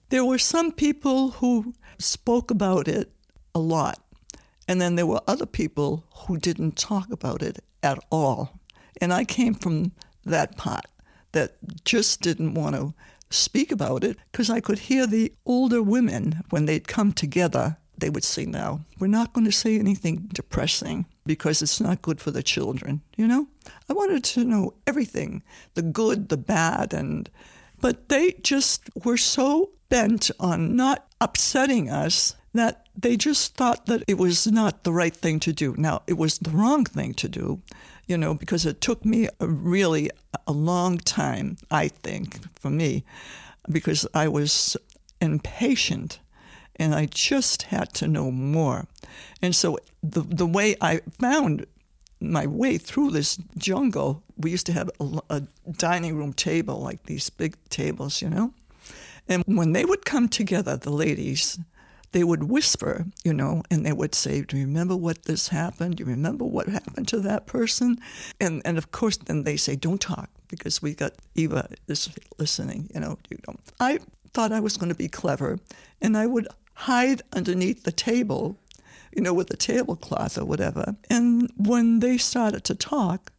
There 0.09 0.25
were 0.25 0.37
some 0.37 0.73
people 0.73 1.31
who 1.39 1.73
spoke 1.97 2.51
about 2.51 2.89
it 2.89 3.13
a 3.57 3.59
lot, 3.59 4.01
and 4.67 4.79
then 4.79 4.95
there 4.95 5.05
were 5.05 5.21
other 5.27 5.45
people 5.45 6.05
who 6.15 6.37
didn't 6.37 6.77
talk 6.77 7.11
about 7.11 7.41
it 7.41 7.63
at 7.83 7.99
all. 8.11 8.59
And 9.01 9.13
I 9.13 9.25
came 9.25 9.53
from 9.53 9.91
that 10.25 10.57
part 10.57 10.85
that 11.31 11.57
just 11.83 12.21
didn't 12.21 12.53
want 12.53 12.75
to 12.75 12.93
speak 13.29 13.71
about 13.71 14.03
it 14.03 14.17
because 14.31 14.49
I 14.49 14.59
could 14.59 14.79
hear 14.79 15.05
the 15.05 15.33
older 15.45 15.81
women 15.81 16.43
when 16.49 16.65
they'd 16.65 16.87
come 16.87 17.11
together 17.11 17.77
they 17.97 18.09
would 18.09 18.23
say 18.23 18.45
now, 18.45 18.81
we're 18.99 19.07
not 19.07 19.33
going 19.33 19.45
to 19.45 19.51
say 19.51 19.77
anything 19.79 20.29
depressing 20.31 21.05
because 21.25 21.61
it's 21.61 21.81
not 21.81 22.01
good 22.01 22.21
for 22.21 22.31
the 22.31 22.43
children, 22.43 23.01
you 23.15 23.27
know? 23.27 23.47
I 23.89 23.93
wanted 23.93 24.23
to 24.25 24.43
know 24.43 24.75
everything, 24.85 25.41
the 25.73 25.81
good, 25.81 26.29
the 26.29 26.37
bad, 26.37 26.93
and 26.93 27.29
but 27.79 28.09
they 28.09 28.33
just 28.41 28.89
were 29.03 29.17
so 29.17 29.71
bent 29.89 30.31
on 30.39 30.75
not 30.75 31.07
upsetting 31.21 31.89
us 31.89 32.35
that 32.53 32.86
they 32.97 33.15
just 33.15 33.55
thought 33.55 33.85
that 33.85 34.03
it 34.07 34.17
was 34.17 34.47
not 34.47 34.83
the 34.83 34.91
right 34.91 35.15
thing 35.15 35.39
to 35.41 35.53
do. 35.53 35.75
Now, 35.77 36.01
it 36.07 36.17
was 36.17 36.39
the 36.39 36.49
wrong 36.49 36.83
thing 36.83 37.13
to 37.15 37.29
do, 37.29 37.61
you 38.07 38.17
know, 38.17 38.33
because 38.33 38.65
it 38.65 38.81
took 38.81 39.05
me 39.05 39.29
a 39.39 39.47
really 39.47 40.09
a 40.47 40.51
long 40.51 40.97
time, 40.97 41.57
I 41.69 41.89
think, 41.89 42.39
for 42.59 42.71
me, 42.71 43.03
because 43.69 44.07
I 44.13 44.27
was 44.27 44.75
impatient 45.21 46.19
and 46.75 46.95
I 46.95 47.05
just 47.05 47.63
had 47.63 47.93
to 47.95 48.07
know 48.07 48.31
more. 48.31 48.87
And 49.41 49.55
so 49.55 49.77
the, 50.01 50.21
the 50.21 50.45
way 50.45 50.75
I 50.81 51.01
found 51.19 51.65
my 52.19 52.47
way 52.47 52.79
through 52.79 53.11
this 53.11 53.37
jungle, 53.57 54.23
we 54.37 54.51
used 54.51 54.65
to 54.67 54.73
have 54.73 54.89
a, 54.99 55.21
a 55.29 55.41
dining 55.71 56.17
room 56.17 56.33
table, 56.33 56.79
like 56.79 57.03
these 57.03 57.29
big 57.29 57.55
tables, 57.69 58.21
you 58.21 58.29
know? 58.29 58.53
And 59.27 59.43
when 59.45 59.73
they 59.73 59.85
would 59.85 60.05
come 60.05 60.29
together, 60.29 60.77
the 60.77 60.89
ladies, 60.89 61.59
they 62.11 62.23
would 62.23 62.43
whisper, 62.43 63.05
you 63.23 63.33
know, 63.33 63.63
and 63.69 63.85
they 63.85 63.93
would 63.93 64.15
say, 64.15 64.41
Do 64.41 64.57
you 64.57 64.65
remember 64.65 64.95
what 64.95 65.23
this 65.23 65.49
happened? 65.49 65.97
Do 65.97 66.03
you 66.03 66.09
remember 66.09 66.45
what 66.45 66.67
happened 66.67 67.07
to 67.09 67.19
that 67.19 67.47
person? 67.47 67.97
And 68.39 68.61
and 68.65 68.77
of 68.77 68.91
course 68.91 69.17
then 69.17 69.43
they 69.43 69.57
say, 69.57 69.75
Don't 69.75 70.01
talk, 70.01 70.29
because 70.47 70.81
we 70.81 70.93
got 70.93 71.13
Eva 71.35 71.69
is 71.87 72.09
listening, 72.37 72.89
you 72.93 72.99
know, 72.99 73.17
you 73.29 73.37
know. 73.47 73.55
I 73.79 73.99
thought 74.33 74.51
I 74.51 74.59
was 74.59 74.77
going 74.77 74.89
to 74.89 74.95
be 74.95 75.07
clever 75.07 75.59
and 76.01 76.17
I 76.17 76.27
would 76.27 76.47
hide 76.73 77.21
underneath 77.33 77.83
the 77.83 77.91
table, 77.91 78.57
you 79.11 79.21
know, 79.21 79.33
with 79.33 79.51
a 79.51 79.57
tablecloth 79.57 80.37
or 80.37 80.45
whatever. 80.45 80.95
And 81.09 81.51
when 81.57 81.99
they 81.99 82.17
started 82.17 82.63
to 82.65 82.75
talk, 82.75 83.31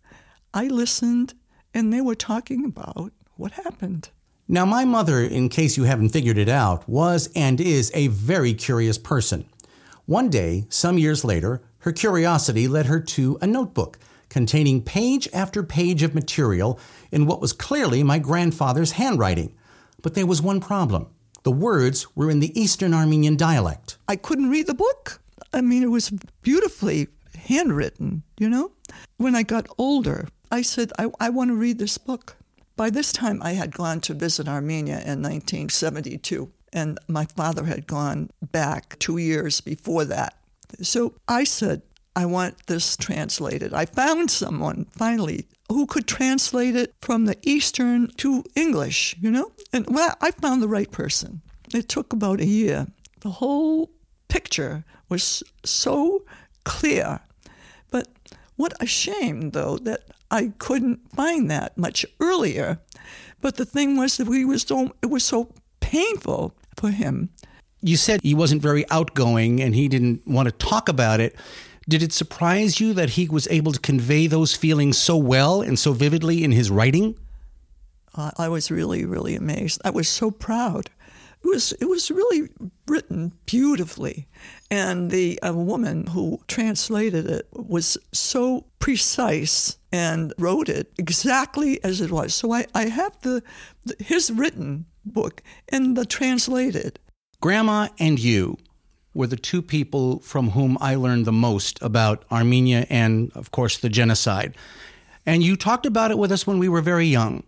I 0.52 0.66
listened 0.66 1.34
and 1.72 1.92
they 1.92 2.00
were 2.00 2.16
talking 2.16 2.64
about 2.64 3.12
what 3.36 3.52
happened. 3.52 4.10
Now, 4.50 4.64
my 4.64 4.86
mother, 4.86 5.20
in 5.20 5.50
case 5.50 5.76
you 5.76 5.84
haven't 5.84 6.08
figured 6.08 6.38
it 6.38 6.48
out, 6.48 6.88
was 6.88 7.28
and 7.36 7.60
is 7.60 7.92
a 7.92 8.06
very 8.06 8.54
curious 8.54 8.96
person. 8.96 9.44
One 10.06 10.30
day, 10.30 10.64
some 10.70 10.96
years 10.96 11.22
later, 11.22 11.60
her 11.80 11.92
curiosity 11.92 12.66
led 12.66 12.86
her 12.86 12.98
to 12.98 13.36
a 13.42 13.46
notebook 13.46 13.98
containing 14.30 14.80
page 14.82 15.28
after 15.34 15.62
page 15.62 16.02
of 16.02 16.14
material 16.14 16.80
in 17.12 17.26
what 17.26 17.42
was 17.42 17.52
clearly 17.52 18.02
my 18.02 18.18
grandfather's 18.18 18.92
handwriting. 18.92 19.54
But 20.00 20.14
there 20.14 20.26
was 20.26 20.40
one 20.40 20.60
problem. 20.60 21.08
The 21.42 21.52
words 21.52 22.06
were 22.16 22.30
in 22.30 22.40
the 22.40 22.58
Eastern 22.58 22.94
Armenian 22.94 23.36
dialect. 23.36 23.98
I 24.08 24.16
couldn't 24.16 24.48
read 24.48 24.66
the 24.66 24.72
book. 24.72 25.20
I 25.52 25.60
mean, 25.60 25.82
it 25.82 25.90
was 25.90 26.10
beautifully 26.40 27.08
handwritten, 27.36 28.22
you 28.38 28.48
know? 28.48 28.72
When 29.18 29.34
I 29.34 29.42
got 29.42 29.66
older, 29.76 30.26
I 30.50 30.62
said, 30.62 30.90
I, 30.98 31.10
I 31.20 31.28
want 31.28 31.50
to 31.50 31.54
read 31.54 31.78
this 31.78 31.98
book. 31.98 32.36
By 32.78 32.90
this 32.90 33.12
time, 33.12 33.42
I 33.42 33.54
had 33.54 33.74
gone 33.74 34.00
to 34.02 34.14
visit 34.14 34.46
Armenia 34.46 34.98
in 34.98 35.20
1972, 35.20 36.48
and 36.72 36.96
my 37.08 37.24
father 37.24 37.64
had 37.64 37.88
gone 37.88 38.30
back 38.40 38.96
two 39.00 39.18
years 39.18 39.60
before 39.60 40.04
that. 40.04 40.38
So 40.80 41.14
I 41.26 41.42
said, 41.42 41.82
I 42.14 42.24
want 42.26 42.68
this 42.68 42.96
translated. 42.96 43.74
I 43.74 43.84
found 43.84 44.30
someone 44.30 44.86
finally 44.92 45.48
who 45.68 45.86
could 45.86 46.06
translate 46.06 46.76
it 46.76 46.94
from 47.00 47.24
the 47.24 47.36
Eastern 47.42 48.12
to 48.18 48.44
English, 48.54 49.16
you 49.20 49.32
know? 49.32 49.50
And 49.72 49.84
well, 49.88 50.14
I 50.20 50.30
found 50.30 50.62
the 50.62 50.68
right 50.68 50.90
person. 50.90 51.42
It 51.74 51.88
took 51.88 52.12
about 52.12 52.40
a 52.40 52.46
year. 52.46 52.86
The 53.22 53.30
whole 53.30 53.90
picture 54.28 54.84
was 55.08 55.42
so 55.64 56.22
clear. 56.62 57.18
But 57.90 58.06
what 58.54 58.80
a 58.80 58.86
shame, 58.86 59.50
though, 59.50 59.78
that 59.78 60.02
I 60.30 60.52
couldn't 60.58 61.10
find 61.12 61.50
that 61.50 61.76
much 61.76 62.04
earlier. 62.20 62.78
But 63.40 63.56
the 63.56 63.64
thing 63.64 63.96
was 63.96 64.16
that 64.16 64.28
we 64.28 64.44
was 64.44 64.62
so 64.62 64.94
it 65.02 65.06
was 65.06 65.24
so 65.24 65.52
painful 65.80 66.54
for 66.76 66.90
him. 66.90 67.30
You 67.80 67.96
said 67.96 68.20
he 68.22 68.34
wasn't 68.34 68.62
very 68.62 68.88
outgoing 68.90 69.60
and 69.60 69.74
he 69.74 69.88
didn't 69.88 70.26
want 70.26 70.48
to 70.48 70.52
talk 70.52 70.88
about 70.88 71.20
it. 71.20 71.36
Did 71.88 72.02
it 72.02 72.12
surprise 72.12 72.80
you 72.80 72.92
that 72.94 73.10
he 73.10 73.28
was 73.28 73.48
able 73.48 73.72
to 73.72 73.80
convey 73.80 74.26
those 74.26 74.54
feelings 74.54 74.98
so 74.98 75.16
well 75.16 75.62
and 75.62 75.78
so 75.78 75.92
vividly 75.92 76.44
in 76.44 76.52
his 76.52 76.70
writing? 76.70 77.16
Uh, 78.14 78.32
I 78.36 78.48
was 78.48 78.70
really, 78.70 79.06
really 79.06 79.36
amazed. 79.36 79.80
I 79.84 79.90
was 79.90 80.08
so 80.08 80.30
proud. 80.30 80.90
It 81.42 81.46
was 81.46 81.72
it 81.72 81.86
was 81.86 82.10
really 82.10 82.50
written 82.86 83.32
beautifully, 83.46 84.26
and 84.70 85.10
the 85.10 85.38
woman 85.44 86.08
who 86.08 86.40
translated 86.48 87.30
it 87.30 87.46
was 87.52 87.96
so 88.12 88.66
precise 88.80 89.77
and 89.92 90.32
wrote 90.38 90.68
it 90.68 90.92
exactly 90.98 91.82
as 91.82 92.00
it 92.00 92.10
was. 92.10 92.34
So 92.34 92.52
I, 92.52 92.66
I 92.74 92.86
have 92.86 93.20
the, 93.22 93.42
the 93.84 93.96
his 94.02 94.30
written 94.30 94.86
book 95.04 95.42
and 95.68 95.96
the 95.96 96.04
translated. 96.04 96.98
Grandma 97.40 97.88
and 97.98 98.18
you 98.18 98.56
were 99.14 99.26
the 99.26 99.36
two 99.36 99.62
people 99.62 100.20
from 100.20 100.50
whom 100.50 100.76
I 100.80 100.94
learned 100.94 101.24
the 101.24 101.32
most 101.32 101.80
about 101.82 102.24
Armenia 102.30 102.86
and, 102.90 103.32
of 103.34 103.50
course, 103.50 103.78
the 103.78 103.88
genocide. 103.88 104.54
And 105.24 105.42
you 105.42 105.56
talked 105.56 105.86
about 105.86 106.10
it 106.10 106.18
with 106.18 106.32
us 106.32 106.46
when 106.46 106.58
we 106.58 106.68
were 106.68 106.80
very 106.80 107.06
young. 107.06 107.44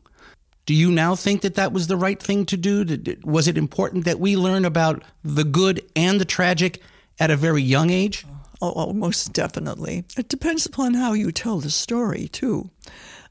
Do 0.66 0.74
you 0.74 0.90
now 0.90 1.16
think 1.16 1.42
that 1.42 1.54
that 1.54 1.72
was 1.72 1.86
the 1.86 1.96
right 1.96 2.22
thing 2.22 2.46
to 2.46 2.56
do? 2.56 2.84
Was 3.24 3.48
it 3.48 3.58
important 3.58 4.04
that 4.04 4.20
we 4.20 4.36
learn 4.36 4.64
about 4.64 5.02
the 5.24 5.44
good 5.44 5.82
and 5.96 6.20
the 6.20 6.24
tragic 6.24 6.80
at 7.18 7.30
a 7.30 7.36
very 7.36 7.62
young 7.62 7.90
age? 7.90 8.24
Uh-huh. 8.24 8.39
Oh, 8.62 8.72
oh, 8.76 8.92
most 8.92 9.32
definitely. 9.32 10.04
It 10.16 10.28
depends 10.28 10.66
upon 10.66 10.94
how 10.94 11.14
you 11.14 11.32
tell 11.32 11.60
the 11.60 11.70
story, 11.70 12.28
too. 12.28 12.70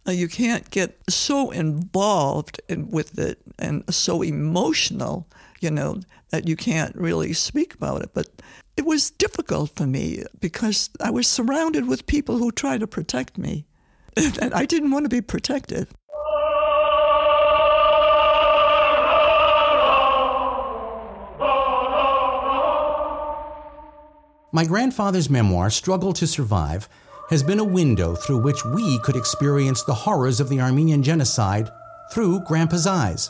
Uh, 0.07 0.11
you 0.11 0.27
can't 0.27 0.69
get 0.71 0.99
so 1.07 1.51
involved 1.51 2.59
in, 2.67 2.89
with 2.89 3.19
it 3.19 3.39
and 3.59 3.83
so 3.93 4.23
emotional, 4.23 5.27
you 5.59 5.69
know, 5.69 5.99
that 6.31 6.47
you 6.47 6.55
can't 6.55 6.95
really 6.95 7.33
speak 7.33 7.75
about 7.75 8.01
it. 8.01 8.09
But 8.13 8.27
it 8.75 8.85
was 8.85 9.11
difficult 9.11 9.75
for 9.75 9.85
me 9.85 10.23
because 10.39 10.89
I 11.01 11.11
was 11.11 11.27
surrounded 11.27 11.87
with 11.87 12.07
people 12.07 12.37
who 12.37 12.51
tried 12.51 12.79
to 12.79 12.87
protect 12.87 13.37
me. 13.37 13.65
And 14.41 14.53
I 14.53 14.65
didn't 14.65 14.91
want 14.91 15.05
to 15.05 15.09
be 15.09 15.21
protected. 15.21 15.87
My 24.51 24.65
grandfather's 24.65 25.29
memoir, 25.29 25.69
Struggle 25.69 26.11
to 26.13 26.25
Survive, 26.25 26.89
has 27.29 27.43
been 27.43 27.59
a 27.59 27.63
window 27.63 28.15
through 28.15 28.41
which 28.41 28.65
we 28.65 28.97
could 29.03 29.15
experience 29.15 29.83
the 29.83 29.93
horrors 29.93 30.39
of 30.39 30.49
the 30.49 30.59
Armenian 30.59 31.03
genocide 31.03 31.69
through 32.11 32.39
Grandpa's 32.47 32.87
eyes. 32.87 33.29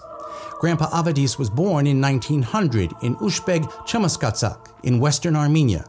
Grandpa 0.62 0.88
Avadis 0.92 1.38
was 1.38 1.50
born 1.50 1.88
in 1.88 2.00
1900 2.00 2.94
in 3.02 3.18
Ushbeg 3.18 3.66
Chamaskatsak 3.86 4.70
in 4.84 5.02
western 5.02 5.36
Armenia, 5.36 5.84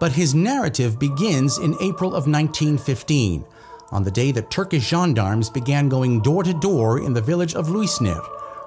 but 0.00 0.12
his 0.12 0.34
narrative 0.34 0.98
begins 0.98 1.56
in 1.56 1.74
April 1.80 2.10
of 2.10 2.26
1915, 2.26 3.42
on 3.90 4.02
the 4.02 4.10
day 4.10 4.32
that 4.32 4.50
Turkish 4.50 4.86
gendarmes 4.86 5.48
began 5.48 5.88
going 5.88 6.20
door 6.20 6.42
to 6.42 6.52
door 6.52 7.00
in 7.00 7.14
the 7.14 7.22
village 7.22 7.54
of 7.54 7.68
Luisnir, 7.68 8.22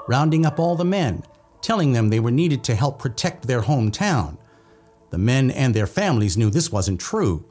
rounding 0.07 0.47
up 0.47 0.57
all 0.57 0.75
the 0.75 0.83
men, 0.83 1.21
telling 1.61 1.91
them 1.91 2.09
they 2.09 2.19
were 2.19 2.31
needed 2.31 2.63
to 2.63 2.73
help 2.73 2.97
protect 2.97 3.45
their 3.45 3.61
hometown. 3.61 4.37
The 5.09 5.17
men 5.17 5.51
and 5.51 5.73
their 5.73 5.87
families 5.87 6.37
knew 6.37 6.49
this 6.49 6.71
wasn't 6.71 6.99
true. 6.99 7.45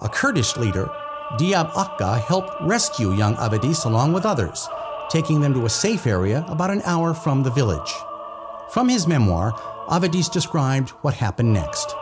A 0.00 0.08
Kurdish 0.08 0.56
leader, 0.56 0.90
Diab 1.38 1.70
Akka, 1.76 2.18
helped 2.18 2.60
rescue 2.62 3.14
young 3.14 3.36
Avadis 3.36 3.84
along 3.84 4.12
with 4.12 4.26
others, 4.26 4.68
taking 5.08 5.40
them 5.40 5.54
to 5.54 5.66
a 5.66 5.70
safe 5.70 6.06
area 6.06 6.44
about 6.48 6.70
an 6.70 6.82
hour 6.84 7.14
from 7.14 7.42
the 7.42 7.50
village. 7.50 7.92
From 8.70 8.88
his 8.88 9.06
memoir, 9.06 9.52
Avadis 9.88 10.30
described 10.30 10.90
what 11.02 11.14
happened 11.14 11.52
next. 11.52 11.94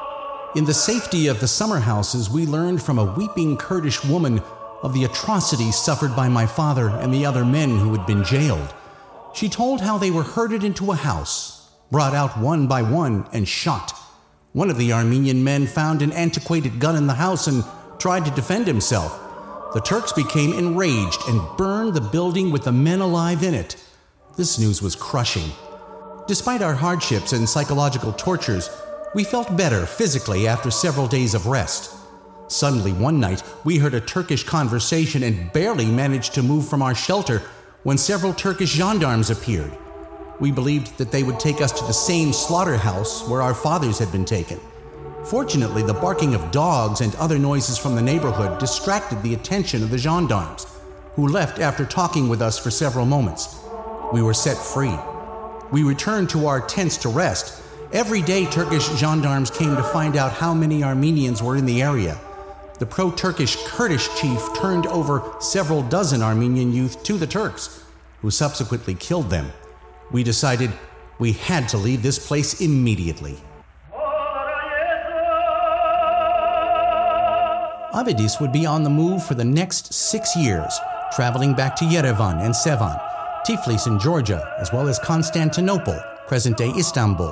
In 0.56 0.64
the 0.64 0.72
safety 0.72 1.26
of 1.26 1.40
the 1.40 1.48
summer 1.48 1.80
houses, 1.80 2.30
we 2.30 2.46
learned 2.46 2.82
from 2.82 2.98
a 2.98 3.12
weeping 3.14 3.58
Kurdish 3.58 4.02
woman 4.04 4.40
of 4.82 4.94
the 4.94 5.04
atrocities 5.04 5.76
suffered 5.76 6.16
by 6.16 6.28
my 6.28 6.46
father 6.46 6.88
and 6.88 7.12
the 7.12 7.26
other 7.26 7.44
men 7.44 7.78
who 7.78 7.94
had 7.94 8.06
been 8.06 8.24
jailed. 8.24 8.74
She 9.34 9.48
told 9.48 9.80
how 9.80 9.98
they 9.98 10.10
were 10.10 10.22
herded 10.22 10.64
into 10.64 10.92
a 10.92 10.96
house, 10.96 11.68
brought 11.90 12.14
out 12.14 12.38
one 12.38 12.66
by 12.66 12.82
one, 12.82 13.26
and 13.32 13.46
shot 13.46 13.92
one 14.54 14.70
of 14.70 14.78
the 14.78 14.92
Armenian 14.92 15.42
men 15.42 15.66
found 15.66 16.00
an 16.00 16.12
antiquated 16.12 16.78
gun 16.78 16.94
in 16.94 17.08
the 17.08 17.14
house 17.14 17.48
and 17.48 17.64
tried 17.98 18.24
to 18.24 18.30
defend 18.30 18.68
himself. 18.68 19.20
The 19.74 19.80
Turks 19.80 20.12
became 20.12 20.52
enraged 20.52 21.20
and 21.28 21.42
burned 21.58 21.94
the 21.94 22.00
building 22.00 22.52
with 22.52 22.62
the 22.62 22.70
men 22.70 23.00
alive 23.00 23.42
in 23.42 23.52
it. 23.52 23.74
This 24.36 24.56
news 24.60 24.80
was 24.80 24.94
crushing. 24.94 25.50
Despite 26.28 26.62
our 26.62 26.74
hardships 26.74 27.32
and 27.32 27.48
psychological 27.48 28.12
tortures, 28.12 28.70
we 29.12 29.24
felt 29.24 29.56
better 29.56 29.86
physically 29.86 30.46
after 30.46 30.70
several 30.70 31.08
days 31.08 31.34
of 31.34 31.48
rest. 31.48 31.92
Suddenly, 32.46 32.92
one 32.92 33.18
night, 33.18 33.42
we 33.64 33.78
heard 33.78 33.94
a 33.94 34.00
Turkish 34.00 34.44
conversation 34.44 35.24
and 35.24 35.52
barely 35.52 35.86
managed 35.86 36.32
to 36.34 36.44
move 36.44 36.68
from 36.68 36.80
our 36.80 36.94
shelter 36.94 37.42
when 37.82 37.98
several 37.98 38.32
Turkish 38.32 38.70
gendarmes 38.70 39.30
appeared. 39.30 39.76
We 40.40 40.50
believed 40.50 40.98
that 40.98 41.12
they 41.12 41.22
would 41.22 41.38
take 41.38 41.60
us 41.60 41.72
to 41.72 41.84
the 41.84 41.92
same 41.92 42.32
slaughterhouse 42.32 43.26
where 43.28 43.42
our 43.42 43.54
fathers 43.54 43.98
had 43.98 44.10
been 44.10 44.24
taken. 44.24 44.58
Fortunately, 45.24 45.82
the 45.82 45.94
barking 45.94 46.34
of 46.34 46.50
dogs 46.50 47.00
and 47.00 47.14
other 47.16 47.38
noises 47.38 47.78
from 47.78 47.94
the 47.94 48.02
neighborhood 48.02 48.58
distracted 48.58 49.22
the 49.22 49.34
attention 49.34 49.82
of 49.82 49.90
the 49.90 49.98
gendarmes, 49.98 50.66
who 51.14 51.28
left 51.28 51.60
after 51.60 51.86
talking 51.86 52.28
with 52.28 52.42
us 52.42 52.58
for 52.58 52.70
several 52.70 53.06
moments. 53.06 53.58
We 54.12 54.22
were 54.22 54.34
set 54.34 54.56
free. 54.56 54.94
We 55.70 55.82
returned 55.82 56.28
to 56.30 56.46
our 56.46 56.60
tents 56.60 56.96
to 56.98 57.08
rest. 57.08 57.62
Every 57.92 58.20
day, 58.20 58.44
Turkish 58.46 58.88
gendarmes 58.96 59.50
came 59.50 59.76
to 59.76 59.82
find 59.82 60.16
out 60.16 60.32
how 60.32 60.52
many 60.52 60.82
Armenians 60.82 61.42
were 61.42 61.56
in 61.56 61.64
the 61.64 61.80
area. 61.80 62.18
The 62.80 62.86
pro 62.86 63.12
Turkish 63.12 63.56
Kurdish 63.68 64.08
chief 64.20 64.40
turned 64.56 64.86
over 64.88 65.22
several 65.40 65.82
dozen 65.82 66.22
Armenian 66.22 66.72
youth 66.72 67.02
to 67.04 67.16
the 67.16 67.26
Turks, 67.26 67.82
who 68.20 68.30
subsequently 68.30 68.94
killed 68.94 69.30
them 69.30 69.52
we 70.10 70.22
decided 70.22 70.70
We 71.20 71.32
had 71.32 71.68
to 71.68 71.78
leave 71.78 72.02
this 72.02 72.18
place 72.18 72.60
immediately. 72.60 73.36
Avedis 77.94 78.40
would 78.40 78.52
be 78.52 78.66
on 78.66 78.82
the 78.82 78.90
move 78.90 79.24
for 79.24 79.34
the 79.34 79.44
next 79.44 79.94
six 79.94 80.34
years, 80.34 80.76
traveling 81.12 81.54
back 81.54 81.76
to 81.76 81.84
Yerevan 81.84 82.44
and 82.44 82.52
Sevan, 82.52 83.00
Tiflis 83.46 83.86
in 83.86 84.00
Georgia, 84.00 84.52
as 84.58 84.72
well 84.72 84.88
as 84.88 84.98
Constantinople, 84.98 86.00
present 86.26 86.56
day 86.56 86.70
Istanbul. 86.76 87.30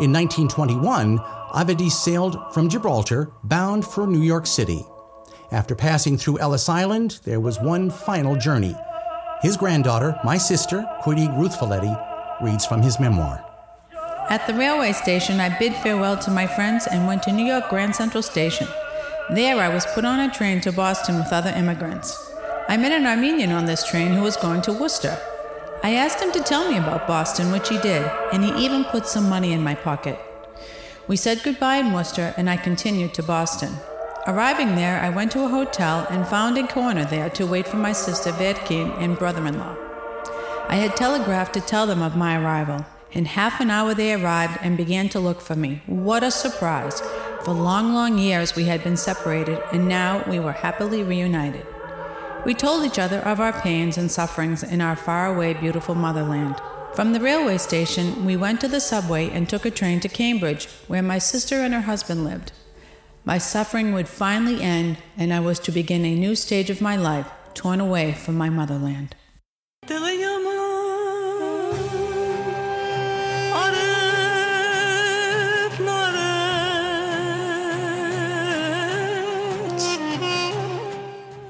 In 0.00 0.12
1921, 0.12 1.18
Avedis 1.54 1.92
sailed 1.92 2.52
from 2.52 2.68
Gibraltar 2.68 3.30
bound 3.44 3.86
for 3.86 4.08
New 4.08 4.22
York 4.22 4.48
City. 4.48 4.84
After 5.52 5.76
passing 5.76 6.18
through 6.18 6.40
Ellis 6.40 6.68
Island, 6.68 7.20
there 7.22 7.38
was 7.38 7.60
one 7.60 7.90
final 7.90 8.34
journey. 8.34 8.74
His 9.42 9.56
granddaughter, 9.56 10.18
my 10.24 10.38
sister, 10.38 10.84
Quiddy 11.02 11.28
Ruth 11.38 11.58
Folletti, 11.58 11.94
reads 12.42 12.64
from 12.64 12.82
his 12.82 12.98
memoir. 12.98 13.44
At 14.30 14.46
the 14.46 14.54
railway 14.54 14.92
station, 14.92 15.38
I 15.38 15.58
bid 15.58 15.74
farewell 15.76 16.16
to 16.18 16.30
my 16.30 16.46
friends 16.46 16.86
and 16.86 17.06
went 17.06 17.22
to 17.24 17.32
New 17.32 17.44
York 17.44 17.68
Grand 17.68 17.94
Central 17.94 18.22
Station. 18.22 18.66
There, 19.30 19.56
I 19.58 19.68
was 19.68 19.86
put 19.86 20.04
on 20.04 20.20
a 20.20 20.32
train 20.32 20.60
to 20.62 20.72
Boston 20.72 21.16
with 21.16 21.32
other 21.32 21.50
immigrants. 21.50 22.32
I 22.68 22.78
met 22.78 22.92
an 22.92 23.06
Armenian 23.06 23.52
on 23.52 23.66
this 23.66 23.86
train 23.86 24.12
who 24.12 24.22
was 24.22 24.36
going 24.36 24.62
to 24.62 24.72
Worcester. 24.72 25.18
I 25.82 25.94
asked 25.94 26.22
him 26.22 26.32
to 26.32 26.42
tell 26.42 26.70
me 26.70 26.78
about 26.78 27.06
Boston, 27.06 27.52
which 27.52 27.68
he 27.68 27.78
did, 27.78 28.10
and 28.32 28.42
he 28.42 28.64
even 28.64 28.84
put 28.84 29.06
some 29.06 29.28
money 29.28 29.52
in 29.52 29.62
my 29.62 29.74
pocket. 29.74 30.18
We 31.06 31.16
said 31.16 31.42
goodbye 31.44 31.76
in 31.76 31.92
Worcester, 31.92 32.32
and 32.38 32.48
I 32.48 32.56
continued 32.56 33.12
to 33.14 33.22
Boston. 33.22 33.74
Arriving 34.26 34.74
there, 34.74 35.00
I 35.00 35.10
went 35.10 35.32
to 35.32 35.44
a 35.44 35.48
hotel 35.48 36.06
and 36.08 36.26
found 36.26 36.56
a 36.56 36.66
corner 36.66 37.04
there 37.04 37.28
to 37.28 37.46
wait 37.46 37.68
for 37.68 37.76
my 37.76 37.92
sister 37.92 38.32
Vedkin 38.32 38.90
and 38.98 39.18
brother 39.18 39.46
in 39.46 39.58
law. 39.58 39.76
I 40.66 40.76
had 40.76 40.96
telegraphed 40.96 41.52
to 41.54 41.60
tell 41.60 41.86
them 41.86 42.00
of 42.00 42.16
my 42.16 42.38
arrival. 42.38 42.86
In 43.12 43.26
half 43.26 43.60
an 43.60 43.68
hour, 43.68 43.92
they 43.92 44.14
arrived 44.14 44.58
and 44.62 44.78
began 44.78 45.10
to 45.10 45.20
look 45.20 45.42
for 45.42 45.54
me. 45.54 45.82
What 45.84 46.24
a 46.24 46.30
surprise! 46.30 47.02
For 47.44 47.52
long, 47.52 47.92
long 47.92 48.16
years 48.16 48.56
we 48.56 48.64
had 48.64 48.82
been 48.82 48.96
separated, 48.96 49.60
and 49.72 49.86
now 49.88 50.24
we 50.26 50.40
were 50.40 50.52
happily 50.52 51.02
reunited. 51.02 51.66
We 52.46 52.54
told 52.54 52.86
each 52.86 52.98
other 52.98 53.18
of 53.18 53.40
our 53.40 53.52
pains 53.52 53.98
and 53.98 54.10
sufferings 54.10 54.62
in 54.62 54.80
our 54.80 54.96
faraway, 54.96 55.52
beautiful 55.52 55.94
motherland. 55.94 56.56
From 56.94 57.12
the 57.12 57.20
railway 57.20 57.58
station, 57.58 58.24
we 58.24 58.38
went 58.38 58.62
to 58.62 58.68
the 58.68 58.80
subway 58.80 59.28
and 59.28 59.46
took 59.46 59.66
a 59.66 59.70
train 59.70 60.00
to 60.00 60.08
Cambridge, 60.08 60.66
where 60.88 61.02
my 61.02 61.18
sister 61.18 61.56
and 61.56 61.74
her 61.74 61.82
husband 61.82 62.24
lived. 62.24 62.52
My 63.26 63.38
suffering 63.38 63.94
would 63.94 64.06
finally 64.06 64.60
end, 64.60 64.98
and 65.16 65.32
I 65.32 65.40
was 65.40 65.58
to 65.60 65.72
begin 65.72 66.04
a 66.04 66.14
new 66.14 66.34
stage 66.34 66.68
of 66.68 66.82
my 66.82 66.94
life, 66.94 67.26
torn 67.54 67.80
away 67.80 68.12
from 68.12 68.36
my 68.36 68.50
motherland. 68.50 69.14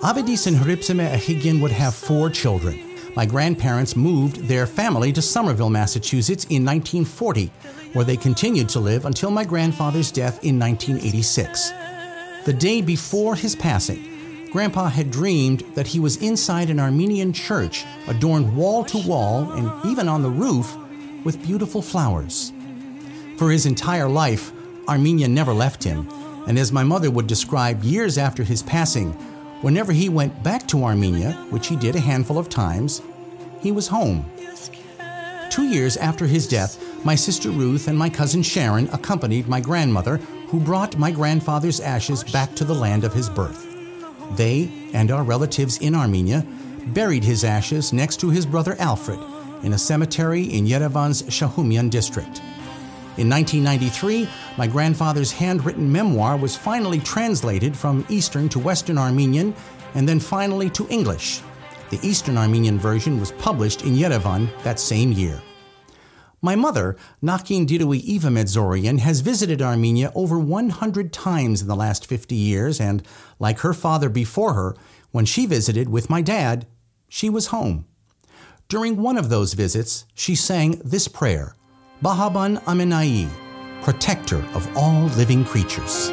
Avedis 0.00 0.46
and 0.46 0.56
Hripsime 0.56 1.08
Achigian 1.08 1.60
would 1.60 1.72
have 1.72 1.94
four 1.94 2.30
children. 2.30 2.78
My 3.16 3.26
grandparents 3.26 3.96
moved 3.96 4.36
their 4.46 4.66
family 4.66 5.12
to 5.12 5.22
Somerville, 5.22 5.70
Massachusetts 5.70 6.44
in 6.44 6.64
1940, 6.64 7.50
where 7.94 8.04
they 8.04 8.16
continued 8.16 8.68
to 8.68 8.80
live 8.80 9.06
until 9.06 9.30
my 9.30 9.44
grandfather's 9.44 10.12
death 10.12 10.44
in 10.44 10.58
1986. 10.58 11.72
The 12.44 12.52
day 12.52 12.82
before 12.82 13.34
his 13.34 13.56
passing, 13.56 14.50
Grandpa 14.52 14.88
had 14.88 15.10
dreamed 15.10 15.60
that 15.74 15.86
he 15.86 15.98
was 15.98 16.18
inside 16.18 16.68
an 16.68 16.78
Armenian 16.78 17.32
church, 17.32 17.84
adorned 18.06 18.54
wall 18.54 18.84
to 18.84 18.98
wall 19.08 19.50
and 19.52 19.90
even 19.90 20.08
on 20.08 20.22
the 20.22 20.28
roof 20.28 20.76
with 21.24 21.42
beautiful 21.42 21.80
flowers. 21.80 22.52
For 23.38 23.50
his 23.50 23.64
entire 23.64 24.08
life, 24.08 24.52
Armenia 24.86 25.28
never 25.28 25.54
left 25.54 25.82
him, 25.82 26.06
and 26.46 26.58
as 26.58 26.70
my 26.70 26.84
mother 26.84 27.10
would 27.10 27.26
describe 27.26 27.82
years 27.82 28.18
after 28.18 28.44
his 28.44 28.62
passing, 28.62 29.16
Whenever 29.64 29.92
he 29.92 30.10
went 30.10 30.42
back 30.42 30.68
to 30.68 30.84
Armenia, 30.84 31.32
which 31.48 31.68
he 31.68 31.76
did 31.76 31.96
a 31.96 32.00
handful 32.00 32.36
of 32.36 32.50
times, 32.50 33.00
he 33.62 33.72
was 33.72 33.88
home. 33.88 34.30
Two 35.48 35.62
years 35.62 35.96
after 35.96 36.26
his 36.26 36.46
death, 36.46 36.78
my 37.04 37.14
sister 37.14 37.50
Ruth 37.50 37.86
and 37.86 37.98
my 37.98 38.08
cousin 38.08 38.42
Sharon 38.42 38.88
accompanied 38.88 39.46
my 39.46 39.60
grandmother, 39.60 40.16
who 40.48 40.58
brought 40.58 40.98
my 40.98 41.10
grandfather's 41.10 41.80
ashes 41.80 42.24
back 42.24 42.54
to 42.54 42.64
the 42.64 42.74
land 42.74 43.04
of 43.04 43.12
his 43.12 43.28
birth. 43.28 43.66
They 44.36 44.70
and 44.94 45.10
our 45.10 45.22
relatives 45.22 45.78
in 45.78 45.94
Armenia 45.94 46.46
buried 46.88 47.24
his 47.24 47.44
ashes 47.44 47.92
next 47.92 48.20
to 48.20 48.30
his 48.30 48.46
brother 48.46 48.76
Alfred 48.78 49.20
in 49.62 49.72
a 49.72 49.78
cemetery 49.78 50.44
in 50.44 50.66
Yerevan's 50.66 51.22
Shahumyan 51.24 51.90
district. 51.90 52.40
In 53.16 53.30
1993, 53.30 54.28
my 54.58 54.66
grandfather's 54.66 55.30
handwritten 55.32 55.90
memoir 55.90 56.36
was 56.36 56.56
finally 56.56 56.98
translated 57.00 57.76
from 57.76 58.04
Eastern 58.08 58.48
to 58.48 58.58
Western 58.58 58.98
Armenian 58.98 59.54
and 59.94 60.08
then 60.08 60.18
finally 60.18 60.68
to 60.70 60.88
English. 60.88 61.40
The 61.90 62.00
Eastern 62.02 62.36
Armenian 62.36 62.78
version 62.78 63.20
was 63.20 63.30
published 63.32 63.82
in 63.84 63.94
Yerevan 63.94 64.48
that 64.64 64.80
same 64.80 65.12
year. 65.12 65.40
My 66.44 66.56
mother, 66.56 66.94
Nakin 67.22 67.66
Dirui 67.66 68.00
Eva 68.00 68.28
Medzorian, 68.28 68.98
has 68.98 69.22
visited 69.22 69.62
Armenia 69.62 70.12
over 70.14 70.38
100 70.38 71.10
times 71.10 71.62
in 71.62 71.68
the 71.68 71.74
last 71.74 72.04
50 72.06 72.34
years, 72.34 72.78
and 72.78 73.02
like 73.38 73.60
her 73.60 73.72
father 73.72 74.10
before 74.10 74.52
her, 74.52 74.76
when 75.10 75.24
she 75.24 75.46
visited 75.46 75.88
with 75.88 76.10
my 76.10 76.20
dad, 76.20 76.66
she 77.08 77.30
was 77.30 77.46
home. 77.46 77.86
During 78.68 78.98
one 78.98 79.16
of 79.16 79.30
those 79.30 79.54
visits, 79.54 80.04
she 80.12 80.34
sang 80.34 80.82
this 80.84 81.08
prayer 81.08 81.56
Bahaban 82.02 82.62
Amenai, 82.64 83.26
protector 83.80 84.44
of 84.52 84.68
all 84.76 85.04
living 85.16 85.46
creatures. 85.46 86.10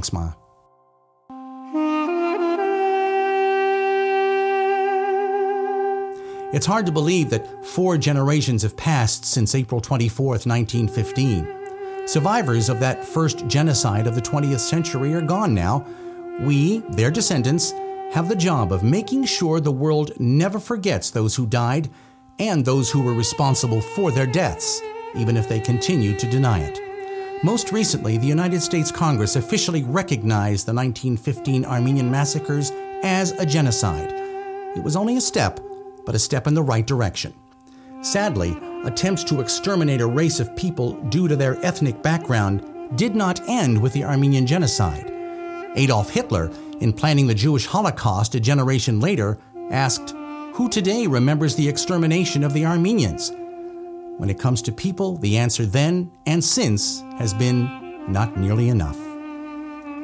Thanks, 0.00 0.14
Ma. 0.14 0.32
It's 6.54 6.64
hard 6.64 6.86
to 6.86 6.92
believe 6.92 7.28
that 7.28 7.66
four 7.66 7.98
generations 7.98 8.62
have 8.62 8.76
passed 8.78 9.26
since 9.26 9.54
April 9.54 9.78
24, 9.80 10.26
1915. 10.26 12.06
Survivors 12.06 12.70
of 12.70 12.80
that 12.80 13.04
first 13.04 13.46
genocide 13.46 14.06
of 14.06 14.14
the 14.14 14.22
20th 14.22 14.60
century 14.60 15.12
are 15.12 15.20
gone 15.20 15.52
now. 15.54 15.86
We, 16.40 16.78
their 16.90 17.10
descendants, 17.10 17.72
have 18.12 18.28
the 18.28 18.34
job 18.34 18.72
of 18.72 18.82
making 18.82 19.26
sure 19.26 19.60
the 19.60 19.70
world 19.70 20.18
never 20.18 20.58
forgets 20.58 21.10
those 21.10 21.36
who 21.36 21.46
died 21.46 21.90
and 22.38 22.64
those 22.64 22.90
who 22.90 23.02
were 23.02 23.12
responsible 23.12 23.82
for 23.82 24.10
their 24.10 24.26
deaths, 24.26 24.80
even 25.14 25.36
if 25.36 25.46
they 25.46 25.60
continue 25.60 26.16
to 26.16 26.30
deny 26.30 26.60
it. 26.60 26.89
Most 27.42 27.72
recently, 27.72 28.18
the 28.18 28.26
United 28.26 28.60
States 28.60 28.92
Congress 28.92 29.34
officially 29.34 29.82
recognized 29.82 30.66
the 30.66 30.74
1915 30.74 31.64
Armenian 31.64 32.10
massacres 32.10 32.70
as 33.02 33.32
a 33.32 33.46
genocide. 33.46 34.12
It 34.76 34.84
was 34.84 34.94
only 34.94 35.16
a 35.16 35.22
step, 35.22 35.58
but 36.04 36.14
a 36.14 36.18
step 36.18 36.46
in 36.46 36.52
the 36.52 36.62
right 36.62 36.86
direction. 36.86 37.32
Sadly, 38.02 38.54
attempts 38.84 39.24
to 39.24 39.40
exterminate 39.40 40.02
a 40.02 40.06
race 40.06 40.38
of 40.38 40.54
people 40.54 40.92
due 41.04 41.28
to 41.28 41.36
their 41.36 41.56
ethnic 41.64 42.02
background 42.02 42.62
did 42.98 43.16
not 43.16 43.40
end 43.48 43.80
with 43.80 43.94
the 43.94 44.04
Armenian 44.04 44.46
genocide. 44.46 45.10
Adolf 45.76 46.10
Hitler, 46.10 46.50
in 46.80 46.92
planning 46.92 47.26
the 47.26 47.34
Jewish 47.34 47.64
Holocaust 47.64 48.34
a 48.34 48.40
generation 48.40 49.00
later, 49.00 49.38
asked, 49.70 50.10
Who 50.54 50.68
today 50.68 51.06
remembers 51.06 51.56
the 51.56 51.70
extermination 51.70 52.44
of 52.44 52.52
the 52.52 52.66
Armenians? 52.66 53.32
When 54.20 54.28
it 54.28 54.38
comes 54.38 54.60
to 54.62 54.70
people, 54.70 55.16
the 55.16 55.38
answer 55.38 55.64
then 55.64 56.12
and 56.26 56.44
since 56.44 57.00
has 57.16 57.32
been 57.32 58.04
not 58.06 58.36
nearly 58.36 58.68
enough. 58.68 58.98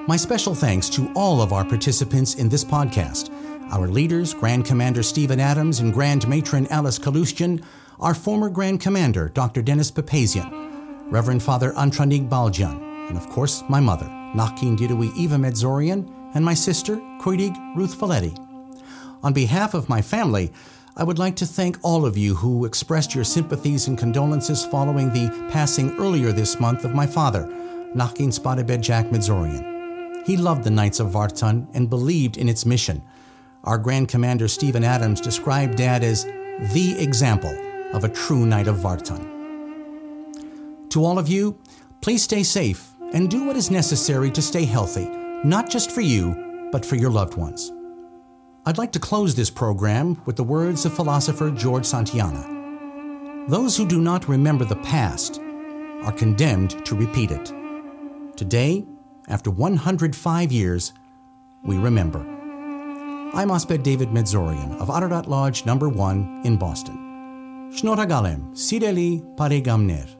My 0.09 0.17
special 0.17 0.55
thanks 0.55 0.89
to 0.91 1.13
all 1.15 1.43
of 1.43 1.53
our 1.53 1.67
participants 1.67 2.37
in 2.37 2.49
this 2.49 2.65
podcast 2.65 3.31
our 3.71 3.89
leaders, 3.89 4.33
Grand 4.33 4.65
Commander 4.65 5.03
Stephen 5.03 5.39
Adams 5.39 5.81
and 5.81 5.93
Grand 5.93 6.27
Matron 6.29 6.67
Alice 6.69 6.99
Kalustian, 6.99 7.63
our 8.01 8.15
former 8.15 8.49
Grand 8.49 8.81
Commander, 8.81 9.29
Dr. 9.29 9.61
Dennis 9.61 9.91
Papazian, 9.91 11.13
Reverend 11.13 11.43
Father 11.43 11.73
Antranig 11.73 12.27
Baljan, 12.27 12.81
and 13.11 13.19
of 13.19 13.29
course, 13.29 13.65
my 13.69 13.81
mother, 13.81 14.07
Nakin 14.35 14.79
Dirui 14.79 15.15
Eva 15.15 15.37
Medzorian, 15.37 16.11
and 16.35 16.43
my 16.43 16.55
sister, 16.55 16.97
Koidig 17.21 17.55
Ruth 17.77 17.95
Valetti. 17.99 18.35
On 19.23 19.35
behalf 19.35 19.75
of 19.75 19.91
my 19.91 20.01
family, 20.01 20.53
I 20.99 21.05
would 21.05 21.19
like 21.19 21.37
to 21.37 21.47
thank 21.47 21.77
all 21.83 22.07
of 22.07 22.17
you 22.17 22.35
who 22.35 22.65
expressed 22.65 23.15
your 23.15 23.23
sympathies 23.23 23.87
and 23.87 23.99
condolences 23.99 24.65
following 24.65 25.13
the 25.13 25.29
passing 25.53 25.95
earlier 25.99 26.33
this 26.33 26.59
month 26.59 26.87
of 26.87 26.95
my 26.95 27.07
father, 27.07 27.45
Nakin 27.95 28.33
Spadabed 28.33 28.81
Jack 28.81 29.11
Medzorian. 29.11 30.25
He 30.27 30.39
loved 30.39 30.65
the 30.65 30.71
Knights 30.71 30.99
of 30.99 31.09
Vartan 31.09 31.67
and 31.75 31.91
believed 31.91 32.39
in 32.39 32.49
its 32.49 32.65
mission. 32.65 33.03
Our 33.65 33.77
Grand 33.77 34.09
Commander 34.09 34.49
Stephen 34.49 34.85
Adams 34.85 35.21
described 35.21 35.77
Dad 35.77 36.03
as 36.03 36.25
the 36.73 36.97
example 36.99 37.55
of 37.93 38.05
a 38.05 38.09
true 38.09 38.47
Knight 38.47 38.67
of 38.67 38.77
Vartan. 38.77 39.29
To 40.89 41.05
all 41.05 41.19
of 41.19 41.29
you, 41.29 41.59
please 42.01 42.23
stay 42.23 42.43
safe 42.43 42.95
and 43.13 43.31
do 43.31 43.45
what 43.45 43.57
is 43.57 43.71
necessary 43.71 44.31
to 44.31 44.41
stay 44.41 44.65
healthy, 44.65 45.05
not 45.45 45.69
just 45.69 45.91
for 45.91 46.01
you, 46.01 46.71
but 46.73 46.87
for 46.87 46.97
your 46.97 47.11
loved 47.11 47.37
ones. 47.37 47.71
I'd 48.69 48.79
like 48.79 48.91
to 48.93 48.99
close 48.99 49.37
this 49.37 49.49
program 49.49 50.21
with 50.27 50.35
the 50.35 50.43
words 50.43 50.85
of 50.85 50.93
philosopher 50.93 51.53
George 51.53 51.85
Santayana 51.85 53.47
Those 53.49 53.77
who 53.77 53.87
do 53.87 54.01
not 54.01 54.29
remember 54.29 54.65
the 54.65 54.75
past 54.75 55.41
are 56.03 56.11
condemned 56.11 56.85
to 56.85 56.97
repeat 56.97 57.31
it. 57.31 57.53
Today, 58.37 58.85
after 59.29 59.53
105 59.53 60.51
years, 60.51 60.93
we 61.63 61.79
remember. 61.79 62.19
I'm 63.35 63.53
Osped 63.53 63.85
David 63.85 64.09
Medzorian 64.09 64.81
of 64.81 64.91
Ararat 64.91 65.29
Lodge 65.29 65.65
Number 65.65 65.89
1 65.89 66.43
in 66.45 66.57
Boston. 66.57 67.71
Shnoragalem, 67.73 68.51
Sideli 68.51 69.23
Paregamner. 69.37 70.16